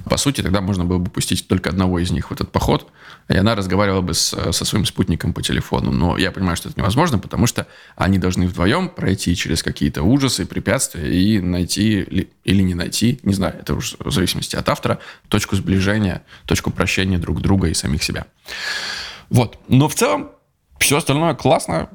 По 0.05 0.17
сути, 0.17 0.41
тогда 0.41 0.59
можно 0.59 0.83
было 0.83 0.97
бы 0.97 1.09
пустить 1.09 1.47
только 1.47 1.69
одного 1.69 1.99
из 1.99 2.11
них 2.11 2.29
в 2.29 2.33
этот 2.33 2.51
поход, 2.51 2.91
и 3.29 3.37
она 3.37 3.55
разговаривала 3.55 4.01
бы 4.01 4.13
с, 4.13 4.51
со 4.51 4.65
своим 4.65 4.85
спутником 4.85 5.33
по 5.33 5.41
телефону. 5.41 5.91
Но 5.91 6.17
я 6.17 6.31
понимаю, 6.31 6.57
что 6.57 6.69
это 6.69 6.79
невозможно, 6.79 7.19
потому 7.19 7.47
что 7.47 7.67
они 7.95 8.17
должны 8.17 8.47
вдвоем 8.47 8.89
пройти 8.89 9.35
через 9.35 9.63
какие-то 9.63 10.03
ужасы, 10.03 10.45
препятствия 10.45 11.09
и 11.09 11.39
найти 11.39 12.27
или 12.43 12.61
не 12.61 12.73
найти, 12.73 13.19
не 13.23 13.33
знаю, 13.33 13.55
это 13.59 13.75
уже 13.75 13.95
в 13.99 14.11
зависимости 14.11 14.57
от 14.57 14.67
автора, 14.67 14.99
точку 15.29 15.55
сближения, 15.55 16.23
точку 16.45 16.71
прощения 16.71 17.17
друг 17.17 17.41
друга 17.41 17.69
и 17.69 17.73
самих 17.73 18.03
себя. 18.03 18.25
Вот. 19.29 19.57
Но 19.69 19.87
в 19.87 19.95
целом 19.95 20.31
все 20.79 20.97
остальное 20.97 21.35
классно, 21.35 21.89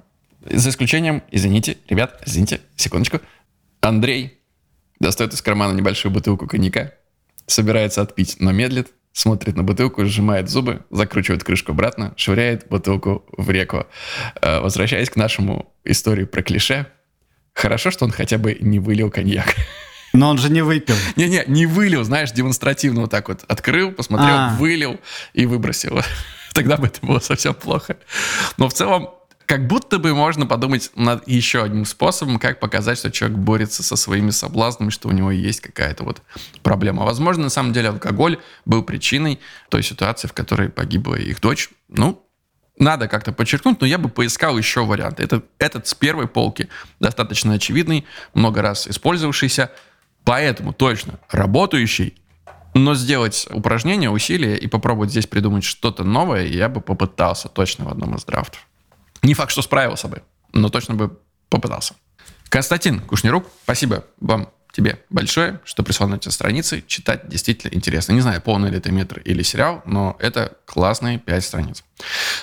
за 0.50 0.70
исключением, 0.70 1.22
извините, 1.30 1.78
ребят, 1.88 2.22
извините, 2.26 2.60
секундочку. 2.76 3.20
Андрей 3.80 4.40
достает 5.00 5.34
из 5.34 5.42
кармана 5.42 5.72
небольшую 5.72 6.12
бутылку 6.12 6.46
коньяка, 6.46 6.92
собирается 7.46 8.02
отпить, 8.02 8.36
но 8.40 8.52
медлит, 8.52 8.88
смотрит 9.12 9.56
на 9.56 9.62
бутылку, 9.62 10.04
сжимает 10.04 10.50
зубы, 10.50 10.84
закручивает 10.90 11.44
крышку 11.44 11.72
обратно, 11.72 12.12
швыряет 12.16 12.68
бутылку 12.68 13.24
в 13.36 13.50
реку. 13.50 13.86
Э, 14.42 14.60
возвращаясь 14.60 15.08
к 15.08 15.16
нашему 15.16 15.72
истории 15.84 16.24
про 16.24 16.42
клише, 16.42 16.86
хорошо, 17.54 17.90
что 17.90 18.04
он 18.04 18.10
хотя 18.10 18.38
бы 18.38 18.56
не 18.60 18.78
вылил 18.78 19.10
коньяк. 19.10 19.54
Но 20.12 20.30
он 20.30 20.38
же 20.38 20.50
не 20.50 20.62
выпил. 20.62 20.94
Не-не, 21.16 21.44
не 21.46 21.66
вылил, 21.66 22.04
знаешь, 22.04 22.32
демонстративно 22.32 23.02
вот 23.02 23.10
так 23.10 23.28
вот 23.28 23.44
открыл, 23.48 23.92
посмотрел, 23.92 24.36
а. 24.36 24.56
вылил 24.58 25.00
и 25.34 25.46
выбросил. 25.46 26.00
Тогда 26.54 26.76
бы 26.76 26.86
это 26.86 27.04
было 27.04 27.18
совсем 27.18 27.54
плохо. 27.54 27.96
Но 28.56 28.68
в 28.68 28.74
целом 28.74 29.10
как 29.46 29.68
будто 29.68 29.98
бы 29.98 30.12
можно 30.12 30.44
подумать 30.44 30.90
над 30.96 31.26
еще 31.28 31.62
одним 31.62 31.84
способом, 31.84 32.38
как 32.38 32.58
показать, 32.58 32.98
что 32.98 33.12
человек 33.12 33.38
борется 33.38 33.82
со 33.82 33.94
своими 33.94 34.30
соблазнами, 34.30 34.90
что 34.90 35.08
у 35.08 35.12
него 35.12 35.30
есть 35.30 35.60
какая-то 35.60 36.02
вот 36.04 36.22
проблема. 36.62 37.04
Возможно, 37.04 37.44
на 37.44 37.48
самом 37.48 37.72
деле 37.72 37.90
алкоголь 37.90 38.38
был 38.64 38.82
причиной 38.82 39.38
той 39.68 39.84
ситуации, 39.84 40.26
в 40.26 40.32
которой 40.32 40.68
погибла 40.68 41.14
их 41.14 41.40
дочь. 41.40 41.70
Ну, 41.88 42.26
надо 42.76 43.06
как-то 43.06 43.32
подчеркнуть, 43.32 43.80
но 43.80 43.86
я 43.86 43.98
бы 43.98 44.08
поискал 44.08 44.58
еще 44.58 44.84
варианты. 44.84 45.22
Это, 45.22 45.42
этот 45.58 45.86
с 45.86 45.94
первой 45.94 46.26
полки 46.26 46.68
достаточно 46.98 47.54
очевидный, 47.54 48.04
много 48.34 48.62
раз 48.62 48.88
использовавшийся, 48.88 49.70
поэтому 50.24 50.72
точно 50.72 51.20
работающий, 51.30 52.20
но 52.74 52.94
сделать 52.94 53.46
упражнение, 53.50 54.10
усилие 54.10 54.58
и 54.58 54.66
попробовать 54.66 55.10
здесь 55.10 55.26
придумать 55.26 55.64
что-то 55.64 56.04
новое 56.04 56.46
я 56.46 56.68
бы 56.68 56.80
попытался 56.80 57.48
точно 57.48 57.86
в 57.86 57.88
одном 57.88 58.16
из 58.16 58.24
драфтов. 58.24 58.66
Не 59.26 59.34
факт, 59.34 59.50
что 59.50 59.60
справился 59.60 60.06
бы, 60.06 60.22
но 60.52 60.68
точно 60.68 60.94
бы 60.94 61.18
попытался. 61.48 61.94
Константин 62.48 63.00
Кушнерук, 63.00 63.44
спасибо 63.64 64.04
вам 64.20 64.50
тебе 64.72 65.00
большое, 65.10 65.58
что 65.64 65.82
прислал 65.82 66.08
на 66.08 66.14
эти 66.14 66.28
страницы. 66.28 66.84
Читать 66.86 67.28
действительно 67.28 67.74
интересно. 67.74 68.12
Не 68.12 68.20
знаю, 68.20 68.40
полный 68.40 68.70
ли 68.70 68.76
это 68.76 68.92
метр 68.92 69.18
или 69.24 69.42
сериал, 69.42 69.82
но 69.84 70.16
это 70.20 70.52
классные 70.64 71.18
пять 71.18 71.44
страниц. 71.44 71.82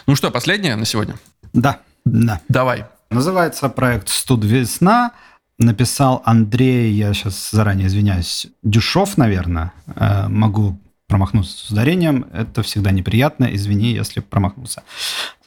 Ну 0.07 0.17
что, 0.17 0.29
последнее 0.29 0.75
на 0.75 0.83
сегодня? 0.83 1.15
Да, 1.53 1.79
да. 2.03 2.41
Давай. 2.49 2.85
Называется 3.11 3.69
проект 3.69 4.09
«Студ 4.09 4.43
весна». 4.43 5.11
Написал 5.59 6.21
Андрей, 6.25 6.91
я 6.91 7.13
сейчас 7.13 7.51
заранее 7.51 7.87
извиняюсь, 7.87 8.47
Дюшов, 8.61 9.17
наверное. 9.17 9.71
Э, 9.95 10.27
могу 10.27 10.81
промахнуться 11.07 11.65
с 11.65 11.69
ударением. 11.69 12.25
Это 12.33 12.61
всегда 12.63 12.91
неприятно. 12.91 13.45
Извини, 13.45 13.93
если 13.93 14.19
промахнулся. 14.19 14.83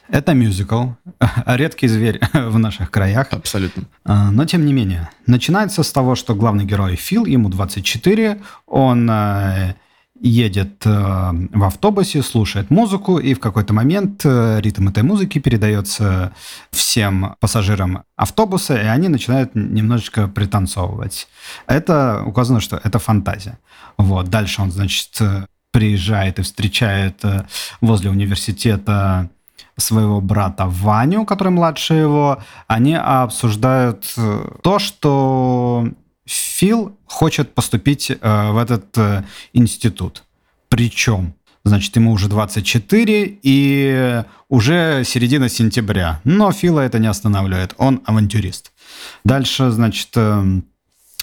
Это 0.09 0.33
мюзикл, 0.33 0.87
редкий 1.45 1.87
зверь 1.87 2.19
в 2.33 2.57
наших 2.57 2.91
краях. 2.91 3.27
Абсолютно. 3.31 3.83
А, 4.05 4.31
но 4.31 4.45
тем 4.45 4.65
не 4.65 4.73
менее. 4.73 5.09
Начинается 5.25 5.83
с 5.83 5.91
того, 5.91 6.15
что 6.15 6.35
главный 6.35 6.65
герой 6.65 6.95
Фил, 6.95 7.25
ему 7.25 7.49
24, 7.49 8.39
он 8.67 9.09
э, 9.09 9.73
едет 10.21 10.85
э, 10.85 10.89
в 10.89 11.63
автобусе, 11.63 12.23
слушает 12.23 12.69
музыку, 12.69 13.17
и 13.19 13.33
в 13.33 13.39
какой-то 13.39 13.73
момент 13.73 14.21
э, 14.23 14.61
ритм 14.61 14.87
этой 14.87 15.03
музыки 15.03 15.39
передается 15.39 16.33
всем 16.71 17.35
пассажирам 17.41 18.03
автобуса, 18.15 18.75
и 18.75 18.85
они 18.85 19.09
начинают 19.09 19.55
немножечко 19.55 20.27
пританцовывать. 20.29 21.27
Это 21.67 22.23
указано, 22.25 22.61
что 22.61 22.79
это 22.81 22.97
фантазия. 22.99 23.59
Вот. 23.97 24.29
Дальше 24.29 24.61
он, 24.61 24.71
значит, 24.71 25.19
приезжает 25.71 26.39
и 26.39 26.43
встречает 26.43 27.21
возле 27.81 28.09
университета 28.09 29.29
своего 29.77 30.21
брата 30.21 30.65
Ваню, 30.65 31.25
который 31.25 31.49
младше 31.49 31.93
его, 31.93 32.41
они 32.67 32.95
обсуждают 32.95 34.13
э, 34.17 34.49
то, 34.63 34.79
что 34.79 35.87
Фил 36.25 36.97
хочет 37.05 37.53
поступить 37.53 38.09
э, 38.09 38.51
в 38.51 38.57
этот 38.57 38.97
э, 38.97 39.23
институт. 39.53 40.23
Причем, 40.67 41.35
значит, 41.63 41.95
ему 41.95 42.11
уже 42.11 42.27
24 42.27 43.39
и 43.43 44.23
уже 44.49 45.03
середина 45.05 45.47
сентября. 45.47 46.21
Но 46.23 46.51
Фила 46.51 46.81
это 46.81 46.99
не 46.99 47.07
останавливает, 47.07 47.75
он 47.77 48.01
авантюрист. 48.05 48.71
Дальше, 49.23 49.69
значит, 49.69 50.17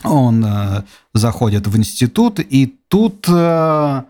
он 0.05 0.47
заходит 1.13 1.67
в 1.67 1.77
институт, 1.77 2.41
и 2.41 2.79
тут 2.89 3.27
на 3.29 4.05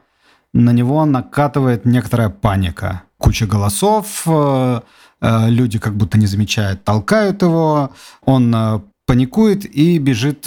него 0.53 1.05
накатывает 1.05 1.85
некоторая 1.85 2.29
паника. 2.29 3.03
Куча 3.25 3.47
голосов, 3.47 4.25
э, 4.27 4.81
э, 5.23 5.49
люди 5.49 5.79
как 5.79 5.97
будто 5.97 6.19
не 6.19 6.27
замечают, 6.27 6.85
толкают 6.85 7.41
его, 7.41 7.91
он 8.21 8.55
э, 8.55 8.81
паникует 9.07 9.65
и 9.65 9.97
бежит 9.99 10.47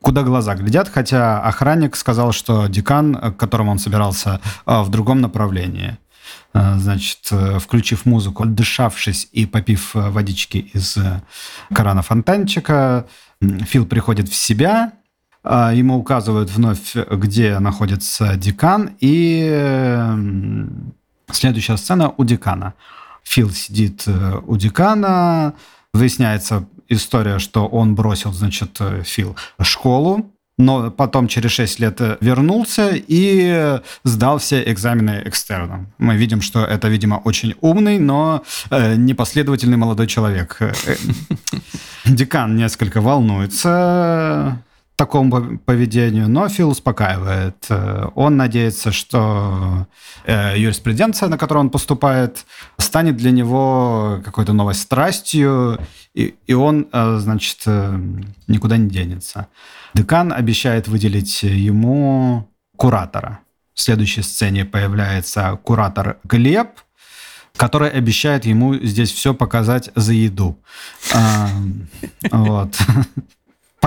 куда 0.00 0.22
глаза 0.24 0.56
глядят, 0.56 0.88
хотя 0.88 1.40
охранник 1.40 1.94
сказал, 1.94 2.32
что 2.32 2.66
декан, 2.66 3.14
к 3.14 3.36
которому 3.36 3.70
он 3.70 3.78
собирался, 3.78 4.40
в 4.66 4.88
другом 4.88 5.20
направлении. 5.20 5.98
Значит, 6.52 7.30
включив 7.60 8.06
музыку, 8.06 8.44
дышавшись 8.44 9.28
и 9.30 9.46
попив 9.46 9.90
водички 9.94 10.58
из 10.74 10.98
крана 11.72 12.02
фонтанчика, 12.02 13.06
Фил 13.40 13.86
приходит 13.86 14.28
в 14.28 14.34
себя, 14.34 14.94
ему 15.44 15.96
указывают 15.96 16.50
вновь, 16.50 16.96
где 16.96 17.60
находится 17.60 18.36
декан, 18.36 18.96
и 18.98 20.02
следующая 21.34 21.76
сцена 21.76 22.12
у 22.16 22.24
декана. 22.24 22.74
Фил 23.24 23.50
сидит 23.50 24.04
э, 24.06 24.40
у 24.46 24.56
декана, 24.56 25.54
выясняется 25.92 26.66
история, 26.88 27.38
что 27.38 27.66
он 27.66 27.94
бросил, 27.94 28.32
значит, 28.32 28.76
э, 28.80 29.02
Фил 29.04 29.36
школу, 29.60 30.32
но 30.58 30.90
потом 30.90 31.28
через 31.28 31.52
6 31.52 31.80
лет 31.80 32.00
э, 32.00 32.18
вернулся 32.20 32.90
и 32.92 33.80
сдал 34.04 34.38
все 34.38 34.62
экзамены 34.70 35.22
экстерном. 35.24 35.92
Мы 35.98 36.16
видим, 36.16 36.40
что 36.40 36.64
это, 36.64 36.88
видимо, 36.88 37.16
очень 37.24 37.54
умный, 37.60 37.98
но 37.98 38.42
непоследовательный 38.70 39.76
молодой 39.76 40.06
человек. 40.06 40.58
Декан 42.04 42.56
несколько 42.56 43.00
волнуется, 43.00 44.60
такому 44.96 45.58
поведению, 45.58 46.28
но 46.28 46.48
Фил 46.48 46.70
успокаивает. 46.70 47.66
Э, 47.68 48.08
он 48.14 48.36
надеется, 48.36 48.92
что 48.92 49.86
э, 50.24 50.54
юриспруденция, 50.58 51.28
на 51.28 51.38
которую 51.38 51.64
он 51.64 51.70
поступает, 51.70 52.44
станет 52.78 53.16
для 53.16 53.30
него 53.30 54.20
какой-то 54.24 54.52
новой 54.52 54.74
страстью, 54.74 55.78
и, 56.14 56.34
и 56.46 56.54
он, 56.54 56.88
э, 56.92 57.18
значит, 57.18 57.66
никуда 58.46 58.76
не 58.76 58.88
денется. 58.88 59.46
Декан 59.94 60.32
обещает 60.32 60.88
выделить 60.88 61.42
ему 61.42 62.48
куратора. 62.76 63.40
В 63.74 63.80
следующей 63.80 64.22
сцене 64.22 64.64
появляется 64.64 65.58
куратор 65.62 66.18
Глеб, 66.24 66.68
который 67.56 67.90
обещает 67.90 68.44
ему 68.44 68.74
здесь 68.74 69.12
все 69.12 69.34
показать 69.34 69.90
за 69.94 70.12
еду. 70.12 70.58
Вот 72.30 72.78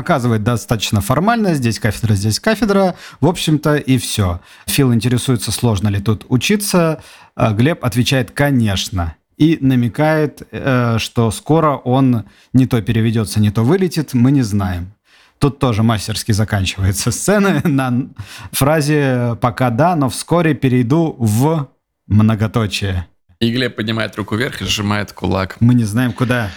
показывает 0.05 0.43
достаточно 0.43 1.01
формально, 1.01 1.55
здесь 1.55 1.79
кафедра, 1.79 2.13
здесь 2.13 2.39
кафедра, 2.39 2.93
в 3.21 3.25
общем-то 3.25 3.77
и 3.77 3.97
все. 3.97 4.39
Фил 4.67 4.93
интересуется, 4.93 5.51
сложно 5.51 5.87
ли 5.87 5.99
тут 5.99 6.27
учиться, 6.29 7.01
а 7.35 7.53
Глеб 7.53 7.83
отвечает 7.83 8.29
«конечно» 8.29 9.15
и 9.37 9.57
намекает, 9.61 10.43
э, 10.51 10.97
что 10.99 11.31
скоро 11.31 11.77
он 11.77 12.25
не 12.53 12.67
то 12.67 12.79
переведется, 12.83 13.39
не 13.39 13.49
то 13.49 13.63
вылетит, 13.63 14.13
мы 14.13 14.29
не 14.29 14.43
знаем. 14.43 14.93
Тут 15.39 15.57
тоже 15.57 15.81
мастерски 15.81 16.33
заканчивается 16.33 17.09
сцена 17.09 17.61
на 17.67 18.09
фразе 18.51 19.35
«пока 19.41 19.71
да, 19.71 19.95
но 19.95 20.09
вскоре 20.09 20.53
перейду 20.53 21.15
в 21.17 21.67
многоточие». 22.05 23.07
И 23.39 23.51
Глеб 23.51 23.75
поднимает 23.75 24.15
руку 24.17 24.35
вверх 24.35 24.61
и 24.61 24.65
сжимает 24.65 25.13
кулак. 25.13 25.57
Мы 25.61 25.73
не 25.73 25.83
знаем, 25.83 26.13
куда. 26.13 26.51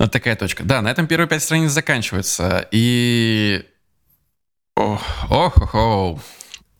Вот 0.00 0.10
такая 0.10 0.34
точка. 0.34 0.64
Да, 0.64 0.80
на 0.80 0.90
этом 0.90 1.06
первые 1.06 1.28
пять 1.28 1.42
страниц 1.42 1.72
заканчиваются. 1.72 2.66
И... 2.70 3.66
Ох, 4.74 5.02
ох, 5.28 5.74
ох, 5.74 6.20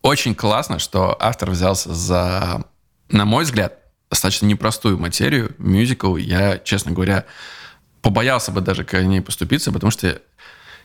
Очень 0.00 0.34
классно, 0.34 0.78
что 0.78 1.14
автор 1.20 1.50
взялся 1.50 1.92
за, 1.94 2.64
на 3.10 3.26
мой 3.26 3.44
взгляд, 3.44 3.78
достаточно 4.08 4.46
непростую 4.46 4.98
материю, 4.98 5.54
мюзикл. 5.58 6.16
Я, 6.16 6.56
честно 6.56 6.92
говоря, 6.92 7.26
побоялся 8.00 8.52
бы 8.52 8.62
даже 8.62 8.84
к 8.84 8.98
ней 9.02 9.20
поступиться, 9.20 9.70
потому 9.70 9.90
что 9.90 10.22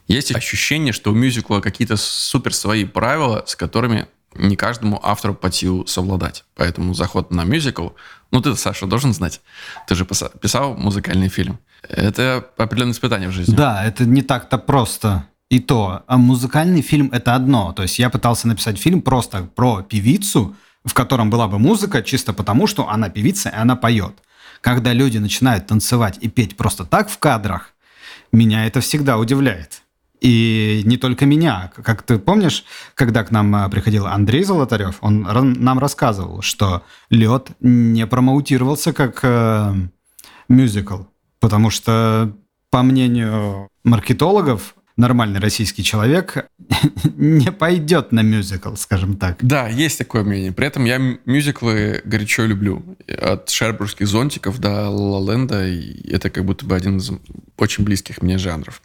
есть 0.10 0.36
ощущение, 0.36 0.92
что 0.92 1.12
у 1.12 1.16
мюзикла 1.16 1.62
какие-то 1.62 1.96
супер 1.96 2.54
свои 2.54 2.84
правила, 2.84 3.46
с 3.48 3.56
которыми 3.56 4.10
не 4.36 4.56
каждому 4.56 5.00
автору 5.04 5.34
по 5.34 5.52
силу 5.52 5.86
совладать. 5.88 6.46
Поэтому 6.56 6.94
заход 6.94 7.32
на 7.32 7.44
мюзикл, 7.44 7.90
ну 8.32 8.42
ты, 8.42 8.56
Саша, 8.56 8.86
должен 8.86 9.14
знать. 9.14 9.42
Ты 9.88 9.96
же 9.96 10.06
писал 10.06 10.76
музыкальный 10.76 11.30
фильм. 11.30 11.60
Это 11.88 12.46
определенное 12.58 12.94
испытание 12.94 13.30
в 13.30 13.32
жизни. 13.32 13.56
Да, 13.56 13.84
это 13.86 14.06
не 14.06 14.22
так-то 14.22 14.58
просто. 14.58 15.28
И 15.50 15.60
то, 15.60 16.04
а 16.08 16.18
музыкальный 16.18 16.82
фильм 16.82 17.10
это 17.12 17.36
одно. 17.36 17.72
То 17.74 17.84
есть 17.84 18.00
я 18.00 18.10
пытался 18.10 18.48
написать 18.48 18.78
фильм 18.80 19.02
просто 19.02 19.44
про 19.56 19.84
певицу, 19.84 20.56
в 20.84 20.94
котором 20.94 21.30
была 21.30 21.48
бы 21.48 21.60
музыка, 21.60 22.02
чисто 22.02 22.34
потому, 22.34 22.68
что 22.68 22.90
она 22.90 23.10
певица 23.10 23.50
и 23.50 23.56
она 23.56 23.76
поет. 23.76 24.14
Когда 24.62 24.94
люди 24.94 25.20
начинают 25.20 25.68
танцевать 25.68 26.18
и 26.22 26.30
петь 26.30 26.58
просто 26.58 26.86
так 26.86 27.10
в 27.10 27.20
кадрах, 27.20 27.74
меня 28.32 28.66
это 28.66 28.82
всегда 28.82 29.18
удивляет. 29.18 29.84
И 30.22 30.82
не 30.86 30.98
только 30.98 31.26
меня. 31.26 31.72
Как 31.84 32.04
ты 32.04 32.18
помнишь, 32.18 32.64
когда 32.94 33.24
к 33.24 33.32
нам 33.32 33.54
а, 33.56 33.70
приходил 33.70 34.08
Андрей 34.08 34.44
Золотарев, 34.44 34.98
он 35.02 35.22
нам 35.22 35.80
рассказывал, 35.80 36.42
что 36.42 36.84
лед 37.10 37.50
не 37.60 38.08
промоутировался 38.08 38.94
как 38.94 39.20
э, 39.24 39.74
мюзикл. 40.48 41.04
Потому 41.40 41.70
что, 41.70 42.36
по 42.70 42.82
мнению 42.82 43.70
маркетологов, 43.84 44.76
нормальный 44.98 45.40
российский 45.40 45.84
человек 45.84 46.50
не 47.16 47.52
пойдет 47.52 48.12
на 48.12 48.22
мюзикл, 48.22 48.76
скажем 48.76 49.18
так. 49.18 49.38
Да, 49.42 49.68
есть 49.68 49.98
такое 49.98 50.24
мнение. 50.24 50.52
При 50.52 50.68
этом 50.68 50.86
я 50.86 50.98
мюзиклы 50.98 52.02
горячо 52.06 52.46
люблю. 52.46 52.98
От 53.08 53.50
«Шербургских 53.50 54.08
зонтиков» 54.08 54.60
до 54.60 54.90
«Ла 54.90 55.32
Ленда» 55.32 55.66
это 56.10 56.30
как 56.30 56.46
будто 56.46 56.66
бы 56.66 56.76
один 56.76 56.98
из 56.98 57.12
очень 57.58 57.84
близких 57.84 58.22
мне 58.22 58.38
жанров. 58.38 58.82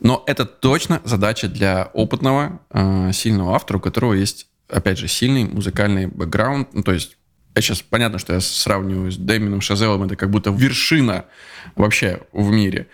Но 0.00 0.22
это 0.26 0.44
точно 0.44 1.00
задача 1.04 1.48
для 1.48 1.90
опытного, 1.94 2.60
э, 2.70 3.10
сильного 3.12 3.54
автора, 3.54 3.78
у 3.78 3.80
которого 3.80 4.14
есть, 4.14 4.48
опять 4.68 4.98
же, 4.98 5.08
сильный 5.08 5.44
музыкальный 5.44 6.06
бэкграунд, 6.06 6.74
ну, 6.74 6.82
то 6.82 6.92
есть 6.92 7.16
я 7.54 7.62
сейчас 7.62 7.82
понятно, 7.82 8.18
что 8.18 8.32
я 8.32 8.40
сравниваю 8.40 9.10
с 9.10 9.16
Дэмином 9.16 9.60
Шазелом, 9.60 10.04
это 10.04 10.14
как 10.14 10.30
будто 10.30 10.50
вершина 10.50 11.24
вообще 11.74 12.20
в 12.32 12.50
мире. 12.50 12.86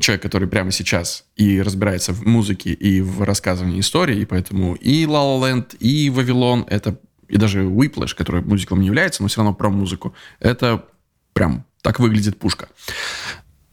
Человек, 0.00 0.22
который 0.22 0.48
прямо 0.48 0.70
сейчас 0.72 1.24
и 1.36 1.60
разбирается 1.60 2.12
в 2.12 2.26
музыке, 2.26 2.72
и 2.72 3.00
в 3.00 3.22
рассказывании 3.22 3.80
истории, 3.80 4.20
и 4.20 4.24
поэтому 4.24 4.74
и 4.74 5.04
La 5.04 5.20
La 5.20 5.40
Land, 5.40 5.76
и 5.78 6.10
Вавилон, 6.10 6.66
это 6.68 6.98
и 7.28 7.36
даже 7.36 7.62
Whiplash, 7.64 8.14
который 8.16 8.42
мюзиклом 8.42 8.80
не 8.80 8.86
является, 8.86 9.22
но 9.22 9.28
все 9.28 9.38
равно 9.38 9.54
про 9.54 9.70
музыку, 9.70 10.14
это 10.40 10.84
прям 11.32 11.64
так 11.82 12.00
выглядит 12.00 12.38
пушка. 12.38 12.68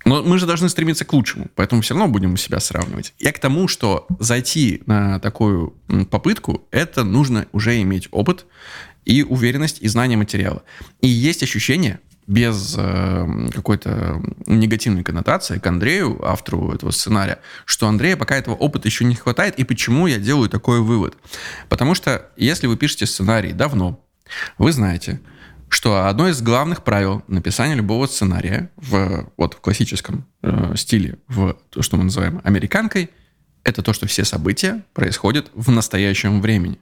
Но 0.06 0.24
мы 0.24 0.38
же 0.38 0.46
должны 0.46 0.70
стремиться 0.70 1.04
к 1.04 1.12
лучшему, 1.12 1.48
поэтому 1.56 1.82
все 1.82 1.94
равно 1.94 2.08
будем 2.08 2.38
себя 2.38 2.60
сравнивать. 2.60 3.14
Я 3.20 3.34
к 3.34 3.40
тому, 3.40 3.68
что 3.68 4.08
зайти 4.20 4.84
на 4.86 5.20
такую 5.20 5.76
попытку, 6.10 6.66
это 6.72 7.04
нужно 7.04 7.48
уже 7.52 7.82
иметь 7.82 8.08
опыт, 8.12 8.46
и 9.08 9.24
уверенность, 9.24 9.82
и 9.82 9.88
знание 9.88 10.18
материала. 10.18 10.64
И 11.02 11.08
есть 11.08 11.42
ощущение, 11.42 12.00
без 12.28 12.76
э, 12.78 13.50
какой-то 13.54 14.22
негативной 14.46 15.04
коннотации 15.04 15.60
к 15.60 15.66
Андрею, 15.66 16.24
автору 16.26 16.74
этого 16.74 16.92
сценария, 16.92 17.40
что 17.66 17.88
Андрея 17.88 18.18
пока 18.18 18.36
этого 18.36 18.54
опыта 18.54 18.88
еще 18.88 19.06
не 19.06 19.16
хватает. 19.16 19.58
И 19.58 19.64
почему 19.64 20.08
я 20.08 20.18
делаю 20.18 20.50
такой 20.50 20.82
вывод? 20.82 21.18
Потому 21.70 21.96
что 21.96 22.30
если 22.36 22.68
вы 22.68 22.76
пишете 22.76 23.06
сценарий 23.06 23.54
давно, 23.54 24.04
вы 24.58 24.74
знаете, 24.74 25.22
что 25.70 26.08
одно 26.08 26.28
из 26.28 26.42
главных 26.42 26.84
правил 26.84 27.24
написания 27.28 27.76
любого 27.76 28.08
сценария 28.08 28.70
в, 28.76 29.30
вот, 29.38 29.54
в 29.54 29.62
классическом 29.62 30.26
э, 30.42 30.76
стиле, 30.76 31.20
в 31.28 31.58
то, 31.70 31.82
что 31.82 31.96
мы 31.98 32.06
называем 32.06 32.42
американкой, 32.44 33.10
это 33.64 33.82
то, 33.82 33.94
что 33.94 34.08
все 34.08 34.26
события 34.26 34.84
происходят 34.94 35.50
в 35.54 35.72
настоящем 35.72 36.42
времени. 36.42 36.80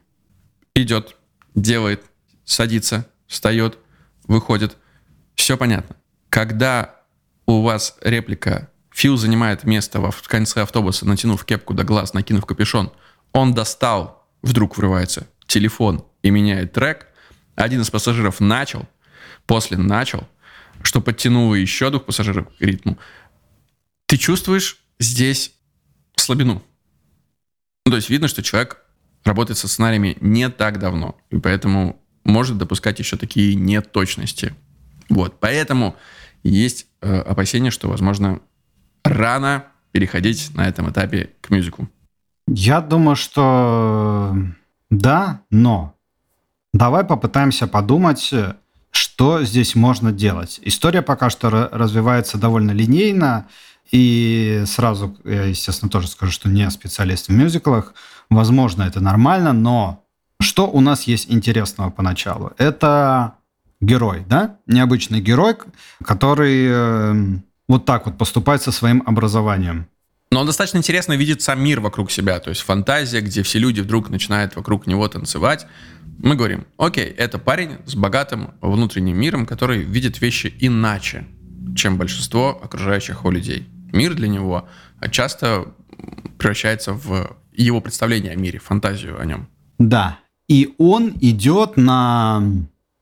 Идет, 0.76 1.18
делает, 1.56 2.04
садится, 2.44 3.08
встает, 3.28 3.78
выходит. 4.28 4.78
Все 5.36 5.58
понятно. 5.58 5.96
Когда 6.30 7.02
у 7.46 7.62
вас 7.62 7.98
реплика 8.02 8.70
Фил 8.92 9.18
занимает 9.18 9.66
место 9.66 10.00
в 10.00 10.28
конце 10.28 10.62
автобуса, 10.62 11.06
натянув 11.06 11.44
кепку 11.46 11.74
до 11.74 11.84
глаз, 11.84 12.14
накинув 12.14 12.46
капюшон, 12.46 12.92
он 13.34 13.54
достал, 13.54 14.28
вдруг 14.42 14.78
врывается 14.78 15.28
телефон 15.48 16.06
и 16.24 16.30
меняет 16.30 16.74
трек, 16.74 17.08
один 17.56 17.82
из 17.82 17.90
пассажиров 17.90 18.40
начал, 18.40 18.88
после 19.46 19.78
начал, 19.78 20.28
что 20.82 21.02
подтянуло 21.02 21.56
еще 21.56 21.90
двух 21.90 22.06
пассажиров 22.06 22.48
к 22.48 22.62
ритму, 22.62 22.98
ты 24.06 24.18
чувствуешь 24.18 24.80
здесь 25.00 25.54
слабину. 26.16 26.64
Ну, 27.86 27.92
то 27.92 27.98
есть 27.98 28.10
видно, 28.10 28.28
что 28.28 28.44
человек 28.44 28.82
работает 29.24 29.58
со 29.58 29.68
сценариями 29.68 30.18
не 30.22 30.50
так 30.50 30.80
давно, 30.80 31.18
и 31.30 31.38
поэтому 31.38 32.02
может 32.24 32.58
допускать 32.58 33.00
еще 33.00 33.18
такие 33.18 33.56
неточности. 33.56 34.56
Вот, 35.10 35.40
поэтому 35.40 35.96
есть 36.44 36.88
э, 37.02 37.20
опасения, 37.20 37.72
что, 37.72 37.90
возможно, 37.90 38.40
рано 39.04 39.66
переходить 39.92 40.52
на 40.56 40.68
этом 40.68 40.90
этапе 40.90 41.32
к 41.42 41.50
мюзику. 41.50 41.90
Я 42.48 42.82
думаю, 42.82 43.16
что 43.16 44.36
да, 44.90 45.42
но 45.50 45.96
Давай 46.76 47.06
попытаемся 47.06 47.68
подумать, 47.68 48.34
что 48.92 49.44
здесь 49.46 49.76
можно 49.76 50.12
делать. 50.12 50.60
История 50.62 51.02
пока 51.02 51.30
что 51.30 51.50
развивается 51.72 52.38
довольно 52.38 52.72
линейно, 52.72 53.48
и 53.92 54.62
сразу 54.66 55.16
я, 55.24 55.44
естественно, 55.44 55.90
тоже 55.90 56.10
скажу, 56.10 56.34
что 56.34 56.50
не 56.50 56.70
специалист 56.70 57.30
в 57.30 57.32
мюзиклах. 57.32 57.94
Возможно, 58.30 58.84
это 58.84 59.00
нормально, 59.00 59.54
но 59.54 60.04
что 60.42 60.68
у 60.70 60.82
нас 60.82 61.04
есть 61.04 61.32
интересного 61.32 61.92
поначалу? 61.92 62.52
Это 62.58 63.35
герой, 63.82 64.26
да? 64.28 64.58
Необычный 64.68 65.22
герой, 65.22 65.56
который 66.04 66.68
э, 66.68 67.40
вот 67.68 67.86
так 67.86 68.06
вот 68.06 68.18
поступает 68.18 68.62
со 68.62 68.72
своим 68.72 69.04
образованием. 69.06 69.88
Но 70.32 70.42
он 70.42 70.48
достаточно 70.48 70.80
интересно 70.80 71.14
видит 71.14 71.42
сам 71.42 71.64
мир 71.64 71.80
вокруг 71.80 72.12
себя, 72.12 72.40
то 72.40 72.50
есть 72.50 72.62
фантазия, 72.62 73.22
где 73.22 73.44
все 73.44 73.60
люди 73.60 73.82
вдруг 73.82 74.10
начинают 74.10 74.56
вокруг 74.56 74.88
него 74.88 75.08
танцевать. 75.08 75.68
Мы 76.18 76.36
говорим, 76.36 76.66
окей, 76.78 77.06
это 77.06 77.38
парень 77.38 77.78
с 77.86 77.96
богатым 77.96 78.54
внутренним 78.62 79.18
миром, 79.18 79.46
который 79.46 79.84
видит 79.84 80.22
вещи 80.22 80.54
иначе, 80.60 81.26
чем 81.76 81.98
большинство 81.98 82.60
окружающих 82.62 83.20
его 83.20 83.32
людей. 83.32 83.68
Мир 83.92 84.14
для 84.14 84.28
него 84.28 84.68
часто 85.12 85.74
превращается 86.38 86.94
в 86.94 87.38
его 87.54 87.80
представление 87.82 88.34
о 88.34 88.36
мире, 88.36 88.60
фантазию 88.60 89.20
о 89.20 89.26
нем. 89.26 89.48
Да, 89.78 90.20
и 90.48 90.76
он 90.78 91.14
идет 91.22 91.78
на 91.78 92.44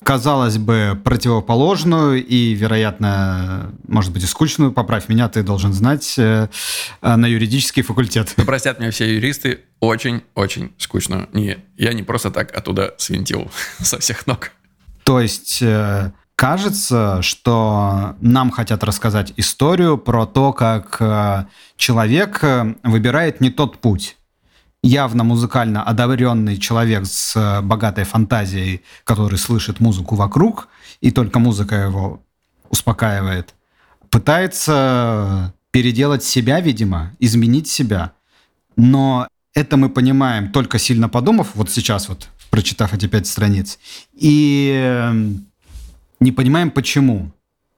казалось 0.03 0.57
бы, 0.57 0.99
противоположную 1.03 2.23
и, 2.25 2.53
вероятно, 2.53 3.71
может 3.87 4.11
быть, 4.11 4.23
и 4.23 4.27
скучную, 4.27 4.71
поправь 4.71 5.09
меня, 5.09 5.29
ты 5.29 5.43
должен 5.43 5.73
знать, 5.73 6.15
э, 6.17 6.49
э, 7.01 7.15
на 7.15 7.25
юридический 7.25 7.81
факультет. 7.81 8.33
Ну, 8.37 8.45
простят 8.45 8.79
меня 8.79 8.91
все 8.91 9.15
юристы, 9.15 9.61
очень-очень 9.79 10.73
скучную. 10.77 11.29
Не, 11.33 11.57
я 11.77 11.93
не 11.93 12.03
просто 12.03 12.31
так 12.31 12.55
оттуда 12.55 12.93
свинтил 12.97 13.49
со 13.79 13.99
всех 13.99 14.27
ног. 14.27 14.51
То 15.03 15.19
есть 15.19 15.61
э, 15.61 16.11
кажется, 16.35 17.21
что 17.21 18.15
нам 18.21 18.51
хотят 18.51 18.83
рассказать 18.83 19.33
историю 19.37 19.97
про 19.97 20.25
то, 20.25 20.53
как 20.53 21.01
человек 21.77 22.43
выбирает 22.83 23.41
не 23.41 23.49
тот 23.49 23.79
путь 23.79 24.17
явно 24.83 25.23
музыкально 25.23 25.81
одаренный 25.81 26.57
человек 26.57 27.05
с 27.05 27.35
э, 27.35 27.61
богатой 27.61 28.03
фантазией, 28.03 28.81
который 29.05 29.39
слышит 29.39 29.79
музыку 29.79 30.15
вокруг, 30.15 30.67
и 31.01 31.09
только 31.09 31.39
музыка 31.39 31.75
его 31.75 32.21
успокаивает, 32.69 33.55
пытается 34.09 35.53
переделать 35.71 36.23
себя, 36.23 36.59
видимо, 36.59 37.13
изменить 37.19 37.67
себя. 37.67 38.11
Но 38.75 39.27
это 39.53 39.77
мы 39.77 39.89
понимаем 39.89 40.51
только 40.51 40.77
сильно 40.77 41.07
подумав, 41.09 41.51
вот 41.55 41.71
сейчас 41.71 42.09
вот, 42.09 42.29
прочитав 42.49 42.93
эти 42.93 43.07
пять 43.07 43.25
страниц, 43.25 43.79
и 44.13 44.71
эм, 44.75 45.45
не 46.19 46.31
понимаем 46.31 46.71
почему. 46.71 47.31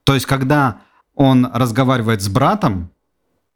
То 0.03 0.14
есть, 0.14 0.26
когда 0.26 0.82
он 1.14 1.49
разговаривает 1.53 2.22
с 2.22 2.28
братом, 2.28 2.89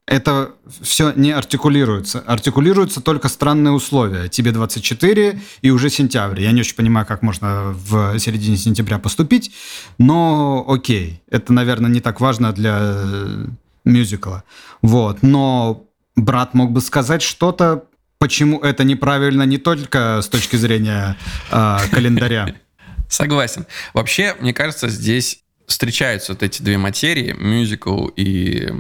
это 0.10 0.54
все 0.82 1.14
не 1.16 1.32
артикулируется. 1.32 2.24
Артикулируются 2.26 3.00
только 3.00 3.30
странные 3.30 3.72
условия. 3.72 4.28
Тебе 4.28 4.52
24 4.52 5.40
и 5.62 5.70
уже 5.70 5.92
сентябрь. 5.92 6.42
Я 6.42 6.52
не 6.52 6.62
очень 6.62 6.76
понимаю, 6.76 7.06
как 7.06 7.22
можно 7.22 7.76
в 7.76 8.18
середине 8.18 8.58
сентября 8.58 8.98
поступить, 8.98 9.52
но 10.00 10.66
окей. 10.68 11.22
Это, 11.30 11.54
наверное, 11.54 11.92
не 11.92 12.02
так 12.02 12.22
важно 12.22 12.52
для 12.54 12.78
э, 12.82 13.46
мюзикла. 13.86 14.44
Вот. 14.82 15.22
Но 15.22 15.86
брат 16.16 16.56
мог 16.56 16.72
бы 16.72 16.82
сказать 16.82 17.22
что-то, 17.22 17.84
почему 18.18 18.60
это 18.62 18.84
неправильно 18.84 19.44
не 19.44 19.60
только 19.60 20.22
с 20.24 20.28
точки 20.28 20.56
зрения 20.56 21.18
э, 21.52 21.78
календаря. 21.92 22.56
Согласен. 23.10 23.68
Вообще, 23.94 24.36
мне 24.40 24.56
кажется, 24.56 24.90
здесь 24.90 25.44
встречаются 25.68 26.34
вот 26.34 26.42
эти 26.42 26.64
две 26.64 26.80
материи, 26.80 27.36
мюзикл 27.38 28.08
и 28.08 28.74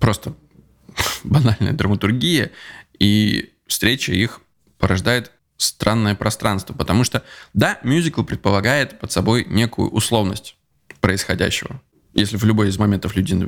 просто 0.00 0.34
банальная 1.24 1.72
драматургия, 1.72 2.50
и 2.98 3.52
встреча 3.66 4.12
их 4.12 4.40
порождает 4.78 5.30
странное 5.56 6.14
пространство. 6.14 6.72
Потому 6.74 7.04
что, 7.04 7.22
да, 7.54 7.78
мюзикл 7.82 8.22
предполагает 8.22 8.98
под 8.98 9.12
собой 9.12 9.44
некую 9.48 9.90
условность 9.90 10.56
происходящего. 11.00 11.80
Если 12.14 12.36
в 12.36 12.44
любой 12.44 12.68
из 12.68 12.78
моментов 12.78 13.14
люди 13.14 13.38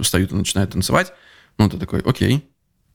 встают 0.00 0.32
и 0.32 0.34
начинают 0.34 0.72
танцевать, 0.72 1.12
ну, 1.58 1.68
ты 1.68 1.78
такой, 1.78 2.00
окей, 2.00 2.48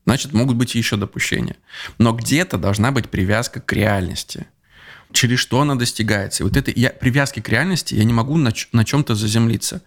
значит, 0.05 0.34
могут 0.34 0.55
быть 0.55 0.74
еще 0.76 0.95
допущения. 0.95 1.57
Но 1.97 2.13
где-то 2.13 2.57
должна 2.57 2.91
быть 2.91 3.09
привязка 3.09 3.59
к 3.59 3.74
реальности. 3.74 4.47
Через 5.11 5.39
что 5.39 5.61
она 5.61 5.76
достигается. 5.76 6.43
И 6.43 6.45
вот 6.45 6.55
этой 6.57 6.74
я, 6.76 6.89
привязки 6.89 7.39
к 7.39 7.49
реальности 7.49 7.95
я 7.95 8.03
не 8.03 8.13
могу 8.13 8.38
на, 8.38 8.53
на 8.72 8.86
чем-то 8.86 9.15
заземлиться. 9.15 9.82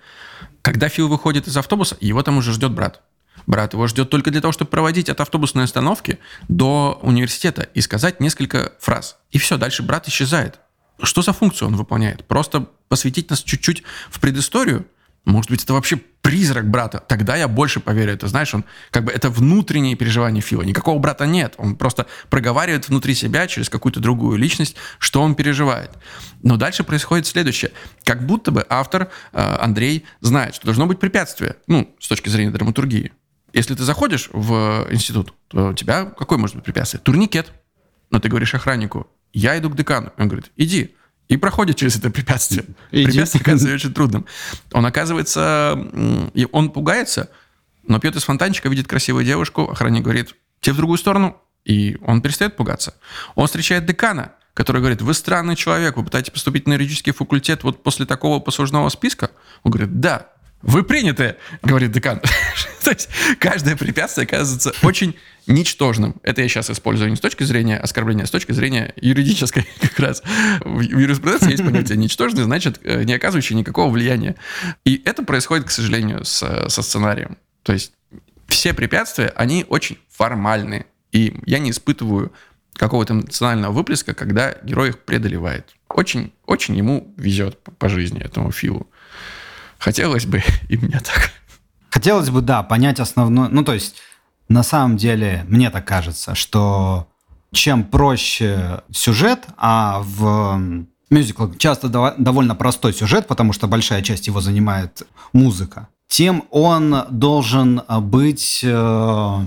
Когда 0.62 0.88
Фил 0.88 1.08
выходит 1.08 1.46
из 1.46 1.56
автобуса, 1.56 1.96
его 2.00 2.22
там 2.22 2.38
уже 2.38 2.52
ждет 2.52 2.72
брат. 2.72 3.02
Брат 3.50 3.72
его 3.72 3.88
ждет 3.88 4.10
только 4.10 4.30
для 4.30 4.40
того, 4.40 4.52
чтобы 4.52 4.70
проводить 4.70 5.08
от 5.08 5.20
автобусной 5.20 5.64
остановки 5.64 6.20
до 6.48 7.00
университета 7.02 7.62
и 7.62 7.80
сказать 7.80 8.20
несколько 8.20 8.74
фраз. 8.78 9.16
И 9.32 9.38
все, 9.38 9.56
дальше 9.56 9.82
брат 9.82 10.06
исчезает. 10.06 10.60
Что 11.02 11.20
за 11.20 11.32
функцию 11.32 11.66
он 11.66 11.74
выполняет? 11.74 12.24
Просто 12.28 12.68
посвятить 12.88 13.28
нас 13.28 13.42
чуть-чуть 13.42 13.82
в 14.08 14.20
предысторию? 14.20 14.86
Может 15.24 15.50
быть, 15.50 15.64
это 15.64 15.72
вообще 15.72 15.96
призрак 15.96 16.70
брата. 16.70 17.02
Тогда 17.08 17.34
я 17.34 17.48
больше 17.48 17.80
поверю. 17.80 18.12
Это, 18.12 18.28
знаешь, 18.28 18.54
он 18.54 18.64
как 18.92 19.06
бы 19.06 19.10
это 19.10 19.30
внутренние 19.30 19.96
переживания 19.96 20.40
Фила. 20.40 20.62
Никакого 20.62 21.00
брата 21.00 21.26
нет. 21.26 21.54
Он 21.58 21.74
просто 21.74 22.06
проговаривает 22.28 22.88
внутри 22.88 23.16
себя 23.16 23.48
через 23.48 23.68
какую-то 23.68 23.98
другую 23.98 24.38
личность, 24.38 24.76
что 25.00 25.22
он 25.22 25.34
переживает. 25.34 25.90
Но 26.44 26.56
дальше 26.56 26.84
происходит 26.84 27.26
следующее. 27.26 27.72
Как 28.04 28.24
будто 28.24 28.52
бы 28.52 28.64
автор 28.68 29.10
э, 29.32 29.56
Андрей 29.60 30.04
знает, 30.20 30.54
что 30.54 30.66
должно 30.66 30.86
быть 30.86 31.00
препятствие, 31.00 31.56
ну, 31.66 31.92
с 31.98 32.06
точки 32.06 32.28
зрения 32.28 32.52
драматургии. 32.52 33.10
Если 33.52 33.74
ты 33.74 33.82
заходишь 33.82 34.30
в 34.32 34.86
институт, 34.90 35.34
то 35.48 35.68
у 35.68 35.74
тебя 35.74 36.06
какое 36.06 36.38
может 36.38 36.56
быть 36.56 36.64
препятствие? 36.64 37.00
Турникет. 37.00 37.52
Но 38.10 38.18
ты 38.18 38.28
говоришь 38.28 38.54
охраннику, 38.54 39.06
я 39.32 39.58
иду 39.58 39.70
к 39.70 39.76
декану. 39.76 40.12
Он 40.18 40.28
говорит, 40.28 40.50
иди. 40.56 40.96
И 41.28 41.36
проходит 41.36 41.76
через 41.76 41.96
это 41.96 42.10
препятствие. 42.10 42.64
Иди. 42.90 43.04
Препятствие 43.06 43.42
оказывается 43.42 43.74
очень 43.76 43.94
трудным. 43.94 44.26
Он 44.72 44.84
оказывается, 44.84 45.78
он 46.50 46.70
пугается, 46.70 47.30
но 47.84 48.00
пьет 48.00 48.16
из 48.16 48.24
фонтанчика, 48.24 48.68
видит 48.68 48.88
красивую 48.88 49.24
девушку, 49.24 49.70
охранник 49.70 50.02
говорит, 50.02 50.34
тебе 50.60 50.72
в 50.72 50.76
другую 50.78 50.98
сторону, 50.98 51.40
и 51.64 51.96
он 52.04 52.20
перестает 52.20 52.56
пугаться. 52.56 52.94
Он 53.36 53.46
встречает 53.46 53.86
декана, 53.86 54.32
который 54.54 54.78
говорит, 54.78 55.02
вы 55.02 55.14
странный 55.14 55.54
человек, 55.54 55.96
вы 55.96 56.04
пытаетесь 56.04 56.30
поступить 56.30 56.66
на 56.66 56.72
юридический 56.72 57.12
факультет 57.12 57.62
вот 57.62 57.82
после 57.84 58.06
такого 58.06 58.40
послужного 58.40 58.88
списка? 58.88 59.30
Он 59.62 59.70
говорит, 59.70 60.00
да, 60.00 60.30
вы 60.62 60.82
приняты, 60.84 61.36
говорит 61.62 61.92
декан. 61.92 62.20
То 62.84 62.90
есть 62.90 63.08
каждое 63.38 63.76
препятствие 63.76 64.26
оказывается 64.26 64.72
очень 64.82 65.16
ничтожным. 65.46 66.16
Это 66.22 66.42
я 66.42 66.48
сейчас 66.48 66.70
использую 66.70 67.10
не 67.10 67.16
с 67.16 67.20
точки 67.20 67.44
зрения 67.44 67.78
оскорбления, 67.78 68.24
а 68.24 68.26
с 68.26 68.30
точки 68.30 68.52
зрения 68.52 68.92
юридической 68.96 69.66
как 69.80 69.98
раз. 69.98 70.22
В 70.64 70.80
юриспруденции 70.80 71.52
есть 71.52 71.64
понятие 71.64 71.96
ничтожный, 71.98 72.44
значит, 72.44 72.80
э, 72.82 73.04
не 73.04 73.14
оказывающий 73.14 73.56
никакого 73.56 73.90
влияния. 73.90 74.36
И 74.84 75.00
это 75.04 75.22
происходит, 75.22 75.66
к 75.66 75.70
сожалению, 75.70 76.24
с, 76.24 76.68
со 76.68 76.82
сценарием. 76.82 77.38
То 77.62 77.72
есть 77.72 77.92
все 78.48 78.74
препятствия, 78.74 79.32
они 79.36 79.64
очень 79.68 79.98
формальные. 80.10 80.86
И 81.12 81.36
я 81.46 81.58
не 81.58 81.70
испытываю 81.70 82.32
какого-то 82.74 83.14
эмоционального 83.14 83.72
выплеска, 83.72 84.14
когда 84.14 84.54
герой 84.62 84.90
их 84.90 85.00
преодолевает. 85.00 85.74
Очень, 85.88 86.32
очень 86.46 86.76
ему 86.76 87.12
везет 87.16 87.58
по 87.78 87.88
жизни, 87.88 88.20
этому 88.22 88.52
Филу. 88.52 88.88
Хотелось 89.80 90.26
бы 90.26 90.42
и 90.68 90.76
мне 90.76 91.00
так. 91.00 91.32
Хотелось 91.88 92.30
бы, 92.30 92.40
да, 92.40 92.62
понять 92.62 93.00
основное. 93.00 93.48
Ну, 93.48 93.64
то 93.64 93.74
есть, 93.74 93.96
на 94.48 94.62
самом 94.62 94.96
деле, 94.96 95.44
мне 95.48 95.70
так 95.70 95.84
кажется, 95.84 96.36
что 96.36 97.08
чем 97.50 97.82
проще 97.82 98.82
сюжет, 98.92 99.46
а 99.56 100.02
в 100.04 100.60
мюзикл 101.10 101.48
часто 101.58 101.88
довольно 101.88 102.54
простой 102.54 102.92
сюжет, 102.92 103.26
потому 103.26 103.52
что 103.52 103.66
большая 103.66 104.02
часть 104.02 104.28
его 104.28 104.40
занимает 104.40 105.02
музыка, 105.32 105.88
тем 106.06 106.44
он 106.50 107.06
должен 107.10 107.82
быть 107.88 108.60
э, 108.62 109.38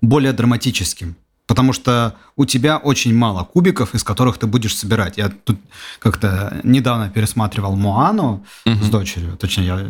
более 0.00 0.32
драматическим. 0.32 1.16
Потому 1.50 1.72
что 1.72 2.14
у 2.36 2.44
тебя 2.44 2.76
очень 2.76 3.12
мало 3.12 3.42
кубиков, 3.42 3.96
из 3.96 4.04
которых 4.04 4.38
ты 4.38 4.46
будешь 4.46 4.76
собирать. 4.76 5.18
Я 5.18 5.30
тут 5.30 5.58
как-то 5.98 6.60
недавно 6.62 7.10
пересматривал 7.10 7.74
Моану 7.74 8.46
угу. 8.64 8.74
с 8.76 8.88
дочерью. 8.88 9.36
Точнее, 9.36 9.66
я 9.66 9.86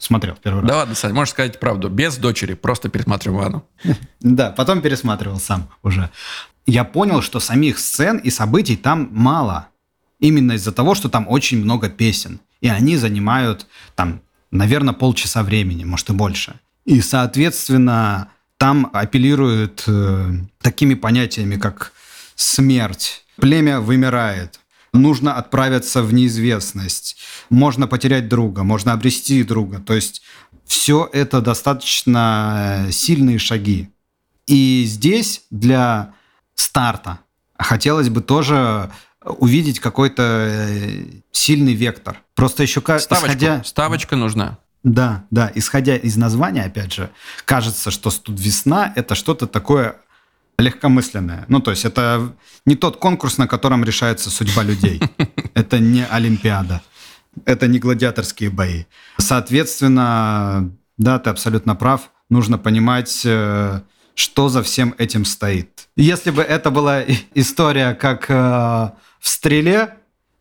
смотрел 0.00 0.34
первый 0.42 0.62
раз. 0.62 0.68
Да 0.68 0.76
ладно, 0.78 0.96
Сань, 0.96 1.12
можешь 1.12 1.34
сказать 1.34 1.60
правду. 1.60 1.88
Без 1.88 2.16
дочери, 2.16 2.54
просто 2.54 2.88
пересматривал 2.88 3.38
Моану. 3.38 3.64
Да, 4.20 4.50
потом 4.50 4.80
пересматривал 4.80 5.38
сам 5.38 5.68
уже. 5.84 6.10
Я 6.66 6.82
понял, 6.82 7.22
что 7.22 7.38
самих 7.38 7.78
сцен 7.78 8.16
и 8.16 8.30
событий 8.30 8.76
там 8.76 9.08
мало. 9.12 9.68
Именно 10.18 10.54
из-за 10.54 10.72
того, 10.72 10.96
что 10.96 11.08
там 11.08 11.28
очень 11.28 11.62
много 11.62 11.90
песен. 11.90 12.40
И 12.60 12.66
они 12.66 12.96
занимают 12.96 13.68
там, 13.94 14.20
наверное, 14.50 14.94
полчаса 14.94 15.44
времени, 15.44 15.84
может 15.84 16.10
и 16.10 16.12
больше. 16.12 16.54
И, 16.84 17.00
соответственно, 17.00 18.30
там 18.58 18.90
апеллируют 18.92 19.84
э, 19.86 20.32
такими 20.60 20.94
понятиями, 20.94 21.56
как 21.56 21.92
смерть, 22.34 23.24
племя 23.36 23.80
вымирает, 23.80 24.60
нужно 24.92 25.34
отправиться 25.34 26.02
в 26.02 26.12
неизвестность, 26.12 27.16
можно 27.50 27.86
потерять 27.86 28.28
друга, 28.28 28.64
можно 28.64 28.92
обрести 28.92 29.42
друга. 29.44 29.78
То 29.78 29.94
есть 29.94 30.22
все 30.66 31.08
это 31.12 31.40
достаточно 31.40 32.88
сильные 32.90 33.38
шаги. 33.38 33.90
И 34.46 34.84
здесь 34.86 35.42
для 35.50 36.14
старта 36.54 37.20
хотелось 37.56 38.08
бы 38.08 38.22
тоже 38.22 38.90
увидеть 39.24 39.78
какой-то 39.78 40.22
э, 40.22 41.04
сильный 41.30 41.74
вектор. 41.74 42.22
Просто 42.34 42.62
еще 42.62 42.80
Ставочку. 42.80 43.14
исходя... 43.14 43.62
Ставочка 43.64 44.16
нужна. 44.16 44.58
Да, 44.84 45.24
да. 45.30 45.50
Исходя 45.54 45.96
из 45.96 46.16
названия, 46.16 46.64
опять 46.64 46.92
же, 46.92 47.10
кажется, 47.44 47.90
что 47.90 48.10
тут 48.10 48.38
весна– 48.38 48.92
это 48.96 49.14
что-то 49.14 49.46
такое 49.46 49.96
легкомысленное. 50.58 51.44
Ну, 51.48 51.60
то 51.60 51.70
есть 51.70 51.84
это 51.84 52.32
не 52.66 52.74
тот 52.74 52.96
конкурс, 52.96 53.38
на 53.38 53.46
котором 53.46 53.84
решается 53.84 54.30
судьба 54.30 54.62
людей. 54.64 55.00
Это 55.54 55.78
не 55.78 56.04
Олимпиада. 56.04 56.82
Это 57.44 57.68
не 57.68 57.78
гладиаторские 57.78 58.50
бои. 58.50 58.84
Соответственно, 59.18 60.72
да, 60.96 61.18
ты 61.20 61.30
абсолютно 61.30 61.76
прав. 61.76 62.10
Нужно 62.28 62.58
понимать, 62.58 63.22
э, 63.24 63.80
что 64.14 64.48
за 64.48 64.62
всем 64.62 64.94
этим 64.98 65.24
стоит. 65.24 65.88
Если 65.96 66.30
бы 66.30 66.42
это 66.42 66.70
была 66.70 67.02
история 67.34 67.94
как 67.94 68.28
э, 68.28 68.34
в 68.34 69.28
стреле, 69.28 69.97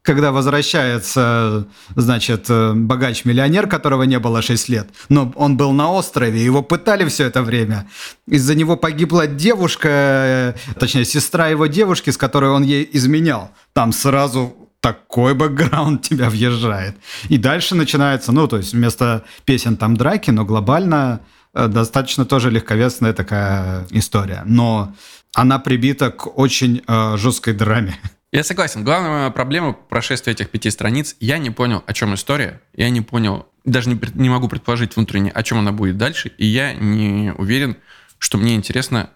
когда 0.07 0.31
возвращается, 0.31 1.67
значит, 1.95 2.45
э, 2.49 2.73
богач-миллионер, 2.73 3.67
которого 3.67 4.03
не 4.03 4.19
было 4.19 4.41
6 4.41 4.69
лет, 4.69 4.89
но 5.09 5.33
он 5.35 5.57
был 5.57 5.73
на 5.73 5.91
острове, 5.91 6.41
его 6.45 6.63
пытали 6.63 7.03
все 7.09 7.25
это 7.25 7.43
время. 7.43 7.89
Из-за 8.25 8.55
него 8.55 8.77
погибла 8.77 9.27
девушка, 9.27 9.89
э, 9.89 10.53
точнее, 10.79 11.03
сестра 11.03 11.49
его 11.49 11.67
девушки, 11.67 12.09
с 12.09 12.17
которой 12.17 12.51
он 12.51 12.63
ей 12.63 12.89
изменял. 12.93 13.51
Там 13.73 13.91
сразу 13.91 14.55
такой 14.79 15.33
бэкграунд 15.33 16.01
тебя 16.09 16.29
въезжает. 16.29 16.95
И 17.27 17.37
дальше 17.37 17.75
начинается, 17.75 18.31
ну, 18.31 18.47
то 18.47 18.57
есть 18.57 18.71
вместо 18.73 19.25
песен 19.43 19.75
там 19.75 19.97
драки, 19.97 20.31
но 20.31 20.45
глобально 20.45 21.19
э, 21.53 21.67
достаточно 21.67 22.23
тоже 22.23 22.49
легковесная 22.49 23.11
такая 23.11 23.85
история. 23.89 24.43
Но 24.45 24.95
она 25.33 25.59
прибита 25.59 26.11
к 26.11 26.39
очень 26.39 26.81
э, 26.87 27.17
жесткой 27.17 27.55
драме. 27.55 27.97
Я 28.31 28.43
согласен. 28.43 28.83
Главная 28.83 29.09
моя 29.09 29.29
проблема 29.29 29.71
прошествия 29.73 30.33
этих 30.33 30.49
пяти 30.49 30.69
страниц, 30.69 31.15
я 31.21 31.37
не 31.37 31.49
понял, 31.49 31.83
о 31.87 31.93
чем 31.93 32.13
история, 32.13 32.61
я 32.73 32.89
не 32.89 33.01
понял, 33.01 33.47
даже 33.63 33.89
не, 33.89 33.99
не 34.15 34.29
могу 34.29 34.49
предположить 34.49 34.95
внутренне, 34.95 35.31
о 35.31 35.43
чем 35.43 35.59
она 35.59 35.71
будет 35.71 35.97
дальше, 35.97 36.33
и 36.37 36.45
я 36.45 36.73
не 36.73 37.33
уверен, 37.37 37.77
что 38.19 38.37
мне 38.37 38.55
интересно 38.55 39.09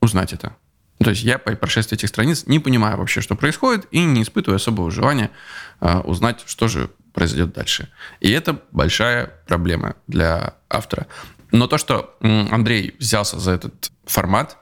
узнать 0.00 0.32
это. 0.32 0.56
То 0.98 1.10
есть 1.10 1.24
я 1.24 1.38
по 1.38 1.56
прошествии 1.56 1.96
этих 1.96 2.08
страниц 2.08 2.46
не 2.46 2.60
понимаю 2.60 2.98
вообще, 2.98 3.20
что 3.20 3.34
происходит, 3.34 3.88
и 3.90 4.04
не 4.04 4.22
испытываю 4.22 4.56
особого 4.56 4.92
желания 4.92 5.32
э, 5.80 5.98
узнать, 5.98 6.44
что 6.46 6.68
же 6.68 6.90
произойдет 7.12 7.52
дальше. 7.52 7.88
И 8.20 8.30
это 8.30 8.62
большая 8.70 9.32
проблема 9.48 9.96
для 10.06 10.54
автора. 10.70 11.08
Но 11.50 11.66
то, 11.66 11.78
что 11.78 12.16
Андрей 12.20 12.94
взялся 12.98 13.40
за 13.40 13.52
этот 13.52 13.90
формат, 14.04 14.58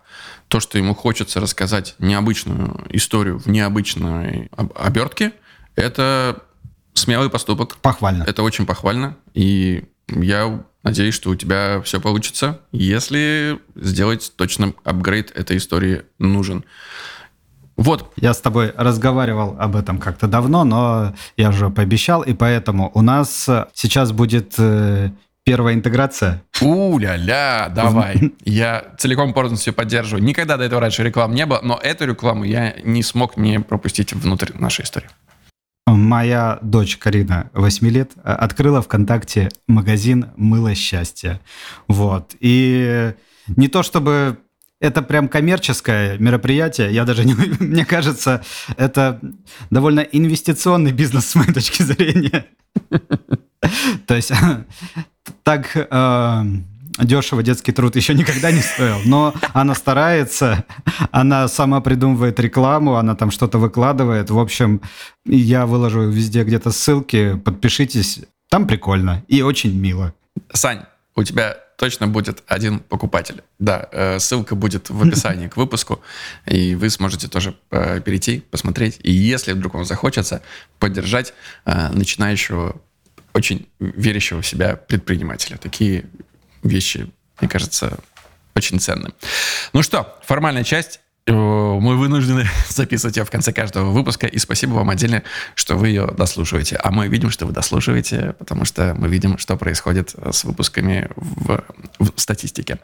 то, 0.51 0.59
что 0.59 0.78
ему 0.78 0.94
хочется 0.94 1.40
рассказать 1.40 1.94
необычную 2.01 2.84
историю 2.90 3.38
в 3.38 3.46
необычной 3.46 4.51
обертке, 4.74 5.32
это 5.76 6.42
смелый 6.92 7.30
поступок. 7.30 7.76
Похвально. 7.76 8.24
Это 8.24 8.42
очень 8.42 8.66
похвально. 8.66 9.16
И 9.32 9.84
я 10.09 10.64
надеюсь, 10.82 11.14
что 11.14 11.30
у 11.30 11.36
тебя 11.36 11.80
все 11.82 12.01
получится, 12.01 12.61
если 12.72 13.61
сделать 13.76 14.32
точно 14.34 14.74
апгрейд 14.82 15.30
этой 15.30 15.57
истории 15.57 16.03
нужен. 16.18 16.64
Вот. 17.76 18.12
Я 18.16 18.34
с 18.34 18.40
тобой 18.40 18.74
разговаривал 18.76 19.57
об 19.59 19.76
этом 19.76 19.98
как-то 19.98 20.26
давно, 20.26 20.64
но 20.64 21.14
я 21.36 21.51
уже 21.51 21.70
пообещал, 21.70 22.22
и 22.22 22.34
поэтому 22.34 22.90
у 22.92 23.03
нас 23.03 23.48
сейчас 23.72 24.11
будет 24.11 24.55
э, 24.59 25.12
первая 25.51 25.74
интеграция. 25.74 26.44
У-ля-ля, 26.61 27.72
давай. 27.74 28.32
Я 28.44 28.94
целиком 28.98 29.32
полностью 29.32 29.74
поддерживаю. 29.74 30.22
Никогда 30.22 30.57
до 30.57 30.62
этого 30.62 30.80
раньше 30.80 31.03
рекламы 31.03 31.34
не 31.34 31.44
было, 31.44 31.59
но 31.61 31.76
эту 31.82 32.07
рекламу 32.07 32.44
я 32.44 32.76
не 32.84 33.03
смог 33.03 33.36
не 33.36 33.59
пропустить 33.59 34.12
внутрь 34.12 34.53
нашей 34.55 34.84
истории. 34.84 35.09
Моя 35.88 36.61
дочь 36.62 36.98
Карина, 36.98 37.51
8 37.53 37.88
лет, 37.88 38.12
открыла 38.22 38.80
ВКонтакте 38.80 39.48
магазин 39.66 40.26
«Мыло 40.36 40.72
счастья». 40.76 41.40
Вот. 41.88 42.36
И 42.38 43.12
не 43.48 43.66
то 43.66 43.82
чтобы 43.82 44.38
это 44.78 45.03
прям 45.03 45.26
коммерческое 45.26 46.16
мероприятие. 46.18 46.92
Я 46.92 47.05
даже 47.05 47.24
не... 47.24 47.34
Мне 47.59 47.84
кажется, 47.84 48.44
это 48.76 49.20
довольно 49.70 49.98
инвестиционный 49.98 50.92
бизнес 50.92 51.26
с 51.26 51.34
моей 51.34 51.53
точки 51.53 51.82
зрения. 51.82 52.46
То 54.07 54.14
есть 54.14 54.32
так 55.43 55.70
э, 55.74 56.45
дешево 56.99 57.43
детский 57.43 57.72
труд 57.72 57.97
еще 57.97 58.14
никогда 58.14 58.51
не 58.51 58.61
стоил. 58.61 59.01
Но 59.05 59.35
она 59.53 59.74
старается, 59.74 60.64
она 61.11 61.49
сама 61.49 61.81
придумывает 61.81 62.39
рекламу, 62.41 62.97
она 62.97 63.14
там 63.14 63.31
что-то 63.31 63.59
выкладывает. 63.59 64.31
В 64.31 64.39
общем, 64.39 64.81
я 65.24 65.66
выложу 65.66 66.09
везде 66.09 66.45
где-то 66.45 66.70
ссылки, 66.70 67.37
подпишитесь. 67.37 68.20
Там 68.49 68.66
прикольно 68.66 69.24
и 69.28 69.43
очень 69.43 69.78
мило. 69.78 70.12
Сань, 70.53 70.83
у 71.14 71.22
тебя 71.22 71.57
точно 71.76 72.09
будет 72.09 72.43
один 72.47 72.81
покупатель. 72.81 73.43
Да, 73.59 73.89
э, 73.93 74.18
ссылка 74.18 74.55
будет 74.55 74.91
в 74.91 75.03
описании 75.03 75.49
к 75.49 75.57
выпуску, 75.57 76.01
и 76.45 76.74
вы 76.74 76.91
сможете 76.91 77.26
тоже 77.26 77.55
э, 77.70 78.01
перейти, 78.01 78.41
посмотреть. 78.51 79.01
И 79.03 79.11
если 79.12 79.53
вдруг 79.53 79.74
вам 79.74 79.85
захочется, 79.87 80.43
поддержать 80.78 81.33
э, 81.64 81.89
начинающего 81.93 82.76
очень 83.35 83.68
верящего 83.78 84.43
в 84.43 84.47
себя 84.47 84.76
предпринимателя. 84.76 85.57
Такие 85.57 86.05
вещи, 86.62 87.11
мне 87.41 87.49
кажется, 87.49 87.99
очень 88.55 88.81
ценны. 88.81 89.11
Ну 89.72 89.83
что, 89.83 90.18
формальная 90.24 90.64
часть. 90.64 91.01
Э, 91.26 91.33
мы 91.33 91.97
вынуждены 91.97 92.47
записывать 92.68 93.16
ее 93.16 93.24
в 93.24 93.31
конце 93.31 93.53
каждого 93.53 93.91
выпуска, 93.91 94.26
и 94.26 94.39
спасибо 94.39 94.72
вам 94.72 94.91
отдельно, 94.91 95.22
что 95.55 95.76
вы 95.76 95.89
ее 95.89 96.07
дослушиваете. 96.07 96.76
А 96.76 96.91
мы 96.91 97.09
видим, 97.09 97.31
что 97.31 97.47
вы 97.47 97.53
дослушиваете, 97.53 98.35
потому 98.39 98.64
что 98.64 98.95
мы 98.97 99.09
видим, 99.09 99.39
что 99.39 99.57
происходит 99.57 100.14
с 100.31 100.45
выпусками 100.45 101.11
в, 101.16 101.62
в 101.99 102.12
статистике. 102.16 102.78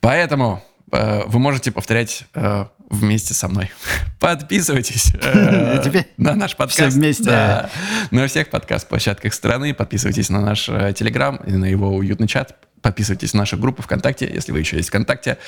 Поэтому 0.00 0.62
э, 0.92 1.22
вы 1.26 1.38
можете 1.38 1.72
повторять 1.72 2.24
э, 2.34 2.66
вместе 2.88 3.34
со 3.34 3.48
мной. 3.48 3.70
Подписывайтесь 4.20 5.12
э, 5.22 6.04
на 6.16 6.34
наш 6.34 6.56
подкаст. 6.56 6.78
Все 6.78 6.88
вместе. 6.88 7.68
На 8.10 8.26
всех 8.26 8.50
подкаст-площадках 8.50 9.34
страны. 9.34 9.74
Подписывайтесь 9.74 10.30
на 10.30 10.40
наш 10.40 10.68
э, 10.68 10.92
Телеграм 10.96 11.36
и 11.46 11.52
на 11.52 11.64
его 11.66 11.94
уютный 11.94 12.28
чат. 12.28 12.56
Подписывайтесь 12.82 13.34
на 13.34 13.40
нашу 13.40 13.56
группу 13.56 13.82
ВКонтакте, 13.82 14.30
если 14.32 14.52
вы 14.52 14.60
еще 14.60 14.76
есть 14.76 14.88
ВКонтакте. 14.88 15.38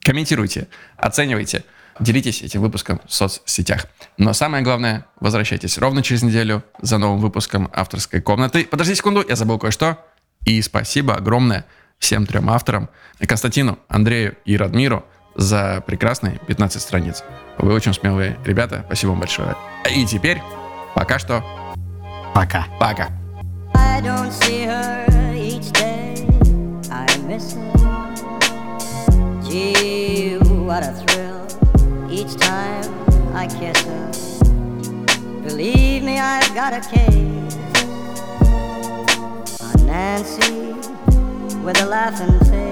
Комментируйте, 0.00 0.66
оценивайте, 0.96 1.64
делитесь 2.00 2.42
этим 2.42 2.60
выпуском 2.60 3.00
в 3.06 3.12
соцсетях. 3.14 3.86
Но 4.18 4.32
самое 4.32 4.64
главное, 4.64 5.06
возвращайтесь 5.20 5.78
ровно 5.78 6.02
через 6.02 6.22
неделю 6.22 6.64
за 6.80 6.98
новым 6.98 7.20
выпуском 7.20 7.70
авторской 7.72 8.20
комнаты. 8.20 8.64
Подожди 8.64 8.94
секунду, 8.94 9.24
я 9.28 9.36
забыл 9.36 9.58
кое-что. 9.58 10.04
И 10.44 10.60
спасибо 10.60 11.14
огромное 11.14 11.66
всем 11.98 12.26
трем 12.26 12.50
авторам, 12.50 12.90
Константину, 13.20 13.78
Андрею 13.86 14.36
и 14.44 14.56
Радмиру, 14.56 15.06
за 15.34 15.82
прекрасные 15.86 16.38
15 16.46 16.80
страниц. 16.80 17.24
Вы 17.58 17.72
очень 17.72 17.94
смелые 17.94 18.38
ребята. 18.44 18.82
Спасибо 18.86 19.10
вам 19.10 19.20
большое. 19.20 19.54
И 19.90 20.04
теперь 20.06 20.42
пока 20.94 21.18
что. 21.18 21.42
Пока. 22.34 22.66
Пока. 22.78 23.10
Gee, 29.52 30.38
what 30.64 30.82
a 30.82 30.92
thrill 30.92 31.46
each 32.10 32.34
time 32.38 32.88
I 33.34 33.46
kiss 33.46 33.84
her. 33.84 34.10
Believe 35.44 36.02
me, 36.04 36.18
I've 36.18 36.54
got 36.54 36.72
a 36.72 36.80
case 36.80 37.58
on 39.60 39.86
Nancy 39.86 40.72
with 41.62 41.82
a 41.82 41.86
laughing 41.86 42.38
face. 42.48 42.71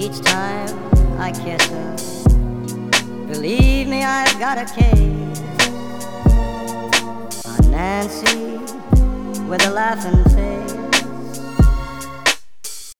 each 0.00 0.22
time 0.22 0.74
I 1.20 1.30
kiss 1.30 1.66
her. 1.66 1.96
Believe 3.26 3.86
me, 3.86 4.02
I've 4.02 4.38
got 4.38 4.56
a 4.56 4.64
case 4.64 5.40
on 7.44 7.70
Nancy 7.70 8.56
with 9.46 9.66
a 9.66 9.70
laughing 9.70 10.24
face. 10.34 10.89